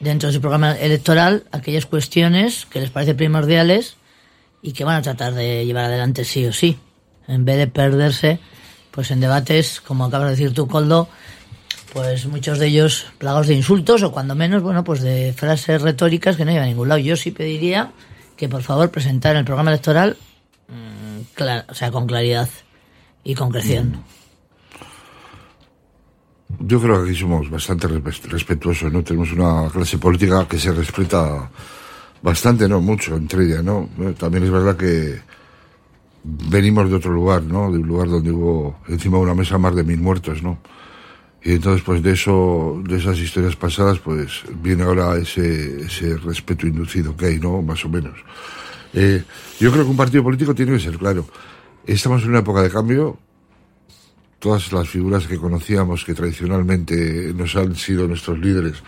dentro 0.00 0.28
de 0.28 0.34
su 0.34 0.40
programa 0.40 0.72
electoral 0.72 1.44
aquellas 1.52 1.86
cuestiones 1.86 2.66
que 2.66 2.80
les 2.80 2.90
parecen 2.90 3.16
primordiales 3.16 3.96
y 4.62 4.72
que 4.72 4.84
van 4.84 4.96
a 4.96 5.02
tratar 5.02 5.34
de 5.34 5.64
llevar 5.66 5.86
adelante 5.86 6.24
sí 6.24 6.46
o 6.46 6.52
sí, 6.52 6.78
en 7.26 7.44
vez 7.44 7.56
de 7.56 7.66
perderse 7.66 8.38
pues 8.92 9.10
en 9.10 9.18
debates, 9.18 9.80
como 9.80 10.04
acabas 10.04 10.28
de 10.28 10.36
decir 10.36 10.54
tú, 10.54 10.68
Coldo, 10.68 11.08
pues 11.92 12.26
muchos 12.26 12.58
de 12.60 12.68
ellos 12.68 13.06
plagados 13.18 13.48
de 13.48 13.54
insultos 13.54 14.02
o 14.04 14.12
cuando 14.12 14.34
menos, 14.36 14.62
bueno, 14.62 14.84
pues 14.84 15.02
de 15.02 15.32
frases 15.36 15.82
retóricas 15.82 16.36
que 16.36 16.44
no 16.44 16.52
llevan 16.52 16.66
a 16.66 16.68
ningún 16.68 16.88
lado. 16.88 17.00
Yo 17.00 17.16
sí 17.16 17.32
pediría 17.32 17.90
que 18.36 18.48
por 18.48 18.62
favor 18.62 18.90
presentaran 18.90 19.38
el 19.40 19.44
programa 19.44 19.70
electoral 19.72 20.16
mm, 20.68 21.42
o 21.68 21.74
sea, 21.74 21.90
con 21.90 22.06
claridad 22.06 22.48
y 23.24 23.34
concreción. 23.34 24.04
Yo 26.60 26.80
creo 26.80 27.02
que 27.02 27.10
aquí 27.10 27.18
somos 27.18 27.50
bastante 27.50 27.88
respe- 27.88 28.28
respetuosos, 28.28 28.92
¿no? 28.92 29.02
Tenemos 29.02 29.32
una 29.32 29.68
clase 29.70 29.98
política 29.98 30.46
que 30.46 30.58
se 30.58 30.70
respeta 30.72 31.50
bastante, 32.20 32.68
¿no? 32.68 32.80
Mucho 32.80 33.16
entre 33.16 33.44
ella, 33.46 33.62
¿no? 33.62 33.88
También 34.18 34.44
es 34.44 34.50
verdad 34.50 34.76
que 34.76 35.20
venimos 36.24 36.88
de 36.88 36.96
otro 36.96 37.12
lugar, 37.12 37.42
¿no? 37.42 37.70
De 37.72 37.78
un 37.78 37.86
lugar 37.86 38.08
donde 38.08 38.30
hubo 38.30 38.78
encima 38.88 39.18
de 39.18 39.24
una 39.24 39.34
mesa 39.34 39.58
más 39.58 39.74
de 39.74 39.84
mil 39.84 40.00
muertos, 40.00 40.42
¿no? 40.42 40.58
Y 41.44 41.52
entonces, 41.52 41.82
pues 41.82 42.02
de 42.02 42.12
eso, 42.12 42.80
de 42.86 42.98
esas 42.98 43.18
historias 43.18 43.56
pasadas, 43.56 43.98
pues 43.98 44.42
viene 44.62 44.84
ahora 44.84 45.16
ese, 45.16 45.82
ese 45.82 46.16
respeto 46.18 46.66
inducido 46.66 47.16
que 47.16 47.26
hay, 47.26 47.40
¿no? 47.40 47.62
Más 47.62 47.84
o 47.84 47.88
menos. 47.88 48.14
Eh, 48.94 49.24
yo 49.58 49.72
creo 49.72 49.84
que 49.84 49.90
un 49.90 49.96
partido 49.96 50.22
político 50.22 50.54
tiene 50.54 50.72
que 50.72 50.80
ser 50.80 50.98
claro. 50.98 51.26
Estamos 51.84 52.22
en 52.22 52.30
una 52.30 52.38
época 52.38 52.62
de 52.62 52.70
cambio, 52.70 53.18
todas 54.38 54.72
las 54.72 54.88
figuras 54.88 55.26
que 55.26 55.36
conocíamos 55.36 56.04
que 56.04 56.14
tradicionalmente 56.14 57.32
nos 57.34 57.56
han 57.56 57.74
sido 57.74 58.06
nuestros 58.06 58.38
líderes 58.38 58.82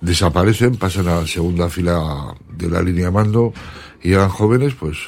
desaparecen, 0.00 0.76
pasan 0.76 1.08
a 1.08 1.20
la 1.20 1.26
segunda 1.26 1.68
fila 1.68 2.34
de 2.50 2.68
la 2.68 2.82
línea 2.82 3.06
de 3.06 3.10
mando 3.10 3.52
y 4.02 4.10
llegan 4.10 4.28
jóvenes, 4.28 4.74
pues 4.74 4.98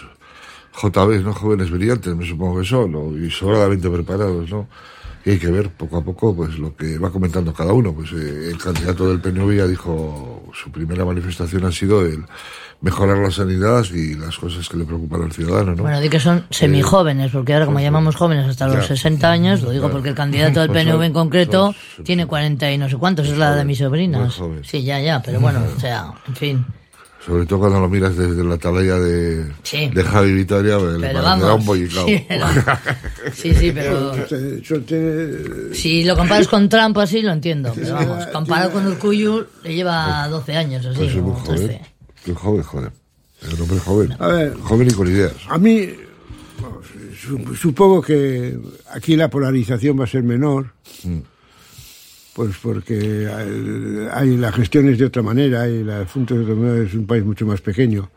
JB, 0.80 1.24
¿no? 1.24 1.32
Jóvenes 1.34 1.70
brillantes, 1.70 2.14
me 2.14 2.26
supongo 2.26 2.60
que 2.60 2.66
son, 2.66 2.92
¿no? 2.92 3.16
y 3.16 3.30
sobradamente 3.30 3.88
preparados, 3.90 4.48
¿no? 4.50 4.68
Y 5.24 5.30
hay 5.30 5.38
que 5.38 5.48
ver 5.50 5.68
poco 5.70 5.96
a 5.98 6.04
poco 6.04 6.34
pues 6.34 6.58
lo 6.58 6.74
que 6.76 6.96
va 6.96 7.10
comentando 7.10 7.52
cada 7.52 7.72
uno. 7.72 7.92
Pues 7.92 8.12
eh, 8.12 8.48
el 8.50 8.56
candidato 8.58 9.08
del 9.08 9.20
PNV 9.20 9.56
ya 9.56 9.66
dijo, 9.66 10.44
su 10.54 10.70
primera 10.70 11.04
manifestación 11.04 11.64
ha 11.66 11.72
sido 11.72 12.02
el 12.06 12.24
mejorar 12.80 13.18
la 13.18 13.30
sanidad 13.32 13.84
y 13.92 14.14
las 14.14 14.38
cosas 14.38 14.68
que 14.68 14.76
le 14.76 14.84
preocupan 14.84 15.22
al 15.22 15.32
ciudadano, 15.32 15.74
¿no? 15.74 15.82
Bueno, 15.82 16.00
di 16.00 16.08
que 16.08 16.20
son 16.20 16.44
semijóvenes, 16.50 17.32
porque 17.32 17.52
ahora 17.52 17.66
como 17.66 17.80
llamamos 17.80 18.14
jóvenes 18.14 18.48
hasta 18.48 18.68
los 18.68 18.76
ya. 18.76 18.82
60 18.96 19.30
años, 19.30 19.62
lo 19.62 19.70
digo 19.70 19.82
Claro. 19.82 19.94
porque 19.94 20.10
el 20.10 20.14
candidato 20.14 20.60
del 20.60 20.68
Pues 20.72 20.84
PNV 20.84 20.92
son- 20.94 21.02
en 21.04 21.12
concreto 21.12 21.74
tiene 22.04 22.26
40 22.26 22.70
y 22.72 22.78
no 22.78 22.88
sé 22.88 22.96
cuántos, 22.96 23.26
es 23.26 23.36
la 23.36 23.56
de 23.56 23.64
mis 23.64 23.78
sobrinas. 23.78 24.40
Sí, 24.62 24.84
ya, 24.84 25.00
ya, 25.00 25.20
pero 25.20 25.40
bueno, 25.40 25.60
o 25.76 25.80
sea, 25.80 26.12
en 26.28 26.36
fin. 26.36 26.66
Sobre 27.28 27.44
todo 27.44 27.58
cuando 27.58 27.78
lo 27.80 27.88
miras 27.90 28.16
desde 28.16 28.42
la 28.42 28.54
atalaya 28.54 28.98
de, 28.98 29.44
Sí. 29.62 29.90
de 29.92 30.02
Javi 30.02 30.32
Vitoria, 30.32 30.78
pues, 30.78 30.94
le 30.94 31.00
parecerá 31.12 31.36
vamos, 31.36 31.60
un 31.60 31.66
bollicao. 31.66 32.06
sí, 32.06 32.26
Sí, 33.34 33.54
sí, 33.54 33.70
pero 33.72 34.14
si 35.74 36.04
lo 36.04 36.16
comparas 36.16 36.48
con 36.48 36.68
Trump 36.70 36.96
así 36.98 37.20
lo 37.20 37.32
entiendo, 37.32 37.70
pero 37.74 37.94
vamos, 37.94 38.26
comparado 38.28 38.72
con 38.72 38.86
Urcuyu 38.86 39.44
le 39.62 39.74
lleva 39.74 40.26
12 40.28 40.56
años 40.56 40.86
o 40.86 40.90
así, 40.90 40.98
Pues 41.00 41.14
es 41.14 41.22
muy 41.22 41.32
o 41.32 41.42
13. 41.44 41.64
joven. 41.66 41.80
Qué 42.24 42.34
joven, 42.34 42.62
joder. 42.62 42.92
El 43.42 43.60
hombre 43.62 43.78
joven. 43.78 44.16
A 44.18 44.26
ver. 44.28 44.54
Joven 44.54 44.88
y 44.88 44.92
con 44.94 45.06
ideas. 45.08 45.32
A 45.48 45.58
mí, 45.58 45.86
supongo 47.60 48.02
que 48.02 48.58
aquí 48.92 49.16
la 49.16 49.28
polarización 49.28 49.98
va 50.00 50.04
a 50.04 50.08
ser 50.08 50.22
menor, 50.22 50.72
Mm. 51.04 51.18
Pues 52.38 52.56
porque 52.62 53.28
hay, 54.14 54.36
la 54.36 54.52
gestión 54.52 54.88
es 54.88 54.96
de 54.96 55.06
otra 55.06 55.22
manera 55.22 55.68
y 55.68 55.82
la 55.82 56.06
Junta 56.06 56.34
de 56.36 56.42
otra 56.44 56.54
manera 56.54 56.86
es 56.86 56.94
un 56.94 57.04
país 57.04 57.24
mucho 57.24 57.44
más 57.44 57.60
pequeño. 57.60 58.12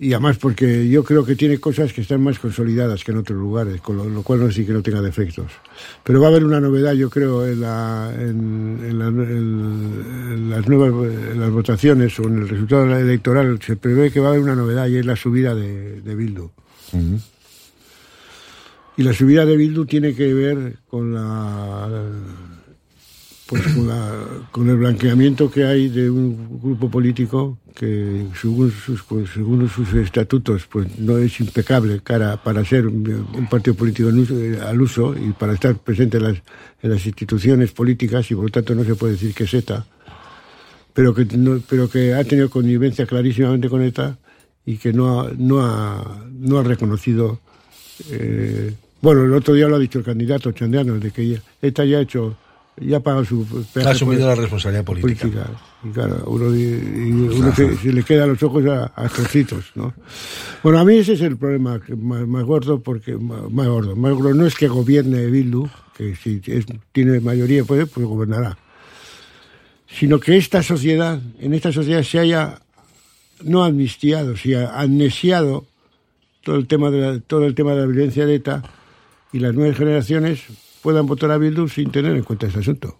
Y 0.00 0.14
además 0.14 0.38
porque 0.38 0.88
yo 0.88 1.04
creo 1.04 1.22
que 1.22 1.36
tiene 1.36 1.58
cosas 1.58 1.92
que 1.92 2.00
están 2.00 2.22
más 2.22 2.38
consolidadas 2.38 3.04
que 3.04 3.12
en 3.12 3.18
otros 3.18 3.38
lugares, 3.38 3.82
con 3.82 3.98
lo, 3.98 4.08
lo 4.08 4.22
cual 4.22 4.40
no 4.40 4.50
sí 4.50 4.64
que 4.64 4.72
no 4.72 4.80
tenga 4.82 5.02
defectos. 5.02 5.52
Pero 6.02 6.18
va 6.18 6.28
a 6.28 6.30
haber 6.30 6.44
una 6.44 6.60
novedad, 6.60 6.94
yo 6.94 7.10
creo, 7.10 7.46
en, 7.46 7.60
la, 7.60 8.10
en, 8.18 8.78
en 8.88 8.98
la- 8.98 9.08
en- 9.08 10.48
las 10.50 10.66
nuevas 10.66 11.12
en 11.32 11.40
las 11.40 11.50
votaciones 11.50 12.18
o 12.20 12.22
en 12.24 12.38
el 12.38 12.48
resultado 12.48 12.96
electoral. 12.96 13.60
Se 13.60 13.76
prevé 13.76 14.10
que 14.10 14.20
va 14.20 14.28
a 14.28 14.30
haber 14.30 14.42
una 14.44 14.54
novedad 14.56 14.86
y 14.86 14.96
es 14.96 15.04
la 15.04 15.14
subida 15.16 15.54
de, 15.54 16.00
de 16.00 16.14
Bildu. 16.14 16.48
Y 18.96 19.02
la 19.02 19.12
subida 19.12 19.44
de 19.44 19.56
Bildu 19.58 19.84
tiene 19.84 20.14
que 20.14 20.32
ver 20.32 20.76
con 20.88 21.12
la 21.12 21.88
pues 23.48 23.62
con, 23.74 23.88
la- 23.88 24.26
con 24.52 24.68
el 24.68 24.76
blanqueamiento 24.76 25.50
que 25.50 25.64
hay 25.64 25.88
de 25.88 26.10
un 26.10 26.60
grupo 26.62 26.90
político 26.90 27.58
que 27.74 28.26
según 28.38 28.70
sus, 28.70 29.02
según 29.32 29.68
sus 29.70 29.94
estatutos 29.94 30.66
pues 30.70 30.98
no 30.98 31.16
es 31.16 31.40
impecable 31.40 32.00
cara 32.02 32.36
para 32.42 32.62
ser 32.64 32.86
un, 32.86 33.48
partido 33.50 33.74
político 33.74 34.10
eh, 34.10 34.58
al 34.60 34.82
uso 34.82 35.14
y 35.16 35.32
para 35.32 35.54
estar 35.54 35.76
presente 35.78 36.18
en 36.18 36.24
las, 36.24 36.42
en 36.82 36.90
las 36.90 37.06
instituciones 37.06 37.72
políticas 37.72 38.30
y 38.30 38.34
por 38.34 38.44
lo 38.44 38.50
tanto 38.50 38.74
no 38.74 38.84
se 38.84 38.94
puede 38.96 39.14
decir 39.14 39.32
que 39.32 39.44
es 39.44 39.54
ETA 39.54 39.86
pero 40.92 41.14
que 41.14 41.26
pero 41.68 41.88
que 41.88 42.12
ha 42.12 42.24
tenido 42.24 42.50
connivencia 42.50 43.06
clarísimamente 43.06 43.70
con 43.70 43.82
ETA 43.82 44.18
y 44.66 44.76
que 44.76 44.92
no 44.92 45.20
ha, 45.22 45.30
no 45.38 45.60
ha, 45.64 46.22
no 46.32 46.58
ha 46.58 46.62
reconocido 46.64 47.40
eh, 48.10 48.74
bueno 49.00 49.24
el 49.24 49.32
otro 49.32 49.54
día 49.54 49.68
lo 49.68 49.76
ha 49.76 49.78
dicho 49.78 50.00
el 50.00 50.04
candidato 50.04 50.52
Chandeano 50.52 50.98
de 50.98 51.10
que 51.12 51.40
ETA 51.62 51.86
ya 51.86 51.96
ha 51.98 52.02
hecho 52.02 52.36
ya 52.80 52.98
ha 52.98 53.00
pagado 53.00 53.24
su 53.24 53.46
Ha 53.86 53.90
asumido 53.90 54.26
la 54.26 54.34
responsabilidad 54.34 54.84
política. 54.84 55.50
Y 55.84 55.88
claro, 55.90 56.24
uno, 56.26 56.54
y- 56.54 56.60
y 56.60 57.12
uno 57.38 57.54
se, 57.54 57.76
se 57.76 57.92
le 57.92 58.02
queda 58.02 58.26
los 58.26 58.42
ojos 58.42 58.64
a, 58.66 58.92
a 58.96 59.08
trocitos, 59.08 59.66
¿no? 59.74 59.94
Bueno, 60.62 60.78
a 60.80 60.84
mí 60.84 60.96
ese 60.96 61.12
es 61.14 61.20
el 61.20 61.36
problema 61.36 61.80
que 61.80 61.94
más, 61.94 62.26
más 62.26 62.44
gordo, 62.44 62.80
porque 62.80 63.16
más, 63.16 63.50
más 63.50 63.66
gordo, 63.68 63.94
más 63.96 64.12
gordo 64.12 64.34
no 64.34 64.46
es 64.46 64.54
que 64.54 64.66
gobierne 64.68 65.26
Bildu, 65.26 65.68
que 65.96 66.16
si 66.16 66.40
es- 66.46 66.66
tiene 66.92 67.20
mayoría 67.20 67.64
puede, 67.64 67.86
pues 67.86 68.06
gobernará, 68.06 68.58
sino 69.88 70.20
que 70.20 70.36
esta 70.36 70.62
sociedad, 70.62 71.20
en 71.40 71.54
esta 71.54 71.72
sociedad 71.72 72.02
se 72.02 72.18
haya 72.18 72.60
no 73.42 73.64
amnistiado, 73.64 74.36
sino 74.36 74.68
amnesiado 74.68 75.64
todo 76.42 76.56
el 76.56 76.66
tema 76.66 76.90
de 76.90 77.00
la, 77.00 77.20
todo 77.20 77.44
el 77.46 77.54
tema 77.54 77.72
de 77.74 77.80
la 77.80 77.86
violencia 77.86 78.26
de 78.26 78.34
ETA 78.36 78.62
y 79.32 79.38
las 79.38 79.54
nuevas 79.54 79.76
generaciones 79.76 80.40
puedan 80.82 81.06
votar 81.06 81.30
a 81.30 81.38
Bildu 81.38 81.68
sin 81.68 81.90
tener 81.90 82.16
en 82.16 82.22
cuenta 82.22 82.46
este 82.46 82.60
asunto. 82.60 82.98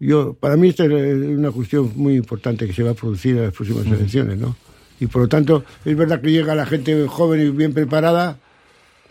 Yo, 0.00 0.34
para 0.34 0.56
mí 0.56 0.68
esta 0.68 0.84
es 0.84 0.92
una 0.92 1.50
cuestión 1.50 1.92
muy 1.96 2.14
importante 2.14 2.66
que 2.66 2.72
se 2.72 2.82
va 2.82 2.90
a 2.90 2.94
producir 2.94 3.36
en 3.36 3.44
las 3.44 3.52
próximas 3.52 3.86
elecciones, 3.86 4.38
¿no? 4.38 4.56
Y 5.00 5.06
por 5.06 5.22
lo 5.22 5.28
tanto, 5.28 5.64
es 5.84 5.96
verdad 5.96 6.20
que 6.20 6.30
llega 6.30 6.54
la 6.54 6.66
gente 6.66 7.06
joven 7.06 7.40
y 7.40 7.50
bien 7.50 7.72
preparada, 7.72 8.38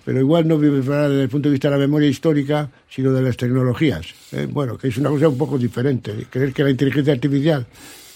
pero 0.05 0.19
igual 0.19 0.47
no 0.47 0.57
bien 0.57 0.73
preparada 0.73 1.09
desde 1.09 1.23
el 1.23 1.29
punto 1.29 1.49
de 1.49 1.53
vista 1.53 1.69
de 1.69 1.75
la 1.75 1.79
memoria 1.79 2.07
histórica, 2.07 2.69
sino 2.89 3.11
de 3.11 3.21
las 3.21 3.35
tecnologías. 3.35 4.07
¿eh? 4.31 4.47
Bueno, 4.49 4.77
que 4.77 4.87
es 4.87 4.97
una 4.97 5.09
cosa 5.09 5.27
un 5.27 5.37
poco 5.37 5.57
diferente. 5.57 6.27
Creer 6.29 6.53
que 6.53 6.63
la 6.63 6.69
inteligencia 6.69 7.13
artificial 7.13 7.67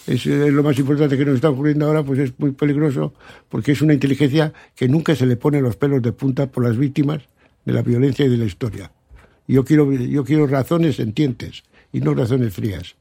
es, 0.08 0.26
es 0.26 0.54
lo 0.54 0.64
más 0.64 0.78
importante 0.80 1.18
que 1.18 1.26
nos 1.26 1.36
está 1.36 1.50
ocurriendo 1.50 1.88
ahora, 1.88 2.04
pues 2.04 2.20
es 2.20 2.40
muy 2.40 2.52
peligroso, 2.52 3.14
porque 3.50 3.74
es 3.74 3.82
una 3.82 3.94
inteligencia 3.94 4.54
que 4.76 4.88
nunca 4.88 5.16
se 5.16 5.26
le 5.26 5.36
pone 5.36 5.62
los 5.62 5.76
pelos 5.76 6.02
de 6.02 6.14
punta 6.14 6.48
por 6.48 6.64
las 6.64 6.78
víctimas 6.78 7.22
de 7.66 7.74
la 7.74 7.82
violencia 7.82 8.26
y 8.26 8.30
de 8.30 8.38
la 8.38 8.46
historia. 8.46 8.92
Yo 9.48 9.64
quiero, 9.66 9.92
yo 9.92 10.24
quiero 10.24 10.48
razones 10.48 10.96
sentientes 10.96 11.64
y 11.92 12.00
no 12.02 12.14
razones 12.14 12.54
frías. 12.54 12.96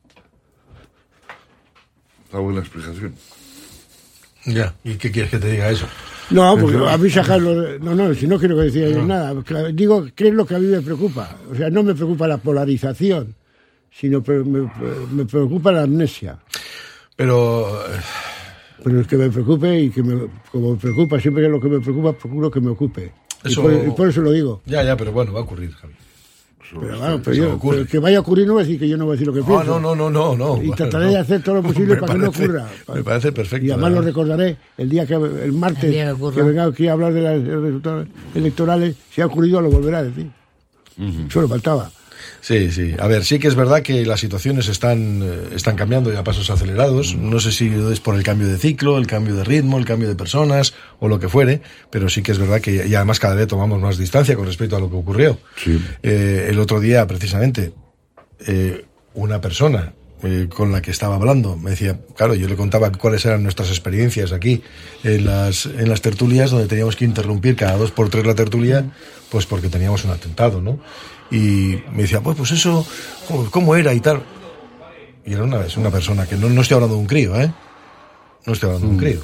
Una 2.33 2.41
buena 2.41 2.61
explicación. 2.61 3.15
Ya, 4.47 4.75
¿y 4.85 4.95
qué 4.95 5.11
quieres 5.11 5.31
que 5.31 5.39
te 5.39 5.51
diga 5.51 5.69
eso? 5.71 5.87
No, 6.31 6.57
porque 6.59 6.77
a 6.89 6.97
mí 6.97 7.11
sacarlo. 7.11 7.61
de- 7.61 7.79
No, 7.81 7.95
no, 7.95 8.15
si 8.15 8.27
no 8.27 8.39
quiero 8.39 8.57
que 8.57 8.63
decía 8.63 8.89
yo 8.89 9.05
nada. 9.05 9.35
Digo, 9.73 10.07
¿qué 10.15 10.29
es 10.29 10.35
lo 10.35 10.47
que 10.47 10.55
a 10.55 10.59
mí 10.59 10.67
me 10.67 10.81
preocupa? 10.81 11.37
O 11.51 11.55
sea, 11.55 11.71
no 11.71 11.83
me 11.83 11.95
preocupa 11.95 12.27
la 12.29 12.39
polarización, 12.39 13.35
sino 13.91 14.23
me, 14.27 14.71
me 15.13 15.25
preocupa 15.27 15.73
la 15.73 15.83
amnesia. 15.83 16.39
Pero. 17.17 17.83
Pero 18.83 19.01
es 19.03 19.07
que 19.09 19.17
me 19.17 19.29
preocupe 19.29 19.79
y 19.79 19.91
que 19.91 20.03
me, 20.03 20.27
como 20.51 20.71
me 20.73 20.77
preocupa, 20.79 21.21
siempre 21.21 21.43
que 21.43 21.49
lo 21.51 21.61
que 21.61 21.69
me 21.69 21.81
preocupa, 21.81 22.13
procuro 22.15 22.51
que 22.51 22.61
me 22.61 22.71
ocupe. 22.71 23.13
Y 23.45 23.49
Eso- 23.49 23.63
por, 23.63 23.73
y 23.73 23.91
por 23.91 24.09
eso 24.09 24.21
lo 24.21 24.33
digo. 24.33 24.61
Ya, 24.67 24.83
ya, 24.83 24.97
pero 24.97 25.13
bueno, 25.13 25.33
va 25.33 25.41
a 25.41 25.43
ocurrir, 25.43 25.73
Javi. 25.73 25.95
Pero, 26.73 26.99
bueno, 27.01 27.21
pero 27.25 27.37
yo- 27.37 27.59
pero 27.61 27.85
que 27.87 27.99
vaya 27.99 28.19
a 28.19 28.21
ocurrir 28.21 28.47
no 28.47 28.55
va 28.55 28.61
a 28.61 28.65
decir 28.65 28.79
que 28.79 28.89
yo 28.89 28.97
no 28.97 29.05
voy 29.05 29.13
a 29.13 29.17
decir 29.17 29.27
lo 29.27 29.33
que 29.33 29.41
No, 29.41 29.47
pienso. 29.47 29.81
no, 29.81 29.95
no, 29.97 30.09
no, 30.11 30.37
no, 30.37 30.57
no. 30.57 30.63
Y 30.63 30.71
trataré 30.71 31.07
no. 31.07 31.11
de 31.13 31.19
hacer 31.19 31.43
todo 31.43 31.57
lo 31.57 31.63
posible 31.65 31.95
Me 31.97 32.01
para 32.01 32.13
que 32.13 32.19
no 32.21 32.29
ocurra. 32.29 32.69
Me 32.95 33.03
parece 33.03 33.33
perfecto. 33.33 33.67
Y 33.67 33.71
además 33.73 33.93
lo 33.93 34.03
recordaré 34.03 34.57
el 34.79 34.89
día 34.89 35.05
que 35.05 35.15
el 35.15 35.53
martes 35.53 35.85
El 35.93 36.17
que 36.17 36.31
que 36.37 36.43
venga 36.43 36.65
aquí 36.67 36.87
a 36.87 36.93
hablar 36.93 37.13
de 37.13 37.23
los 37.41 37.63
resultados 37.65 38.07
electorales, 38.37 38.95
si 39.11 39.21
ha 39.21 39.27
ocurrido 39.27 39.61
lo 39.61 39.69
volverá 39.71 39.99
a 39.99 40.03
decir. 40.05 40.31
Solo 41.29 41.49
faltaba. 41.49 41.91
Sí, 42.41 42.71
sí. 42.71 42.95
A 42.99 43.07
ver, 43.07 43.25
sí 43.25 43.39
que 43.39 43.49
es 43.49 43.55
verdad 43.55 43.83
que 43.83 44.05
las 44.07 44.21
situaciones 44.21 44.69
están, 44.69 45.23
eh, 45.23 45.55
están 45.55 45.77
cambiando 45.77 46.13
ya 46.13 46.21
a 46.21 46.25
pasos 46.25 46.51
acelerados. 46.51 47.15
No 47.17 47.41
sé 47.41 47.53
si 47.53 47.69
es 47.69 48.01
por 48.01 48.17
el 48.17 48.23
cambio 48.23 48.49
de 48.49 48.59
ciclo, 48.59 48.99
el 48.99 49.07
cambio 49.07 49.35
de 49.37 49.45
ritmo, 49.45 49.79
el 49.79 49.85
cambio 49.85 50.09
de 50.09 50.15
personas 50.15 50.75
o 50.99 51.09
lo 51.09 51.19
que 51.19 51.29
fuere, 51.29 51.63
pero 51.91 52.09
sí 52.09 52.23
que 52.23 52.33
es 52.33 52.39
verdad 52.39 52.61
que 52.61 52.87
y 52.87 52.95
además 52.95 53.21
cada 53.21 53.35
vez 53.35 53.47
tomamos 53.47 53.81
más 53.81 53.99
distancia 53.99 54.37
con 54.37 54.47
respecto 54.47 54.77
a 54.77 54.81
lo 54.81 54.91
que 54.91 54.97
ocurrió. 54.97 55.39
Eh, 56.03 56.49
el 56.51 56.59
otro 56.59 56.81
día, 56.81 57.07
precisamente, 57.07 57.73
eh, 58.47 58.85
una 59.15 59.41
persona 59.41 59.93
eh, 60.23 60.49
con 60.55 60.71
la 60.71 60.83
que 60.83 60.91
estaba 60.91 61.15
hablando 61.15 61.57
me 61.57 61.71
decía, 61.71 61.99
claro, 62.15 62.35
yo 62.35 62.47
le 62.47 62.55
contaba 62.55 62.93
cuáles 62.93 63.25
eran 63.25 63.43
nuestras 63.43 63.71
experiencias 63.71 64.33
aquí 64.33 64.63
en 65.03 65.25
las, 65.25 65.65
en 65.65 65.89
las 65.89 66.03
tertulias, 66.03 66.51
donde 66.51 66.67
teníamos 66.67 66.95
que 66.97 67.07
interrumpir 67.07 67.57
cada 67.57 67.79
dos 67.79 67.91
por 67.91 68.11
tres 68.11 68.27
la 68.27 68.35
tertulia, 68.35 68.85
pues 69.31 69.47
porque 69.47 69.69
teníamos 69.69 70.05
un 70.05 70.11
atentado, 70.11 70.61
¿no? 70.61 70.79
Y 71.31 71.79
me 71.95 72.03
decía, 72.03 72.21
pues, 72.21 72.37
pues 72.37 72.51
eso, 72.53 72.87
¿cómo 73.51 73.77
era 73.77 73.95
y 73.95 74.01
tal? 74.01 74.23
Y 75.25 75.33
era 75.35 75.45
una, 75.45 75.65
es 75.65 75.77
una 75.77 75.91
persona 75.91 76.27
que 76.27 76.37
no, 76.37 76.49
no 76.49 76.61
estoy 76.63 76.75
hablando 76.77 76.97
de 76.97 77.01
un 77.03 77.07
crío, 77.07 77.41
¿eh? 77.41 77.53
No 78.47 78.53
estoy 78.53 78.69
hablando 78.69 78.89
de 78.89 78.93
un 78.95 78.99
crío. 78.99 79.21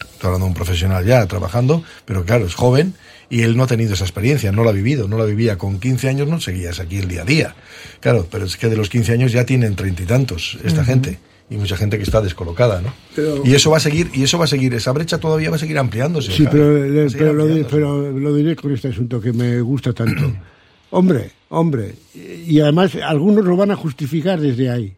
Estoy 0.00 0.28
hablando 0.28 0.46
de 0.46 0.50
un 0.50 0.54
profesional 0.54 1.04
ya 1.04 1.26
trabajando, 1.26 1.82
pero 2.04 2.24
claro, 2.24 2.46
es 2.46 2.54
joven 2.54 2.94
y 3.28 3.42
él 3.42 3.56
no 3.56 3.64
ha 3.64 3.66
tenido 3.66 3.94
esa 3.94 4.04
experiencia, 4.04 4.52
no 4.52 4.62
la 4.64 4.70
ha 4.70 4.72
vivido, 4.72 5.08
no 5.08 5.18
la 5.18 5.24
vivía. 5.24 5.58
Con 5.58 5.80
15 5.80 6.08
años 6.08 6.28
no 6.28 6.40
seguías 6.40 6.78
aquí 6.80 6.98
el 6.98 7.08
día 7.08 7.22
a 7.22 7.24
día. 7.24 7.54
Claro, 8.00 8.26
pero 8.30 8.44
es 8.46 8.56
que 8.56 8.68
de 8.68 8.76
los 8.76 8.88
15 8.88 9.12
años 9.12 9.32
ya 9.32 9.44
tienen 9.44 9.74
treinta 9.74 10.02
y 10.02 10.06
tantos 10.06 10.58
esta 10.64 10.84
gente. 10.84 11.18
Y 11.50 11.56
mucha 11.56 11.76
gente 11.76 11.98
que 11.98 12.04
está 12.04 12.22
descolocada, 12.22 12.80
¿no? 12.80 12.94
Pero- 13.14 13.42
y 13.44 13.54
eso 13.54 13.70
va 13.70 13.76
a 13.76 13.80
seguir, 13.80 14.10
y 14.14 14.22
eso 14.22 14.38
va 14.38 14.44
a 14.44 14.48
seguir, 14.48 14.72
esa 14.72 14.92
brecha 14.92 15.18
todavía 15.18 15.50
va 15.50 15.56
a 15.56 15.58
seguir 15.58 15.76
ampliándose. 15.76 16.32
Sí, 16.32 16.46
pero, 16.50 16.72
le- 16.86 17.10
seguir 17.10 17.26
pero, 17.26 17.32
lo, 17.34 17.68
pero 17.68 18.10
lo 18.12 18.34
diré 18.34 18.56
con 18.56 18.72
este 18.72 18.88
asunto 18.88 19.20
que 19.20 19.32
me 19.34 19.60
gusta 19.60 19.92
tanto. 19.92 20.32
hombre, 20.90 21.30
hombre, 21.52 21.94
y 22.14 22.60
además 22.60 22.94
algunos 22.96 23.44
lo 23.44 23.56
van 23.56 23.70
a 23.70 23.76
justificar 23.76 24.40
desde 24.40 24.70
ahí. 24.70 24.92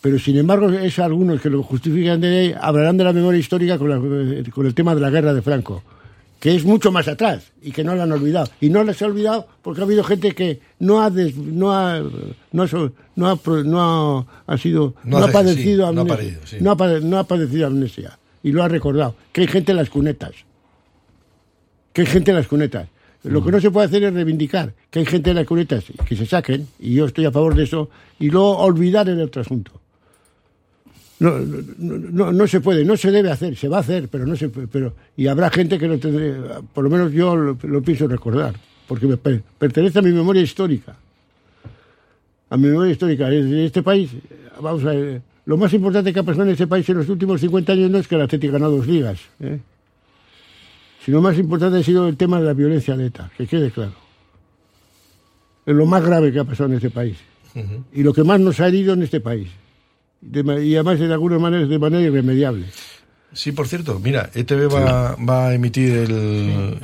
Pero 0.00 0.18
sin 0.18 0.36
embargo, 0.38 0.68
es 0.70 0.98
algunos 0.98 1.40
que 1.40 1.50
lo 1.50 1.62
justifican 1.62 2.20
desde 2.20 2.38
ahí 2.38 2.54
hablarán 2.60 2.96
de 2.96 3.04
la 3.04 3.12
memoria 3.12 3.40
histórica 3.40 3.76
con, 3.78 3.88
la- 3.90 4.50
con 4.50 4.66
el 4.66 4.74
tema 4.74 4.94
de 4.94 5.00
la 5.00 5.10
guerra 5.10 5.34
de 5.34 5.42
Franco, 5.42 5.82
que 6.38 6.54
es 6.54 6.64
mucho 6.64 6.92
más 6.92 7.08
atrás 7.08 7.50
y 7.62 7.72
que 7.72 7.82
no 7.82 7.94
lo 7.96 8.02
han 8.02 8.12
olvidado. 8.12 8.48
Y 8.60 8.68
no 8.70 8.84
les 8.84 9.00
ha 9.02 9.06
olvidado 9.06 9.48
porque 9.62 9.80
ha 9.80 9.84
habido 9.84 10.04
gente 10.04 10.32
que 10.32 10.60
no 10.78 11.02
ha 11.02 11.10
des- 11.10 11.36
no 11.36 11.72
ha 11.72 11.98
no 12.52 12.62
ha, 12.62 12.68
no 13.16 13.28
ha 13.30 13.38
no 13.64 13.80
ha, 14.20 14.26
ha 14.46 14.58
sido 14.58 14.94
No 16.60 16.72
ha 16.72 16.76
padecido 16.76 17.00
no 17.02 17.18
ha 17.18 17.24
padecido 17.24 17.66
amnesia 17.66 18.18
y 18.44 18.52
lo 18.52 18.62
ha 18.62 18.68
recordado. 18.68 19.16
Que 19.32 19.40
hay 19.40 19.46
gente 19.48 19.72
en 19.72 19.76
las 19.78 19.90
cunetas 19.90 20.32
que 21.92 22.02
hay 22.02 22.06
gente 22.06 22.30
en 22.30 22.36
las 22.36 22.46
cunetas. 22.46 22.88
Lo 23.28 23.44
que 23.44 23.50
no 23.50 23.60
se 23.60 23.70
puede 23.70 23.86
hacer 23.86 24.04
es 24.04 24.14
reivindicar 24.14 24.72
que 24.90 25.00
hay 25.00 25.06
gente 25.06 25.30
en 25.30 25.36
las 25.36 25.46
cunetas 25.46 25.84
que 26.08 26.16
se 26.16 26.26
saquen, 26.26 26.66
y 26.78 26.94
yo 26.94 27.06
estoy 27.06 27.24
a 27.26 27.32
favor 27.32 27.54
de 27.54 27.64
eso, 27.64 27.90
y 28.18 28.30
luego 28.30 28.58
olvidar 28.58 29.08
el 29.08 29.20
otro 29.20 29.42
asunto. 29.42 29.72
No, 31.18 31.38
no, 31.38 31.96
no, 31.98 32.32
no 32.32 32.46
se 32.46 32.60
puede, 32.60 32.84
no 32.84 32.96
se 32.96 33.10
debe 33.10 33.30
hacer, 33.30 33.56
se 33.56 33.68
va 33.68 33.78
a 33.78 33.80
hacer, 33.80 34.08
pero 34.08 34.26
no 34.26 34.36
se 34.36 34.50
puede, 34.50 34.66
pero 34.68 34.92
y 35.16 35.26
habrá 35.28 35.50
gente 35.50 35.78
que 35.78 35.88
lo 35.88 35.98
tendré, 35.98 36.34
por 36.74 36.84
lo 36.84 36.90
menos 36.90 37.10
yo 37.12 37.34
lo, 37.34 37.56
lo 37.62 37.82
pienso 37.82 38.06
recordar, 38.06 38.54
porque 38.86 39.06
me 39.06 39.16
per- 39.16 39.42
pertenece 39.58 39.98
a 39.98 40.02
mi 40.02 40.12
memoria 40.12 40.42
histórica. 40.42 40.94
A 42.50 42.56
mi 42.56 42.68
memoria 42.68 42.92
histórica. 42.92 43.28
De 43.28 43.64
este 43.64 43.82
país, 43.82 44.10
vamos 44.60 44.84
a 44.84 44.90
ver, 44.90 45.22
lo 45.46 45.56
más 45.56 45.72
importante 45.72 46.12
que 46.12 46.20
ha 46.20 46.22
pasado 46.22 46.44
en 46.44 46.50
este 46.50 46.66
país 46.66 46.88
en 46.90 46.98
los 46.98 47.08
últimos 47.08 47.40
50 47.40 47.72
años 47.72 47.90
no 47.90 47.98
es 47.98 48.06
que 48.06 48.14
el 48.14 48.20
Atlético 48.22 48.52
ganó 48.52 48.70
dos 48.70 48.86
ligas, 48.86 49.18
¿eh? 49.40 49.58
Sino 51.06 51.22
más 51.22 51.38
importante 51.38 51.78
ha 51.78 51.82
sido 51.82 52.06
el 52.08 52.16
tema 52.18 52.38
de 52.40 52.44
la 52.46 52.52
violencia 52.52 52.94
de 52.96 53.06
ETA, 53.06 53.30
que 53.38 53.46
quede 53.46 53.70
claro. 53.70 53.92
Es 55.64 55.74
lo 55.74 55.86
más 55.86 56.04
grave 56.04 56.32
que 56.32 56.40
ha 56.40 56.44
pasado 56.44 56.68
en 56.68 56.74
este 56.76 56.90
país 56.90 57.16
y 57.94 58.02
lo 58.02 58.12
que 58.12 58.22
más 58.22 58.38
nos 58.38 58.60
ha 58.60 58.68
herido 58.68 58.92
en 58.92 59.02
este 59.02 59.20
país. 59.20 59.48
De 60.20 60.40
y 60.64 60.74
además 60.74 60.98
de 60.98 61.10
algunas 61.12 61.40
maneras 61.40 61.68
de 61.70 61.78
manera 61.78 62.02
irremediable. 62.02 62.66
Sí, 63.32 63.52
por 63.52 63.66
cierto, 63.68 63.98
mira, 64.02 64.30
ETV 64.34 64.72
va, 64.72 65.14
va 65.16 65.48
a 65.48 65.54
emitir 65.54 65.92
el, 65.92 66.78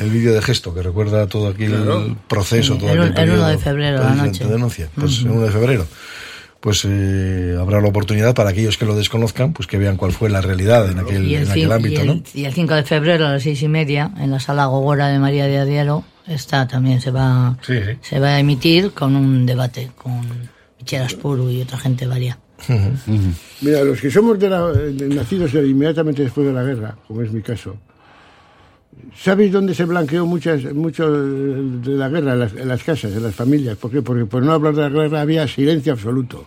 el 0.00 0.10
vídeo 0.10 0.34
de 0.34 0.42
gesto 0.42 0.74
que 0.74 0.82
recuerda 0.82 1.26
todo 1.26 1.48
aquí 1.48 1.66
Claro. 1.66 2.04
el 2.06 2.16
proceso, 2.28 2.74
Sí, 2.74 2.80
todo 2.80 2.90
el 2.92 3.00
aquel 3.00 3.00
un- 3.00 3.06
el 3.06 3.12
uno 3.12 3.14
periodo 3.32 3.48
de 3.48 3.58
febrero, 3.58 3.98
de 4.00 4.04
la 4.04 4.14
noche. 4.14 4.44
denuncia. 4.46 4.90
Pues 4.94 5.18
el 5.20 5.30
1 5.30 5.40
de 5.42 5.50
febrero. 5.50 5.86
Pues 6.60 6.84
eh, 6.84 7.56
habrá 7.60 7.80
la 7.80 7.88
oportunidad 7.88 8.34
para 8.34 8.50
aquellos 8.50 8.76
que 8.78 8.84
lo 8.84 8.96
desconozcan, 8.96 9.52
pues 9.52 9.68
que 9.68 9.78
vean 9.78 9.96
cuál 9.96 10.10
fue 10.12 10.28
la 10.28 10.40
realidad 10.40 10.90
en 10.90 10.98
aquel, 10.98 11.24
Y 11.24 11.36
el, 11.36 11.42
en 11.44 11.50
aquel 11.50 11.68
cin- 11.68 11.72
ámbito, 11.72 12.02
y, 12.02 12.06
¿no? 12.06 12.12
el, 12.14 12.22
y 12.34 12.44
el 12.46 12.52
5 12.52 12.74
de 12.74 12.82
febrero 12.82 13.26
a 13.26 13.32
las 13.34 13.42
seis 13.44 13.62
y 13.62 13.68
media 13.68 14.10
en 14.18 14.30
la 14.32 14.40
sala 14.40 14.66
Gogora 14.66 15.06
de 15.08 15.18
María 15.20 15.46
de 15.46 15.58
Adielo 15.58 16.04
está 16.26 16.66
también 16.66 17.00
se 17.00 17.10
va 17.12 17.56
se 18.02 18.18
va 18.20 18.28
a 18.34 18.40
emitir 18.40 18.90
con 18.90 19.14
un 19.14 19.46
debate 19.46 19.90
con 19.96 20.20
Michel 20.80 21.02
Aspuru 21.02 21.48
y 21.48 21.62
otra 21.62 21.78
gente 21.78 22.06
varia. 22.06 22.38
Mira, 23.60 23.84
los 23.84 24.00
que 24.00 24.10
somos 24.10 24.38
de 24.38 24.50
la- 24.50 24.66
de- 24.72 25.14
nacidos 25.14 25.54
inmediatamente 25.54 26.22
después 26.24 26.46
de 26.46 26.52
la 26.52 26.62
guerra, 26.64 26.96
como 27.06 27.22
es 27.22 27.30
mi 27.32 27.40
caso, 27.40 27.76
¿Sabéis 29.16 29.52
dónde 29.52 29.74
se 29.74 29.84
blanqueó 29.84 30.26
muchas, 30.26 30.64
mucho 30.74 31.10
de 31.10 31.92
la 31.92 32.08
guerra 32.08 32.34
en 32.34 32.38
las, 32.40 32.52
en 32.54 32.68
las 32.68 32.82
casas, 32.84 33.12
en 33.12 33.22
las 33.22 33.34
familias? 33.34 33.76
¿Por 33.76 33.90
qué? 33.90 34.02
Porque 34.02 34.24
por 34.26 34.42
no 34.42 34.52
hablar 34.52 34.74
de 34.74 34.82
la 34.82 34.88
guerra 34.88 35.20
había 35.20 35.46
silencio 35.48 35.92
absoluto. 35.92 36.46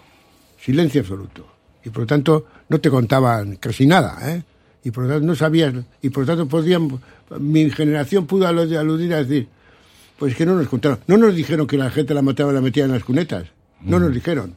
Silencio 0.59 1.01
absoluto. 1.01 1.45
Y 1.83 1.89
por 1.89 2.01
lo 2.03 2.07
tanto 2.07 2.45
no 2.69 2.79
te 2.79 2.89
contaban 2.89 3.55
casi 3.55 3.85
nada, 3.87 4.17
¿eh? 4.31 4.43
Y 4.83 4.91
por 4.91 5.03
lo 5.03 5.09
tanto 5.11 5.27
no 5.27 5.35
sabías, 5.35 5.73
y 6.01 6.09
por 6.09 6.23
lo 6.23 6.27
tanto 6.27 6.47
podían, 6.47 6.89
mi 7.39 7.69
generación 7.69 8.25
pudo 8.25 8.47
alu- 8.47 8.75
aludir 8.77 9.13
a 9.13 9.23
decir, 9.23 9.47
pues 10.17 10.35
que 10.35 10.45
no 10.45 10.55
nos 10.55 10.67
contaron. 10.67 10.99
No 11.07 11.17
nos 11.17 11.35
dijeron 11.35 11.67
que 11.67 11.77
la 11.77 11.89
gente 11.89 12.13
la 12.13 12.21
mataba 12.21 12.51
y 12.51 12.55
la 12.55 12.61
metía 12.61 12.85
en 12.85 12.91
las 12.91 13.03
cunetas. 13.03 13.45
No 13.83 13.99
nos 13.99 14.13
dijeron. 14.13 14.55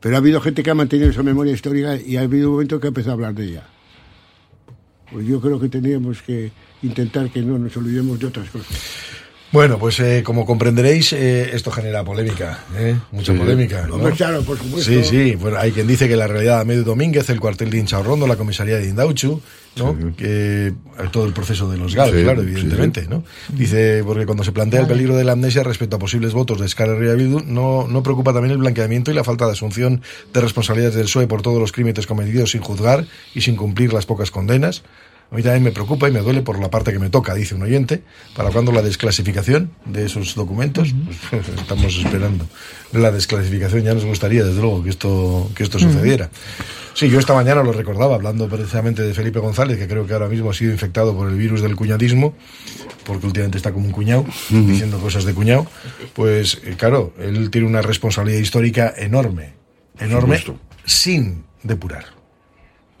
Pero 0.00 0.14
ha 0.14 0.18
habido 0.18 0.40
gente 0.40 0.62
que 0.62 0.70
ha 0.70 0.74
mantenido 0.74 1.10
esa 1.10 1.22
memoria 1.22 1.52
histórica 1.52 1.96
y 1.96 2.16
ha 2.16 2.22
habido 2.22 2.48
un 2.48 2.54
momento 2.54 2.78
que 2.80 2.86
ha 2.86 2.88
empezado 2.88 3.10
a 3.12 3.14
hablar 3.14 3.34
de 3.34 3.44
ella. 3.44 3.64
Pues 5.10 5.26
yo 5.26 5.40
creo 5.40 5.58
que 5.58 5.68
teníamos 5.68 6.22
que 6.22 6.50
intentar 6.82 7.30
que 7.30 7.40
no 7.40 7.58
nos 7.58 7.76
olvidemos 7.76 8.18
de 8.18 8.26
otras 8.26 8.50
cosas. 8.50 8.76
Bueno, 9.50 9.78
pues 9.78 9.98
eh, 10.00 10.22
como 10.24 10.44
comprenderéis, 10.44 11.12
eh, 11.14 11.50
esto 11.54 11.70
genera 11.70 12.04
polémica, 12.04 12.64
¿eh? 12.76 12.96
mucha 13.12 13.32
Sí. 13.32 13.38
polémica. 13.38 13.86
¿no? 13.86 13.94
Hombre, 13.94 14.12
claro, 14.12 14.42
por 14.42 14.58
supuesto. 14.58 14.90
Sí, 14.90 15.02
sí, 15.02 15.36
bueno, 15.36 15.56
hay 15.58 15.72
quien 15.72 15.86
dice 15.86 16.06
que 16.06 16.16
la 16.16 16.26
realidad 16.26 16.56
de 16.56 16.60
Amedu 16.62 16.84
Domínguez, 16.84 17.30
el 17.30 17.40
cuartel 17.40 17.70
de 17.70 17.78
Inchaurrondo, 17.78 18.26
la 18.26 18.36
comisaría 18.36 18.76
de 18.76 18.86
Indauchu, 18.88 19.40
¿no? 19.76 19.96
que 20.16 20.66
eh, 20.66 20.72
todo 21.12 21.24
el 21.24 21.32
proceso 21.32 21.70
de 21.70 21.78
los 21.78 21.94
GAL, 21.94 22.10
Sí, 22.12 22.22
claro, 22.22 22.42
evidentemente, 22.42 23.02
sí. 23.02 23.06
¿no? 23.08 23.24
Dice, 23.48 24.02
porque 24.04 24.26
cuando 24.26 24.44
se 24.44 24.52
plantea 24.52 24.80
el 24.80 24.86
peligro 24.86 25.16
de 25.16 25.24
la 25.24 25.32
amnesia 25.32 25.62
respecto 25.62 25.96
a 25.96 25.98
posibles 25.98 26.34
votos 26.34 26.60
de 26.60 26.66
Escarra 26.66 26.94
y 26.96 27.16
Bildu, 27.16 27.40
no, 27.46 27.86
no 27.88 28.02
preocupa 28.02 28.34
también 28.34 28.52
el 28.52 28.58
blanqueamiento 28.58 29.10
y 29.10 29.14
la 29.14 29.24
falta 29.24 29.46
de 29.46 29.52
asunción 29.52 30.02
de 30.34 30.40
responsabilidades 30.42 30.94
del 30.96 31.04
PSOE 31.06 31.26
por 31.26 31.40
todos 31.40 31.58
los 31.58 31.72
crímenes 31.72 32.06
cometidos 32.06 32.50
sin 32.50 32.60
juzgar 32.60 33.06
y 33.34 33.40
sin 33.40 33.56
cumplir 33.56 33.94
las 33.94 34.04
pocas 34.04 34.30
condenas. 34.30 34.82
A 35.30 35.34
mí 35.34 35.42
también 35.42 35.62
me 35.62 35.72
preocupa 35.72 36.08
y 36.08 36.12
me 36.12 36.20
duele 36.20 36.40
por 36.40 36.58
la 36.58 36.70
parte 36.70 36.90
que 36.90 36.98
me 36.98 37.10
toca, 37.10 37.34
dice 37.34 37.54
un 37.54 37.62
oyente. 37.62 38.02
¿Para 38.34 38.50
cuándo 38.50 38.72
la 38.72 38.80
desclasificación 38.80 39.70
de 39.84 40.06
esos 40.06 40.34
documentos? 40.34 40.94
Pues 41.28 41.48
estamos 41.60 41.96
esperando. 41.96 42.46
La 42.92 43.10
desclasificación 43.10 43.82
ya 43.82 43.92
nos 43.92 44.06
gustaría, 44.06 44.42
desde 44.42 44.60
luego, 44.60 44.82
que 44.82 44.88
esto, 44.88 45.50
que 45.54 45.64
esto 45.64 45.78
sucediera. 45.78 46.30
Sí, 46.94 47.10
yo 47.10 47.18
esta 47.18 47.34
mañana 47.34 47.62
lo 47.62 47.72
recordaba, 47.72 48.14
hablando 48.14 48.48
precisamente 48.48 49.02
de 49.02 49.12
Felipe 49.12 49.38
González, 49.38 49.78
que 49.78 49.86
creo 49.86 50.06
que 50.06 50.14
ahora 50.14 50.28
mismo 50.28 50.50
ha 50.50 50.54
sido 50.54 50.72
infectado 50.72 51.14
por 51.14 51.28
el 51.28 51.36
virus 51.36 51.60
del 51.60 51.76
cuñadismo, 51.76 52.34
porque 53.04 53.26
últimamente 53.26 53.58
está 53.58 53.70
como 53.70 53.84
un 53.84 53.92
cuñado, 53.92 54.24
diciendo 54.48 54.98
cosas 54.98 55.24
de 55.24 55.34
cuñado. 55.34 55.66
Pues 56.14 56.60
eh, 56.64 56.74
claro, 56.78 57.12
él 57.18 57.50
tiene 57.50 57.66
una 57.66 57.82
responsabilidad 57.82 58.40
histórica 58.40 58.94
enorme, 58.96 59.52
enorme, 60.00 60.42
sin 60.86 61.44
depurar. 61.62 62.06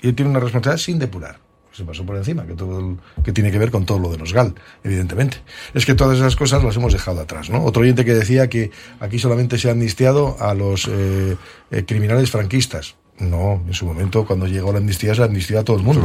Y 0.02 0.08
él 0.08 0.14
tiene 0.14 0.30
una 0.30 0.40
responsabilidad 0.40 0.84
sin 0.84 0.98
depurar. 0.98 1.47
Se 1.78 1.84
pasó 1.84 2.04
por 2.04 2.16
encima, 2.16 2.44
que 2.44 2.54
todo 2.54 2.80
el- 2.80 2.96
que 3.22 3.32
tiene 3.32 3.52
que 3.52 3.58
ver 3.58 3.70
con 3.70 3.86
todo 3.86 4.00
lo 4.00 4.10
de 4.10 4.18
los 4.18 4.32
GAL, 4.32 4.52
evidentemente. 4.82 5.36
Es 5.74 5.86
que 5.86 5.94
todas 5.94 6.18
esas 6.18 6.34
cosas 6.34 6.64
las 6.64 6.74
hemos 6.76 6.92
dejado 6.92 7.20
atrás, 7.20 7.48
¿no? 7.50 7.64
Otro 7.64 7.82
oyente 7.82 8.04
que 8.04 8.14
decía 8.14 8.48
que 8.50 8.72
aquí 8.98 9.20
solamente 9.20 9.58
se 9.58 9.68
ha 9.68 9.72
amnistiado 9.72 10.36
a 10.40 10.54
los 10.54 10.88
eh, 10.90 11.36
eh, 11.70 11.84
criminales 11.86 12.30
franquistas. 12.32 12.96
No, 13.20 13.62
en 13.66 13.74
su 13.74 13.86
momento, 13.86 14.26
cuando 14.26 14.46
llegó 14.48 14.72
la 14.72 14.78
amnistía, 14.78 15.14
se 15.14 15.22
amnistió 15.22 15.60
a 15.60 15.64
todo 15.64 15.76
el 15.76 15.82
mundo. 15.84 16.02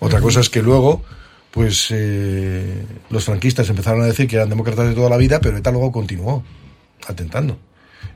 Otra 0.00 0.20
cosa 0.20 0.40
es 0.40 0.50
que 0.50 0.60
luego, 0.60 1.02
pues, 1.52 1.88
eh, 1.90 2.84
los 3.10 3.24
franquistas 3.24 3.68
empezaron 3.68 4.02
a 4.02 4.06
decir 4.06 4.26
que 4.26 4.36
eran 4.36 4.48
demócratas 4.48 4.88
de 4.88 4.94
toda 4.94 5.08
la 5.08 5.16
vida, 5.18 5.40
pero 5.40 5.56
ETA 5.56 5.70
luego 5.70 5.92
continuó 5.92 6.42
atentando. 7.06 7.58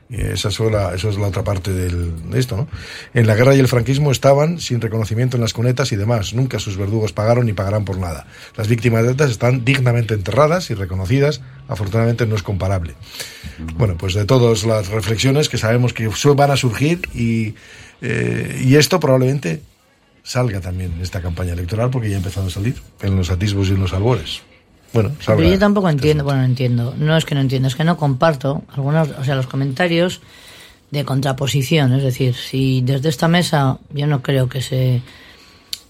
Esa 0.09 0.47
es 0.47 0.59
la, 0.59 0.95
eso 0.95 1.09
es 1.09 1.17
la 1.17 1.27
otra 1.27 1.43
parte 1.43 1.73
del, 1.73 2.29
de 2.29 2.39
esto, 2.39 2.55
¿no? 2.55 2.67
En 3.13 3.27
la 3.27 3.35
guerra 3.35 3.55
y 3.55 3.59
el 3.59 3.67
franquismo 3.67 4.11
estaban 4.11 4.57
sin 4.59 4.79
reconocimiento 4.79 5.35
en 5.35 5.41
las 5.41 5.51
cunetas 5.51 5.91
y 5.91 5.97
demás. 5.97 6.33
Nunca 6.33 6.59
sus 6.59 6.77
verdugos 6.77 7.11
pagaron 7.11 7.45
ni 7.45 7.53
pagarán 7.53 7.83
por 7.83 7.97
nada. 7.97 8.25
Las 8.55 8.69
víctimas 8.69 9.03
de 9.03 9.11
ETA 9.11 9.25
están 9.25 9.65
dignamente 9.65 10.13
enterradas 10.13 10.69
y 10.69 10.75
reconocidas. 10.75 11.41
Afortunadamente 11.67 12.25
no 12.25 12.35
es 12.35 12.43
comparable. 12.43 12.93
Bueno, 13.75 13.97
pues 13.97 14.13
de 14.13 14.23
todas 14.23 14.63
las 14.63 14.87
reflexiones 14.87 15.49
que 15.49 15.57
sabemos 15.57 15.91
que 15.91 16.09
van 16.35 16.51
a 16.51 16.55
surgir 16.55 17.01
y, 17.13 17.55
eh, 18.01 18.61
y 18.63 18.75
esto 18.75 19.01
probablemente 19.01 19.61
salga 20.23 20.61
también 20.61 20.93
en 20.93 21.01
esta 21.01 21.21
campaña 21.21 21.53
electoral 21.53 21.89
porque 21.89 22.09
ya 22.09 22.15
ha 22.15 22.19
empezado 22.19 22.47
a 22.47 22.49
salir 22.49 22.75
en 23.01 23.17
los 23.17 23.29
atisbos 23.29 23.67
y 23.67 23.71
en 23.71 23.81
los 23.81 23.93
albores. 23.93 24.41
Bueno, 24.97 25.15
Pero 25.23 25.43
yo 25.43 25.59
tampoco 25.59 25.89
entiendo, 25.89 26.23
bueno, 26.23 26.39
no 26.39 26.45
entiendo, 26.45 26.95
no 26.97 27.15
es 27.15 27.23
que 27.23 27.35
no 27.35 27.41
entiendo, 27.41 27.67
es 27.67 27.75
que 27.75 27.83
no 27.83 27.97
comparto 27.97 28.63
algunos, 28.73 29.09
o 29.09 29.23
sea, 29.23 29.35
los 29.35 29.45
comentarios 29.45 30.21
de 30.89 31.05
contraposición, 31.05 31.93
es 31.93 32.01
decir, 32.01 32.33
si 32.33 32.81
desde 32.81 33.09
esta 33.09 33.27
mesa 33.27 33.77
yo 33.93 34.07
no 34.07 34.23
creo 34.23 34.49
que 34.49 34.61
se 34.61 35.01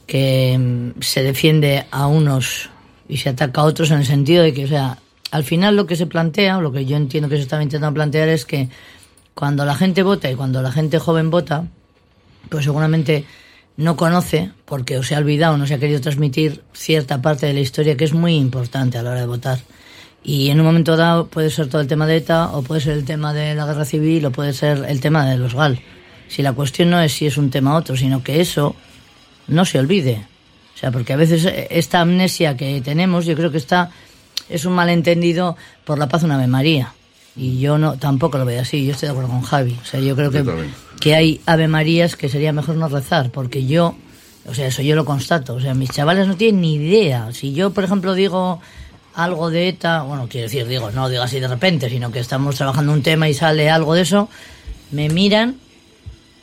que 0.07 0.57
mm, 0.57 1.01
se 1.01 1.23
defiende 1.23 1.85
a 1.89 2.07
unos 2.07 2.69
y 3.07 3.17
se 3.17 3.29
ataca 3.29 3.61
a 3.61 3.63
otros 3.63 3.91
en 3.91 3.99
el 3.99 4.05
sentido 4.05 4.43
de 4.43 4.53
que, 4.53 4.65
o 4.65 4.67
sea, 4.67 4.97
al 5.31 5.45
final 5.45 5.77
lo 5.77 5.85
que 5.85 5.95
se 5.95 6.05
plantea, 6.05 6.59
lo 6.59 6.73
que 6.73 6.85
yo 6.85 6.97
entiendo 6.97 7.29
que 7.29 7.37
se 7.37 7.43
estaba 7.43 7.63
intentando 7.63 7.93
plantear 7.93 8.27
es 8.27 8.45
que 8.45 8.67
cuando 9.33 9.63
la 9.63 9.75
gente 9.75 10.03
vota 10.03 10.29
y 10.29 10.35
cuando 10.35 10.61
la 10.61 10.71
gente 10.71 10.99
joven 10.99 11.29
vota, 11.29 11.65
pues 12.49 12.65
seguramente 12.65 13.25
no 13.77 13.95
conoce, 13.95 14.51
porque 14.65 14.97
o 14.97 15.03
se 15.03 15.15
ha 15.15 15.19
olvidado, 15.19 15.57
no 15.57 15.67
se 15.67 15.75
ha 15.75 15.79
querido 15.79 16.01
transmitir 16.01 16.63
cierta 16.73 17.21
parte 17.21 17.45
de 17.45 17.53
la 17.53 17.59
historia 17.59 17.95
que 17.95 18.05
es 18.05 18.13
muy 18.13 18.35
importante 18.35 18.97
a 18.97 19.03
la 19.03 19.11
hora 19.11 19.21
de 19.21 19.27
votar. 19.27 19.59
Y 20.23 20.49
en 20.49 20.59
un 20.59 20.65
momento 20.65 20.97
dado 20.97 21.27
puede 21.27 21.51
ser 21.51 21.69
todo 21.69 21.79
el 21.79 21.87
tema 21.87 22.07
de 22.07 22.17
ETA, 22.17 22.49
o 22.51 22.63
puede 22.63 22.81
ser 22.81 22.93
el 22.93 23.05
tema 23.05 23.33
de 23.33 23.55
la 23.55 23.65
guerra 23.65 23.85
civil, 23.85 24.25
o 24.25 24.31
puede 24.31 24.53
ser 24.53 24.85
el 24.89 24.99
tema 24.99 25.29
de 25.29 25.37
los 25.37 25.53
GAL. 25.53 25.79
Si 26.27 26.41
la 26.41 26.53
cuestión 26.53 26.89
no 26.89 26.99
es 26.99 27.13
si 27.13 27.27
es 27.27 27.37
un 27.37 27.51
tema 27.51 27.73
u 27.73 27.77
otro, 27.77 27.95
sino 27.95 28.23
que 28.23 28.41
eso 28.41 28.75
no 29.47 29.63
se 29.63 29.79
olvide. 29.79 30.25
O 30.75 30.77
sea, 30.77 30.91
porque 30.91 31.13
a 31.13 31.15
veces 31.15 31.45
eh, 31.45 31.67
esta 31.71 32.01
amnesia 32.01 32.57
que 32.57 32.81
tenemos, 32.81 33.25
yo 33.25 33.35
creo 33.35 33.51
que 33.51 33.57
está, 33.57 33.91
es 34.49 34.65
un 34.65 34.73
malentendido 34.73 35.55
por 35.85 35.97
la 35.97 36.09
paz 36.09 36.23
una 36.23 36.35
Ave 36.35 36.47
María. 36.47 36.93
Y 37.35 37.59
yo 37.59 37.77
no, 37.77 37.97
tampoco 37.97 38.37
lo 38.37 38.45
veo 38.45 38.61
así, 38.61 38.85
yo 38.85 38.93
estoy 38.93 39.07
de 39.07 39.11
acuerdo 39.11 39.29
con 39.29 39.43
Javi. 39.43 39.77
O 39.81 39.85
sea, 39.85 39.99
yo 39.99 40.15
creo 40.15 40.31
que, 40.31 40.43
que 40.99 41.15
hay 41.15 41.41
Ave 41.45 41.67
Marías 41.67 42.15
que 42.15 42.29
sería 42.29 42.53
mejor 42.53 42.75
no 42.75 42.87
rezar, 42.87 43.31
porque 43.31 43.65
yo, 43.65 43.95
o 44.45 44.53
sea, 44.53 44.67
eso 44.67 44.81
yo 44.81 44.95
lo 44.95 45.05
constato. 45.05 45.55
O 45.55 45.59
sea, 45.59 45.73
mis 45.73 45.89
chavales 45.89 46.27
no 46.27 46.35
tienen 46.35 46.61
ni 46.61 46.75
idea. 46.75 47.29
Si 47.33 47.53
yo, 47.53 47.71
por 47.71 47.83
ejemplo, 47.83 48.13
digo 48.13 48.61
algo 49.13 49.49
de 49.49 49.69
ETA, 49.69 50.03
bueno, 50.03 50.27
quiero 50.29 50.45
decir, 50.45 50.67
digo, 50.67 50.91
no 50.91 51.09
digo 51.09 51.23
así 51.23 51.39
de 51.39 51.47
repente, 51.47 51.89
sino 51.89 52.11
que 52.11 52.19
estamos 52.19 52.55
trabajando 52.55 52.93
un 52.93 53.01
tema 53.01 53.27
y 53.27 53.33
sale 53.33 53.69
algo 53.69 53.95
de 53.95 54.01
eso, 54.01 54.29
me 54.91 55.09
miran 55.09 55.57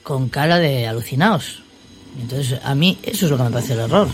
con 0.02 0.28
cara 0.28 0.59
de 0.59 0.86
alucinados. 0.86 1.62
Entonces, 2.20 2.61
a 2.62 2.74
mí 2.74 2.98
eso 3.02 3.26
es 3.26 3.30
lo 3.30 3.36
que 3.36 3.44
me 3.44 3.50
parece 3.50 3.74
el 3.74 3.80
error. 3.80 4.09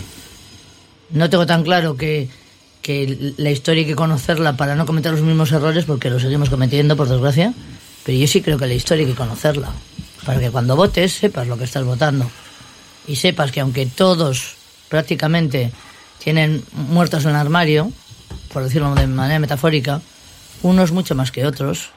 No 1.09 1.29
tengo 1.29 1.45
tan 1.45 1.63
claro 1.63 1.97
que, 1.97 2.29
que 2.81 3.33
la 3.37 3.51
historia 3.51 3.81
hay 3.81 3.87
que 3.87 3.95
conocerla 3.95 4.57
para 4.57 4.75
no 4.75 4.85
cometer 4.85 5.11
los 5.11 5.21
mismos 5.21 5.51
errores, 5.51 5.85
porque 5.85 6.09
los 6.09 6.21
seguimos 6.21 6.49
cometiendo, 6.49 6.95
por 6.95 7.09
desgracia. 7.09 7.53
Pero 8.05 8.17
yo 8.17 8.27
sí 8.27 8.41
creo 8.41 8.57
que 8.57 8.67
la 8.67 8.73
historia 8.73 9.05
hay 9.05 9.11
que 9.11 9.17
conocerla. 9.17 9.71
Para 10.25 10.39
que 10.39 10.51
cuando 10.51 10.75
votes 10.75 11.13
sepas 11.13 11.47
lo 11.47 11.57
que 11.57 11.63
estás 11.63 11.83
votando. 11.83 12.29
Y 13.07 13.15
sepas 13.15 13.51
que 13.51 13.61
aunque 13.61 13.85
todos 13.85 14.55
prácticamente 14.89 15.71
tienen 16.23 16.63
muertos 16.73 17.23
en 17.23 17.31
el 17.31 17.37
armario, 17.37 17.91
por 18.53 18.63
decirlo 18.63 18.93
de 18.93 19.07
manera 19.07 19.39
metafórica, 19.39 20.01
unos 20.61 20.91
mucho 20.91 21.15
más 21.15 21.31
que 21.31 21.45
otros. 21.45 21.89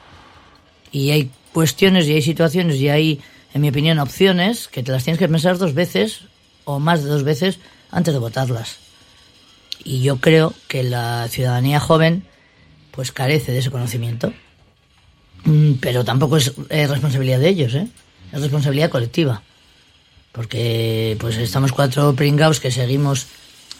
Y 0.91 1.11
hay 1.11 1.31
cuestiones 1.53 2.07
y 2.07 2.13
hay 2.13 2.21
situaciones 2.21 2.77
y 2.77 2.89
hay, 2.89 3.21
en 3.53 3.61
mi 3.61 3.69
opinión, 3.69 3.99
opciones 3.99 4.67
que 4.67 4.81
te 4.81 4.91
las 4.91 5.03
tienes 5.03 5.19
que 5.19 5.29
pensar 5.29 5.57
dos 5.57 5.73
veces 5.73 6.21
o 6.63 6.79
más 6.79 7.03
de 7.03 7.09
dos 7.09 7.23
veces 7.23 7.59
antes 7.91 8.13
de 8.13 8.19
votarlas. 8.19 8.77
Y 9.83 10.01
yo 10.01 10.17
creo 10.17 10.53
que 10.67 10.83
la 10.83 11.27
ciudadanía 11.29 11.79
joven 11.79 12.25
pues 12.91 13.11
carece 13.11 13.51
de 13.51 13.59
ese 13.59 13.71
conocimiento. 13.71 14.33
Mm, 15.43 15.73
Pero 15.73 16.03
tampoco 16.03 16.37
es 16.37 16.55
responsabilidad 16.69 17.39
de 17.39 17.49
ellos, 17.49 17.75
¿eh? 17.75 17.87
Es 18.35 18.41
responsabilidad 18.41 18.89
colectiva. 18.91 19.41
Porque 20.31 21.15
pues 21.19 21.37
estamos 21.37 21.71
cuatro 21.71 22.13
pringaos 22.13 22.59
que 22.59 22.69
seguimos 22.69 23.27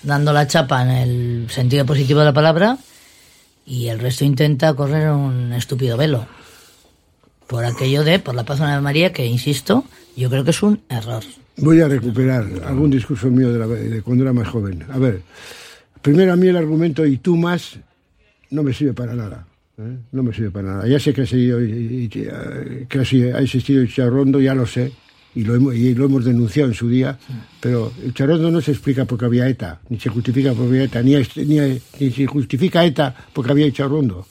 dando 0.04 0.32
la 0.34 0.48
chapa 0.48 0.82
en 0.84 0.90
el 0.90 1.50
sentido 1.50 1.86
positivo 1.86 2.20
de 2.20 2.26
la 2.26 2.34
palabra 2.34 2.78
y 3.66 3.88
el 3.88 4.00
resto 4.00 4.24
intenta 4.24 4.74
correr 4.74 5.10
un 5.12 5.52
estúpido 5.54 5.98
velo. 5.98 6.26
Por 7.48 7.66
aquello 7.66 8.04
de, 8.04 8.20
por 8.20 8.36
la 8.36 8.46
paz 8.46 8.60
de 8.60 8.82
María, 8.82 9.12
que 9.12 9.26
insisto, 9.26 9.84
yo 10.16 10.30
creo 10.30 10.44
que 10.44 10.52
es 10.52 10.64
un 10.64 10.82
error. 10.90 11.24
Voy 11.58 11.82
a 11.82 11.88
recuperar 11.88 12.46
algún 12.66 12.90
discurso 12.90 13.28
mío 13.28 13.52
de, 13.52 13.60
la- 13.60 13.68
de 13.68 14.02
cuando 14.02 14.24
era 14.24 14.34
más 14.34 14.48
joven. 14.48 14.86
A 14.92 14.98
ver, 14.98 15.22
primero 16.02 16.34
a 16.34 16.36
mí 16.36 16.48
el 16.48 16.58
argumento 16.58 17.06
y 17.06 17.18
tú 17.18 17.36
más 17.36 17.78
no 18.50 18.64
me 18.64 18.74
sirve 18.74 18.94
para 18.94 19.14
nada. 19.14 19.46
¿Eh? 19.78 19.98
No 20.12 20.24
me 20.24 20.34
sirve 20.34 20.52
para 20.52 20.68
nada. 20.70 20.88
Ya 20.88 21.00
sé 21.00 21.14
que 21.14 21.22
ha, 21.22 21.26
y- 21.26 22.10
eh, 22.14 22.86
que 22.90 23.00
ha 23.34 23.40
existido 23.40 23.82
el 23.82 23.94
charrondo, 23.94 24.40
ya 24.40 24.54
lo 24.56 24.66
sé, 24.66 24.92
y 25.36 25.44
lo, 25.44 25.56
hemos, 25.56 25.76
y 25.76 25.94
lo 25.94 26.06
hemos 26.06 26.24
denunciado 26.26 26.70
en 26.70 26.76
su 26.76 26.88
día, 26.90 27.18
pero 27.60 27.92
el 28.04 28.14
charrondo 28.14 28.50
no 28.52 28.62
se 28.62 28.72
explica 28.72 29.06
porque 29.06 29.26
había 29.26 29.48
ETA, 29.50 29.82
ni 29.90 30.00
se 30.00 30.10
justifica 30.10 30.54
porque 30.54 30.70
había 30.70 30.84
ETA, 30.84 31.02
ni, 31.04 31.16
es- 31.16 31.36
ni, 31.38 31.58
ni 32.00 32.12
se 32.12 32.26
justifica 32.26 32.86
ETA 32.86 33.14
porque 33.34 33.52
había 33.52 33.72
charrondo. 33.72 34.26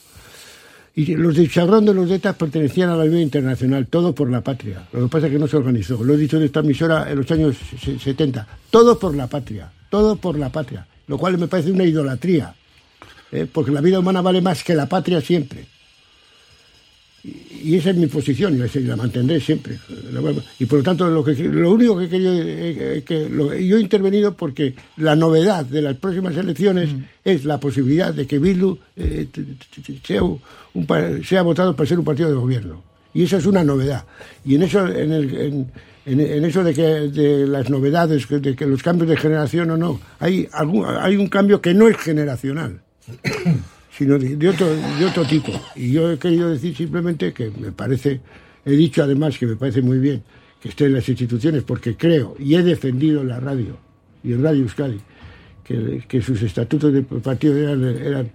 Y 0.97 1.13
los 1.15 1.35
de 1.35 1.45
Charrondo 1.49 1.91
y 1.91 1.95
los 1.95 2.07
de 2.07 2.15
ETA 2.15 2.31
pertenecían 2.37 2.89
a 2.89 2.95
la 2.95 3.03
Unión 3.03 3.19
Internacional, 3.19 3.87
todo 3.87 4.15
por 4.15 4.29
la 4.31 4.39
patria. 4.39 4.87
Lo 4.93 5.01
que 5.03 5.07
pasa 5.09 5.25
es 5.27 5.33
que 5.33 5.39
no 5.39 5.45
se 5.45 5.57
organizó. 5.57 6.01
Lo 6.01 6.13
he 6.13 6.17
dicho 6.17 6.37
en 6.37 6.43
esta 6.43 6.61
emisora 6.61 7.11
en 7.11 7.17
los 7.17 7.29
años 7.31 7.57
se- 7.83 7.99
70. 7.99 8.47
Todo 8.71 8.97
por 8.97 9.13
la 9.13 9.27
patria, 9.27 9.69
todo 9.89 10.15
por 10.15 10.39
la 10.39 10.49
patria. 10.53 10.87
Lo 11.07 11.17
cual 11.17 11.37
me 11.37 11.49
parece 11.49 11.69
una 11.71 11.83
idolatría. 11.83 12.55
¿Eh? 13.31 13.47
porque 13.51 13.71
la 13.71 13.81
vida 13.81 13.99
humana 13.99 14.21
vale 14.21 14.41
más 14.41 14.63
que 14.63 14.75
la 14.75 14.87
patria 14.87 15.21
siempre. 15.21 15.65
Y, 17.23 17.71
y 17.71 17.75
esa 17.77 17.89
es 17.89 17.95
mi 17.97 18.05
posición, 18.05 18.53
y 18.55 18.79
la, 18.81 18.95
mantendré 18.95 19.39
siempre. 19.39 19.79
Y 20.59 20.65
por 20.65 20.79
lo 20.79 20.83
tanto, 20.83 21.07
lo, 21.09 21.23
que, 21.23 21.33
lo 21.33 21.71
único 21.71 21.97
que 21.97 22.05
he 22.05 22.09
querido, 22.09 22.33
eh, 22.35 23.03
que 23.05 23.27
lo- 23.29 23.55
yo 23.55 23.77
he 23.77 23.81
intervenido 23.81 24.35
porque 24.35 24.75
la 24.97 25.15
novedad 25.15 25.65
de 25.65 25.81
las 25.81 25.95
próximas 25.97 26.35
elecciones 26.37 26.89
es 27.23 27.43
la 27.45 27.59
posibilidad 27.59 28.13
de 28.13 28.27
que 28.27 28.37
Bildu 28.37 28.77
eh, 28.95 29.27
sea, 30.05 30.21
un 30.23 30.85
pa- 30.85 31.17
sea 31.27 31.41
votado 31.41 31.75
para 31.75 31.89
ser 31.89 31.97
un 31.97 32.05
partido 32.05 32.29
de 32.29 32.35
gobierno. 32.35 32.83
Y 33.13 33.23
eso 33.23 33.37
es 33.37 33.45
una 33.47 33.63
novedad. 33.63 34.03
Y 34.43 34.55
en 34.55 34.63
eso, 34.63 34.87
en, 34.87 35.11
el- 35.11 35.33
en- 35.35 35.71
en- 36.05 36.19
en 36.19 36.45
eso 36.45 36.63
de 36.63 36.73
que 36.75 36.83
de 36.83 37.47
las 37.47 37.71
novedades, 37.71 38.27
de 38.29 38.55
que 38.55 38.67
los 38.67 38.83
cambios 38.83 39.09
de 39.09 39.17
generación 39.17 39.71
o 39.71 39.77
no, 39.77 39.99
hay, 40.19 40.47
algún, 40.51 40.85
hay 40.85 41.15
un 41.15 41.27
cambio 41.27 41.59
que 41.59 41.73
no 41.73 41.87
es 41.87 41.97
generacional 41.97 42.81
sino 43.97 44.17
de, 44.19 44.49
otro, 44.49 44.67
de 44.67 45.05
otro 45.05 45.23
tipo. 45.25 45.51
Y 45.75 45.91
yo 45.91 46.11
he 46.11 46.17
querido 46.17 46.49
decir 46.49 46.75
simplemente 46.75 47.33
que 47.33 47.49
me 47.51 47.71
parece, 47.71 48.21
he 48.65 48.71
dicho 48.71 49.03
además 49.03 49.37
que 49.37 49.45
me 49.47 49.55
parece 49.55 49.81
muy 49.81 49.99
bien 49.99 50.23
que 50.61 50.69
esté 50.69 50.85
en 50.85 50.93
las 50.93 51.07
instituciones, 51.07 51.63
porque 51.63 51.95
creo 51.95 52.35
y 52.39 52.55
he 52.55 52.63
defendido 52.63 53.21
en 53.21 53.27
la 53.29 53.39
radio 53.39 53.77
y 54.23 54.33
en 54.33 54.43
Radio 54.43 54.63
Euskadi 54.63 54.99
que, 55.63 56.03
que 56.07 56.21
sus 56.21 56.41
estatutos 56.41 56.91
de 56.93 57.01
partido 57.03 57.57
eran, 57.57 58.31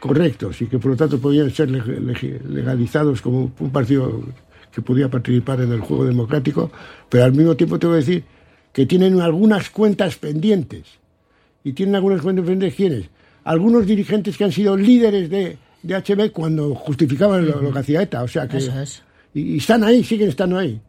correctos 0.00 0.60
y 0.60 0.66
que 0.66 0.78
por 0.78 0.90
lo 0.90 0.96
tanto 0.98 1.18
podían 1.18 1.50
ser 1.50 1.70
leg- 1.70 1.98
leg- 2.00 2.42
legalizados 2.42 3.22
como 3.22 3.50
un 3.58 3.70
partido 3.70 4.22
que 4.70 4.82
podía 4.82 5.08
participar 5.08 5.62
en 5.62 5.72
el 5.72 5.80
juego 5.80 6.04
democrático, 6.04 6.70
pero 7.08 7.24
al 7.24 7.32
mismo 7.32 7.56
tiempo 7.56 7.78
tengo 7.78 7.94
que 7.94 8.00
decir 8.00 8.24
que 8.72 8.84
tienen 8.84 9.20
algunas 9.20 9.70
cuentas 9.70 10.16
pendientes. 10.16 10.82
¿Y 11.62 11.72
tienen 11.72 11.94
algunas 11.94 12.20
cuentas 12.20 12.44
pendientes 12.44 12.76
quiénes? 12.76 13.04
Algunos 13.44 13.86
dirigentes 13.86 14.36
que 14.36 14.44
han 14.44 14.52
sido 14.52 14.76
líderes 14.76 15.28
de, 15.30 15.56
de 15.82 15.94
HB 15.96 16.32
cuando 16.32 16.74
justificaban 16.74 17.46
lo, 17.46 17.60
lo 17.60 17.72
que 17.72 17.78
hacía 17.78 18.02
ETA. 18.02 18.22
O 18.22 18.28
sea 18.28 18.48
que, 18.48 18.56
Eso 18.58 18.78
es. 18.80 19.02
y, 19.34 19.54
y 19.54 19.56
están 19.58 19.84
ahí, 19.84 20.02
siguen 20.02 20.28
estando 20.30 20.58
ahí. 20.58 20.80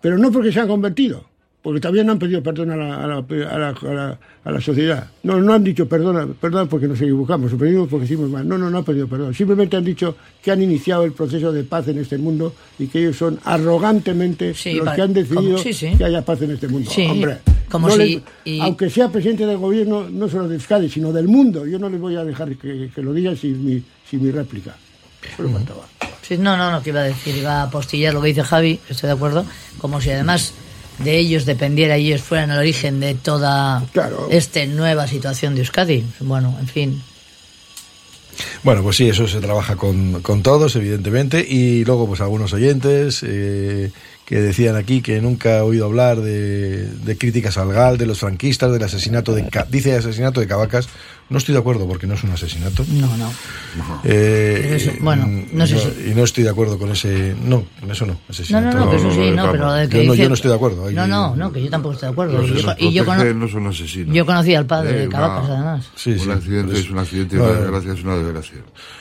Pero 0.00 0.16
no 0.18 0.30
porque 0.30 0.52
se 0.52 0.60
han 0.60 0.68
convertido, 0.68 1.24
porque 1.60 1.80
todavía 1.80 2.04
no 2.04 2.12
han 2.12 2.18
pedido 2.20 2.40
perdón 2.42 2.70
a 2.70 2.76
la, 2.76 3.02
a 3.02 3.06
la, 3.08 3.16
a 3.16 3.58
la- 3.58 3.68
a 3.70 3.94
la- 3.94 4.18
a 4.44 4.52
la 4.52 4.60
sociedad. 4.62 5.08
No, 5.24 5.38
no 5.40 5.52
han 5.52 5.62
dicho 5.64 5.86
perdón, 5.88 6.36
perdón 6.40 6.68
porque 6.68 6.86
nos 6.88 6.98
equivocamos, 7.02 7.52
o 7.52 7.58
pedimos 7.58 7.88
porque 7.88 8.06
hicimos 8.06 8.30
mal. 8.30 8.46
No, 8.48 8.56
no, 8.56 8.70
no 8.70 8.78
han 8.78 8.84
pedido 8.84 9.08
perdón. 9.08 9.34
Simplemente 9.34 9.76
han 9.76 9.84
dicho 9.84 10.16
que 10.42 10.52
han 10.52 10.62
iniciado 10.62 11.04
el 11.04 11.12
proceso 11.12 11.52
de 11.52 11.64
paz 11.64 11.88
en 11.88 11.98
este 11.98 12.16
mundo 12.16 12.54
y 12.78 12.86
que 12.86 13.00
ellos 13.00 13.16
son 13.16 13.38
arrogantemente 13.44 14.54
Sí, 14.54 14.74
los 14.74 14.88
que 14.94 15.02
han 15.02 15.12
decidido 15.12 15.58
sí, 15.58 15.72
sí. 15.72 15.90
que 15.98 16.04
haya 16.04 16.22
paz 16.24 16.40
en 16.42 16.52
este 16.52 16.68
mundo. 16.68 16.88
Sí, 16.90 17.04
Hombre, 17.04 17.38
como 17.70 17.88
no 17.88 17.94
si- 17.94 17.98
les- 18.16 18.22
y- 18.44 18.60
aunque 18.60 18.88
sea 18.90 19.08
presidente 19.10 19.46
del 19.46 19.58
gobierno, 19.58 20.08
no 20.08 20.28
solo 20.28 20.48
de 20.48 20.56
Euskadi, 20.56 20.88
sino 20.88 21.12
del 21.12 21.28
mundo, 21.28 21.66
yo 21.66 21.78
no 21.78 21.88
les 21.88 22.00
voy 22.00 22.16
a 22.16 22.24
dejar 22.24 22.56
que, 22.56 22.90
que 22.94 23.02
lo 23.02 23.12
digan 23.12 23.36
sin 23.36 23.64
mi, 23.64 23.82
sin 24.08 24.22
mi 24.22 24.30
réplica. 24.30 24.74
Faltaba. 25.36 25.82
Sí, 26.22 26.36
no, 26.38 26.56
no, 26.56 26.70
no, 26.70 26.82
que 26.82 26.90
iba 26.90 27.00
a 27.00 27.04
decir, 27.04 27.36
iba 27.36 27.60
a 27.60 27.62
apostillar 27.64 28.12
lo 28.14 28.20
que 28.20 28.28
dice 28.28 28.42
Javi, 28.44 28.78
estoy 28.88 29.08
de 29.08 29.14
acuerdo, 29.14 29.44
como 29.78 30.00
si 30.00 30.10
además 30.10 30.52
de 30.98 31.16
ellos 31.18 31.44
dependiera 31.46 31.96
y 31.96 32.08
ellos 32.08 32.22
fueran 32.22 32.50
el 32.50 32.58
origen 32.58 33.00
de 33.00 33.14
toda 33.14 33.82
esta 34.30 34.64
nueva 34.66 35.06
situación 35.06 35.54
de 35.54 35.60
Euskadi. 35.62 36.04
Bueno, 36.20 36.56
en 36.60 36.66
fin. 36.66 37.02
Bueno, 38.64 38.82
pues 38.82 38.96
sí, 38.96 39.08
eso 39.08 39.26
se 39.28 39.40
trabaja 39.40 39.76
con, 39.76 40.20
con 40.22 40.42
todos, 40.42 40.74
evidentemente, 40.76 41.46
y 41.48 41.84
luego 41.84 42.06
pues 42.06 42.20
algunos 42.20 42.52
oyentes 42.52 43.22
eh, 43.26 43.92
que 44.24 44.40
decían 44.40 44.76
aquí 44.76 45.00
que 45.00 45.20
nunca 45.20 45.58
he 45.58 45.60
oído 45.60 45.86
hablar 45.86 46.20
de, 46.20 46.86
de 46.86 47.16
críticas 47.16 47.56
al 47.56 47.72
GAL, 47.72 47.98
de 47.98 48.06
los 48.06 48.18
franquistas, 48.18 48.72
del 48.72 48.82
asesinato 48.82 49.32
de... 49.34 49.48
Dice 49.70 49.94
asesinato 49.94 50.40
de 50.40 50.48
Cavacas, 50.48 50.88
no 51.30 51.38
estoy 51.38 51.52
de 51.54 51.58
acuerdo 51.60 51.86
porque 51.86 52.06
no 52.06 52.14
es 52.14 52.24
un 52.24 52.30
asesinato. 52.30 52.84
No, 52.88 53.16
no. 53.16 53.30
Eh, 54.04 54.74
eso- 54.76 54.92
bueno, 55.00 55.26
no 55.52 55.66
sé 55.66 55.78
si- 55.78 56.10
Y 56.10 56.14
no 56.14 56.24
estoy 56.24 56.44
de 56.44 56.50
acuerdo 56.50 56.78
con 56.78 56.90
ese... 56.90 57.34
No, 57.44 57.64
con 57.80 57.90
eso 57.90 58.06
no. 58.06 58.14
No, 58.14 58.18
asesinato. 58.28 58.78
no, 58.78 58.84
no, 58.84 58.90
que 58.90 58.96
eso 58.96 59.10
sí, 59.12 59.30
no, 59.32 59.50
pero 59.52 59.72
de 59.72 59.88
que 59.88 59.98
yo, 59.98 60.04
no, 60.04 60.12
dice- 60.12 60.22
yo 60.22 60.28
no 60.28 60.34
estoy 60.34 60.48
de 60.50 60.54
acuerdo. 60.56 60.86
Hay- 60.86 60.94
No, 60.94 61.06
no, 61.06 61.36
no, 61.36 61.52
que 61.52 61.62
yo 61.62 61.70
tampoco 61.70 61.94
estoy 61.94 62.06
de 62.08 62.12
acuerdo. 62.12 62.38
Los 62.38 62.50
Y 62.50 62.62
yo, 62.62 62.74
y 62.78 62.92
yo 62.92 63.04
cono- 63.04 63.24
no 63.34 63.48
son 63.48 63.66
asesinos. 63.66 64.14
yo 64.14 64.24
conocí 64.26 64.54
al 64.54 64.66
padre 64.66 64.90
Eh, 64.90 65.00
de 65.02 65.08
Cavacas, 65.08 65.50
además. 65.50 65.86
un 66.06 66.30
accidente 66.30 66.78
es 66.78 66.90
un 66.90 66.98
accidente 66.98 67.36
y 67.36 67.38
No, 67.38 67.44
una 67.44 67.52
eh. 67.52 67.60
desgracia 67.62 67.92
es 67.92 68.02
una 68.04 68.16
desgracia. 68.16 68.54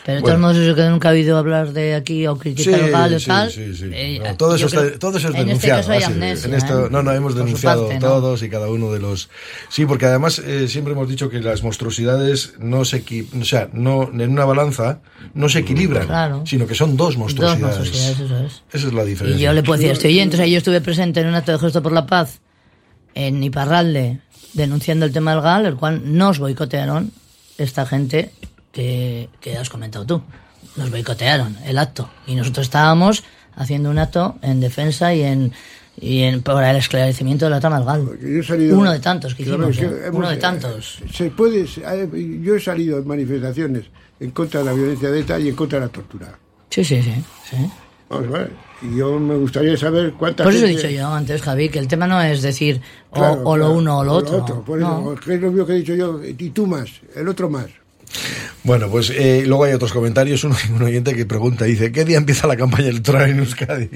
Pero 0.06 0.16
de 0.16 0.22
Bueno. 0.22 0.26
todos 0.38 0.40
modos, 0.40 0.58
eso 0.58 0.76
que 0.76 0.90
nunca 0.90 1.08
ha 1.08 1.12
habido 1.12 1.38
hablar 1.38 1.74
de 1.74 1.96
aquí 1.96 2.28
o 2.28 2.38
criticar 2.38 2.74
Sí, 2.76 2.80
al 2.86 2.92
GAL 2.92 3.14
o 3.14 3.20
sí, 3.20 3.26
tal. 3.28 3.52
sí, 3.52 3.76
sí. 3.76 3.86
eh, 3.94 4.22
No, 4.24 4.36
todo, 4.38 4.56
eso 4.56 4.68
creo- 4.70 4.84
está, 4.86 5.00
todo 5.00 5.18
eso 5.18 5.30
es 5.30 5.36
en 5.36 5.50
este 5.50 5.68
caso 5.68 5.92
hay 5.92 6.04
amnesia, 6.04 6.48
en 6.48 6.54
esto, 6.56 6.86
¿eh? 6.86 6.90
No, 6.92 7.04
no, 7.04 7.12
hemos 7.12 7.36
denunciado 7.36 7.92
¿no? 7.92 8.00
todos 8.00 8.44
y 8.44 8.50
cada 8.50 8.68
uno 8.70 8.92
de 8.92 9.00
los... 9.00 9.30
Sí, 9.70 9.86
porque 9.86 10.06
además 10.06 10.40
eh, 10.40 10.68
siempre 10.68 10.94
hemos 10.94 11.08
dicho 11.10 11.30
que 11.30 11.40
las 11.40 11.64
monstruosidades 11.64 12.17
no 12.60 12.86
se 12.86 13.04
equi- 13.06 13.28
o 13.42 13.46
sea, 13.46 13.70
no, 13.74 14.04
en 14.12 14.30
una 14.32 14.46
balanza 14.46 15.00
no 15.34 15.50
se 15.50 15.60
equilibran, 15.60 16.08
Claro. 16.08 16.44
sino 16.46 16.66
que 16.68 16.76
son 16.76 16.98
dos 16.98 17.10
Dos 17.10 17.18
monstruosidades. 17.18 17.90
eso 18.20 18.38
es. 18.40 18.64
Esa 18.74 18.88
es 18.88 18.94
la 18.94 19.04
Y 19.04 19.08
diferencia. 19.10 19.46
yo 19.46 19.54
le 19.54 19.64
puedo 19.64 19.78
decir, 19.78 19.92
estoy 19.94 20.20
entonces 20.20 20.50
yo 20.50 20.58
estuve 20.58 20.82
presente 20.82 21.22
en 21.22 21.28
un 21.28 21.36
acto 21.36 21.52
de 21.52 21.60
gesto 21.60 21.82
por 21.84 21.92
la 21.92 22.06
paz 22.06 22.40
en 23.16 23.42
Iparralde 23.44 24.20
denunciando 24.54 25.06
el 25.06 25.12
tema 25.12 25.32
del 25.32 25.42
GAL, 25.42 25.66
el 25.66 25.76
cual 25.76 26.02
nos 26.18 26.40
boicotearon 26.40 27.12
esta 27.58 27.86
gente 27.86 28.32
que, 28.72 29.30
que 29.42 29.58
has 29.58 29.70
comentado 29.70 30.06
tú. 30.06 30.22
Nos 30.76 30.92
boicotearon 30.92 31.58
el 31.66 31.78
acto. 31.78 32.10
Y 32.28 32.36
nosotros 32.36 32.66
estábamos 32.68 33.24
haciendo 33.56 33.90
un 33.90 33.98
acto 33.98 34.38
en 34.42 34.60
defensa 34.60 35.14
y 35.16 35.24
en 35.24 35.52
y 36.00 36.22
en, 36.24 36.42
para 36.44 36.72
el 36.72 36.78
esclarecimiento 36.78 37.46
de 37.46 37.52
la 37.52 37.60
trama 37.60 37.78
del 37.78 37.86
GAL. 37.86 38.20
Yo 38.22 38.40
he 38.40 38.44
salido- 38.44 38.78
Uno 38.78 38.92
de 38.92 39.00
tantos 39.00 39.34
que 39.36 39.44
Claro, 39.44 39.70
hicimos, 39.70 39.92
que 39.92 39.96
¿eh? 39.98 40.08
hemos- 40.08 40.18
uno 40.20 40.30
de 40.30 40.38
tantos. 40.38 41.00
Se 41.14 41.30
puede, 41.32 41.62
eh, 41.62 42.40
yo 42.44 42.56
he 42.56 42.60
salido 42.60 43.00
en 43.00 43.08
manifestaciones 43.08 43.86
en 44.20 44.32
contra 44.32 44.60
de 44.62 44.66
la 44.68 44.74
violencia 44.74 45.10
de 45.10 45.20
ETA 45.22 45.40
y 45.40 45.50
en 45.50 45.56
contra 45.56 45.80
de 45.80 45.86
la 45.88 45.92
tortura. 45.92 46.38
Sí, 46.70 46.84
sí, 46.84 47.02
sí. 47.02 47.14
sí. 47.50 47.56
Vamos 48.10 48.28
a 48.34 48.38
ver. 48.40 48.52
Y 48.82 48.96
yo 48.98 49.20
me 49.20 49.36
gustaría 49.38 49.76
saber 49.76 50.14
cuántas 50.14 50.46
Por 50.46 50.54
eso 50.54 50.66
he 50.66 50.70
dicho 50.70 50.88
yo 50.88 51.08
antes, 51.08 51.42
Javi, 51.42 51.70
que 51.70 51.80
el 51.80 51.88
tema 51.88 52.06
no 52.06 52.22
es 52.22 52.42
decir 52.44 52.80
o, 53.10 53.16
Claro, 53.16 53.42
o 53.44 53.58
lo 53.58 53.66
claro, 53.66 53.80
uno 53.80 53.98
o 54.00 54.04
lo 54.04 54.14
otro. 54.14 54.64
por 54.64 54.78
eso, 54.80 54.88
No. 54.88 55.16
que 55.16 55.34
es 55.34 55.42
lo 55.42 55.50
mismo 55.52 55.66
que 55.66 55.74
he 55.74 55.78
dicho 55.78 55.96
yo, 55.96 56.22
y 56.24 56.34
tú 56.52 56.68
más, 56.68 56.90
el 57.16 57.28
otro 57.28 57.50
más. 57.50 57.66
Bueno, 58.64 58.88
pues 58.90 59.10
eh, 59.10 59.44
luego 59.48 59.64
hay 59.64 59.74
otros 59.74 59.92
comentarios. 59.94 60.44
Uno, 60.44 60.56
un 60.76 60.82
oyente 60.84 61.16
que 61.16 61.26
pregunta, 61.26 61.66
dice, 61.66 61.92
¿qué 61.92 62.06
día 62.06 62.18
empieza 62.18 62.46
la 62.48 62.56
campaña 62.56 62.90
electoral 62.90 63.30
en 63.30 63.40
Euskadi? 63.40 63.90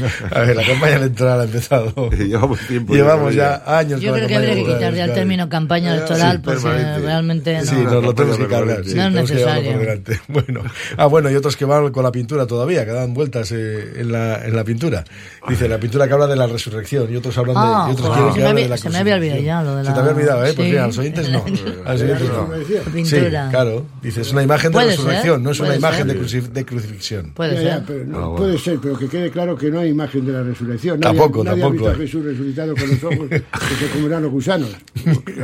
A 0.30 0.40
ver, 0.40 0.56
la 0.56 0.64
campaña 0.64 0.96
electoral 0.96 1.40
ha 1.40 1.44
empezado. 1.44 2.10
Llevamos 2.10 2.58
tiempo. 2.60 2.94
Llevamos 2.94 3.34
ya, 3.34 3.62
años 3.66 4.00
Yo 4.00 4.12
creo 4.12 4.26
que 4.26 4.34
habría 4.36 4.54
que 4.54 4.60
electoral 4.60 4.76
quitar 4.78 4.90
en 4.92 4.96
ya 4.96 5.04
el 5.04 5.10
Euskadi. 5.10 5.20
término 5.20 5.48
campaña 5.48 5.94
electoral 5.94 6.36
Sí, 6.36 6.42
porque 6.44 6.60
permanente. 6.60 6.98
realmente 7.06 7.58
no, 7.58 7.64
Sí, 7.64 7.74
nos 7.76 8.04
lo 8.04 8.14
tenemos 8.14 8.38
que 8.38 8.46
cargar. 8.46 8.84
sí, 8.84 8.94
No 8.94 9.04
es 9.06 9.12
necesario. 9.12 9.72
Bueno. 10.28 10.62
Ah, 10.96 11.06
bueno, 11.06 11.30
y 11.30 11.34
otros 11.34 11.56
que 11.56 11.64
van 11.64 11.90
con 11.92 12.02
la 12.04 12.12
pintura 12.12 12.46
todavía, 12.46 12.84
que 12.84 12.92
dan 12.92 13.14
vueltas 13.14 13.50
eh, 13.52 14.00
en, 14.00 14.12
la, 14.12 14.44
en 14.44 14.54
la 14.54 14.64
pintura. 14.64 15.04
Dice, 15.48 15.68
la 15.68 15.78
pintura 15.78 16.06
que 16.08 16.14
habla 16.14 16.26
de 16.26 16.36
la 16.36 16.46
resurrección, 16.46 17.12
y 17.12 17.16
otros 17.16 17.36
hablan 17.38 17.56
Ah, 17.58 17.84
de, 17.86 17.90
y 17.90 17.94
otros 17.94 18.08
joder, 18.08 18.32
quieren 18.32 18.32
se 18.32 18.34
que 18.36 18.40
me 18.42 18.46
hable 18.48 18.50
había- 18.50 18.64
de 18.64 18.68
la 18.70 18.76
se 18.76 18.90
me 18.90 18.98
había 18.98 19.14
olvidado 19.16 19.40
ya 19.42 19.62
lo 19.62 19.76
de 19.76 19.84
Se 19.84 19.88
la- 19.90 19.94
te 19.94 20.00
había 20.00 20.12
olvidado, 20.12 20.44
¿eh? 20.44 20.52
Pues 20.54 20.66
Sí. 20.66 20.70
mira, 20.72 20.84
a 20.84 20.86
los 20.88 20.98
oyentes 20.98 21.28
no. 21.30 21.44
A 21.86 21.92
los 21.92 22.02
oyentes 22.02 22.28
no. 22.28 22.48
Pintura. 22.92 23.44
Sí, 23.44 23.50
claro. 23.50 23.86
Dice, 24.02 24.20
es 24.22 24.32
una 24.32 24.42
imagen 24.42 24.72
de 24.72 24.84
resurrección, 24.84 25.34
ser, 25.36 25.40
no 25.42 25.50
es 25.50 25.60
una 25.60 25.76
imagen 25.76 26.06
de, 26.08 26.14
ser. 26.14 26.22
cruci- 26.42 26.48
de 26.52 26.64
crucifixión. 26.64 27.32
Puede 27.34 27.54
Ya, 27.54 27.60
ser. 27.60 27.68
ya, 27.68 27.84
pero 27.86 28.04
no, 28.04 28.16
Ah, 28.18 28.20
bueno. 28.28 28.36
Puede 28.36 28.58
ser, 28.58 28.78
pero 28.82 28.98
que 28.98 29.08
quede 29.08 29.30
claro 29.30 29.56
que 29.56 29.70
no 29.70 29.80
hay 29.80 29.85
imagen 29.88 30.26
de 30.26 30.32
la 30.32 30.42
resurrección. 30.42 31.00
Nadie, 31.00 31.18
Tampoco, 31.18 31.44
nadie 31.44 31.62
tampoco 31.62 31.88
ha 31.88 31.92
hay. 31.92 31.98
visto 31.98 32.18
a 32.18 32.22
Jesús 32.22 32.24
resucitado 32.24 32.74
con 32.74 32.88
los 32.88 33.04
ojos 33.04 33.28
que 33.28 33.74
se 33.86 33.90
comerán 33.92 34.22
los 34.22 34.30
gusanos. 34.32 34.70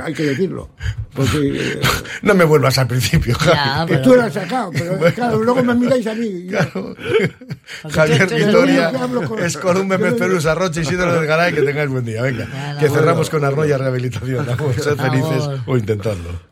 hay 0.04 0.14
que 0.14 0.22
decirlo. 0.24 0.70
Porque 1.14 1.38
eh, 1.54 1.80
No 2.22 2.34
me 2.34 2.44
vuelvas 2.44 2.78
al 2.78 2.86
principio, 2.88 3.36
Ya, 3.44 3.56
Javi. 3.56 3.88
que 3.92 3.98
pero- 3.98 4.08
tú 4.10 4.14
lo 4.16 4.22
has 4.22 4.32
sacado, 4.32 4.70
pero 4.72 4.98
claro, 5.14 5.38
luego 5.42 5.62
me 5.62 5.74
miráis 5.74 6.06
a 6.06 6.14
mí. 6.14 6.26
y 6.26 6.48
yo- 6.48 6.94
Javier 7.90 8.26
Vitoria, 8.34 8.92
yo 8.92 9.08
no- 9.08 10.16
Perusa, 10.16 10.54
Roche, 10.54 10.80
Isidro 10.82 11.12
del 11.12 11.26
Garay, 11.26 11.52
que 11.52 11.62
tengáis 11.62 11.88
buen 11.90 12.04
día. 12.04 12.22
Venga, 12.22 12.46
Bueno, 12.50 12.78
que 12.80 12.86
bueno. 12.88 12.94
cerramos 12.94 13.30
con 13.30 13.44
Arroya 13.44 13.78
Rehabilitación. 13.78 14.46
Vamos, 14.46 14.76
sed 14.76 14.96
felices 14.96 15.60
o 15.66 15.76
intentadlo. 15.76 16.51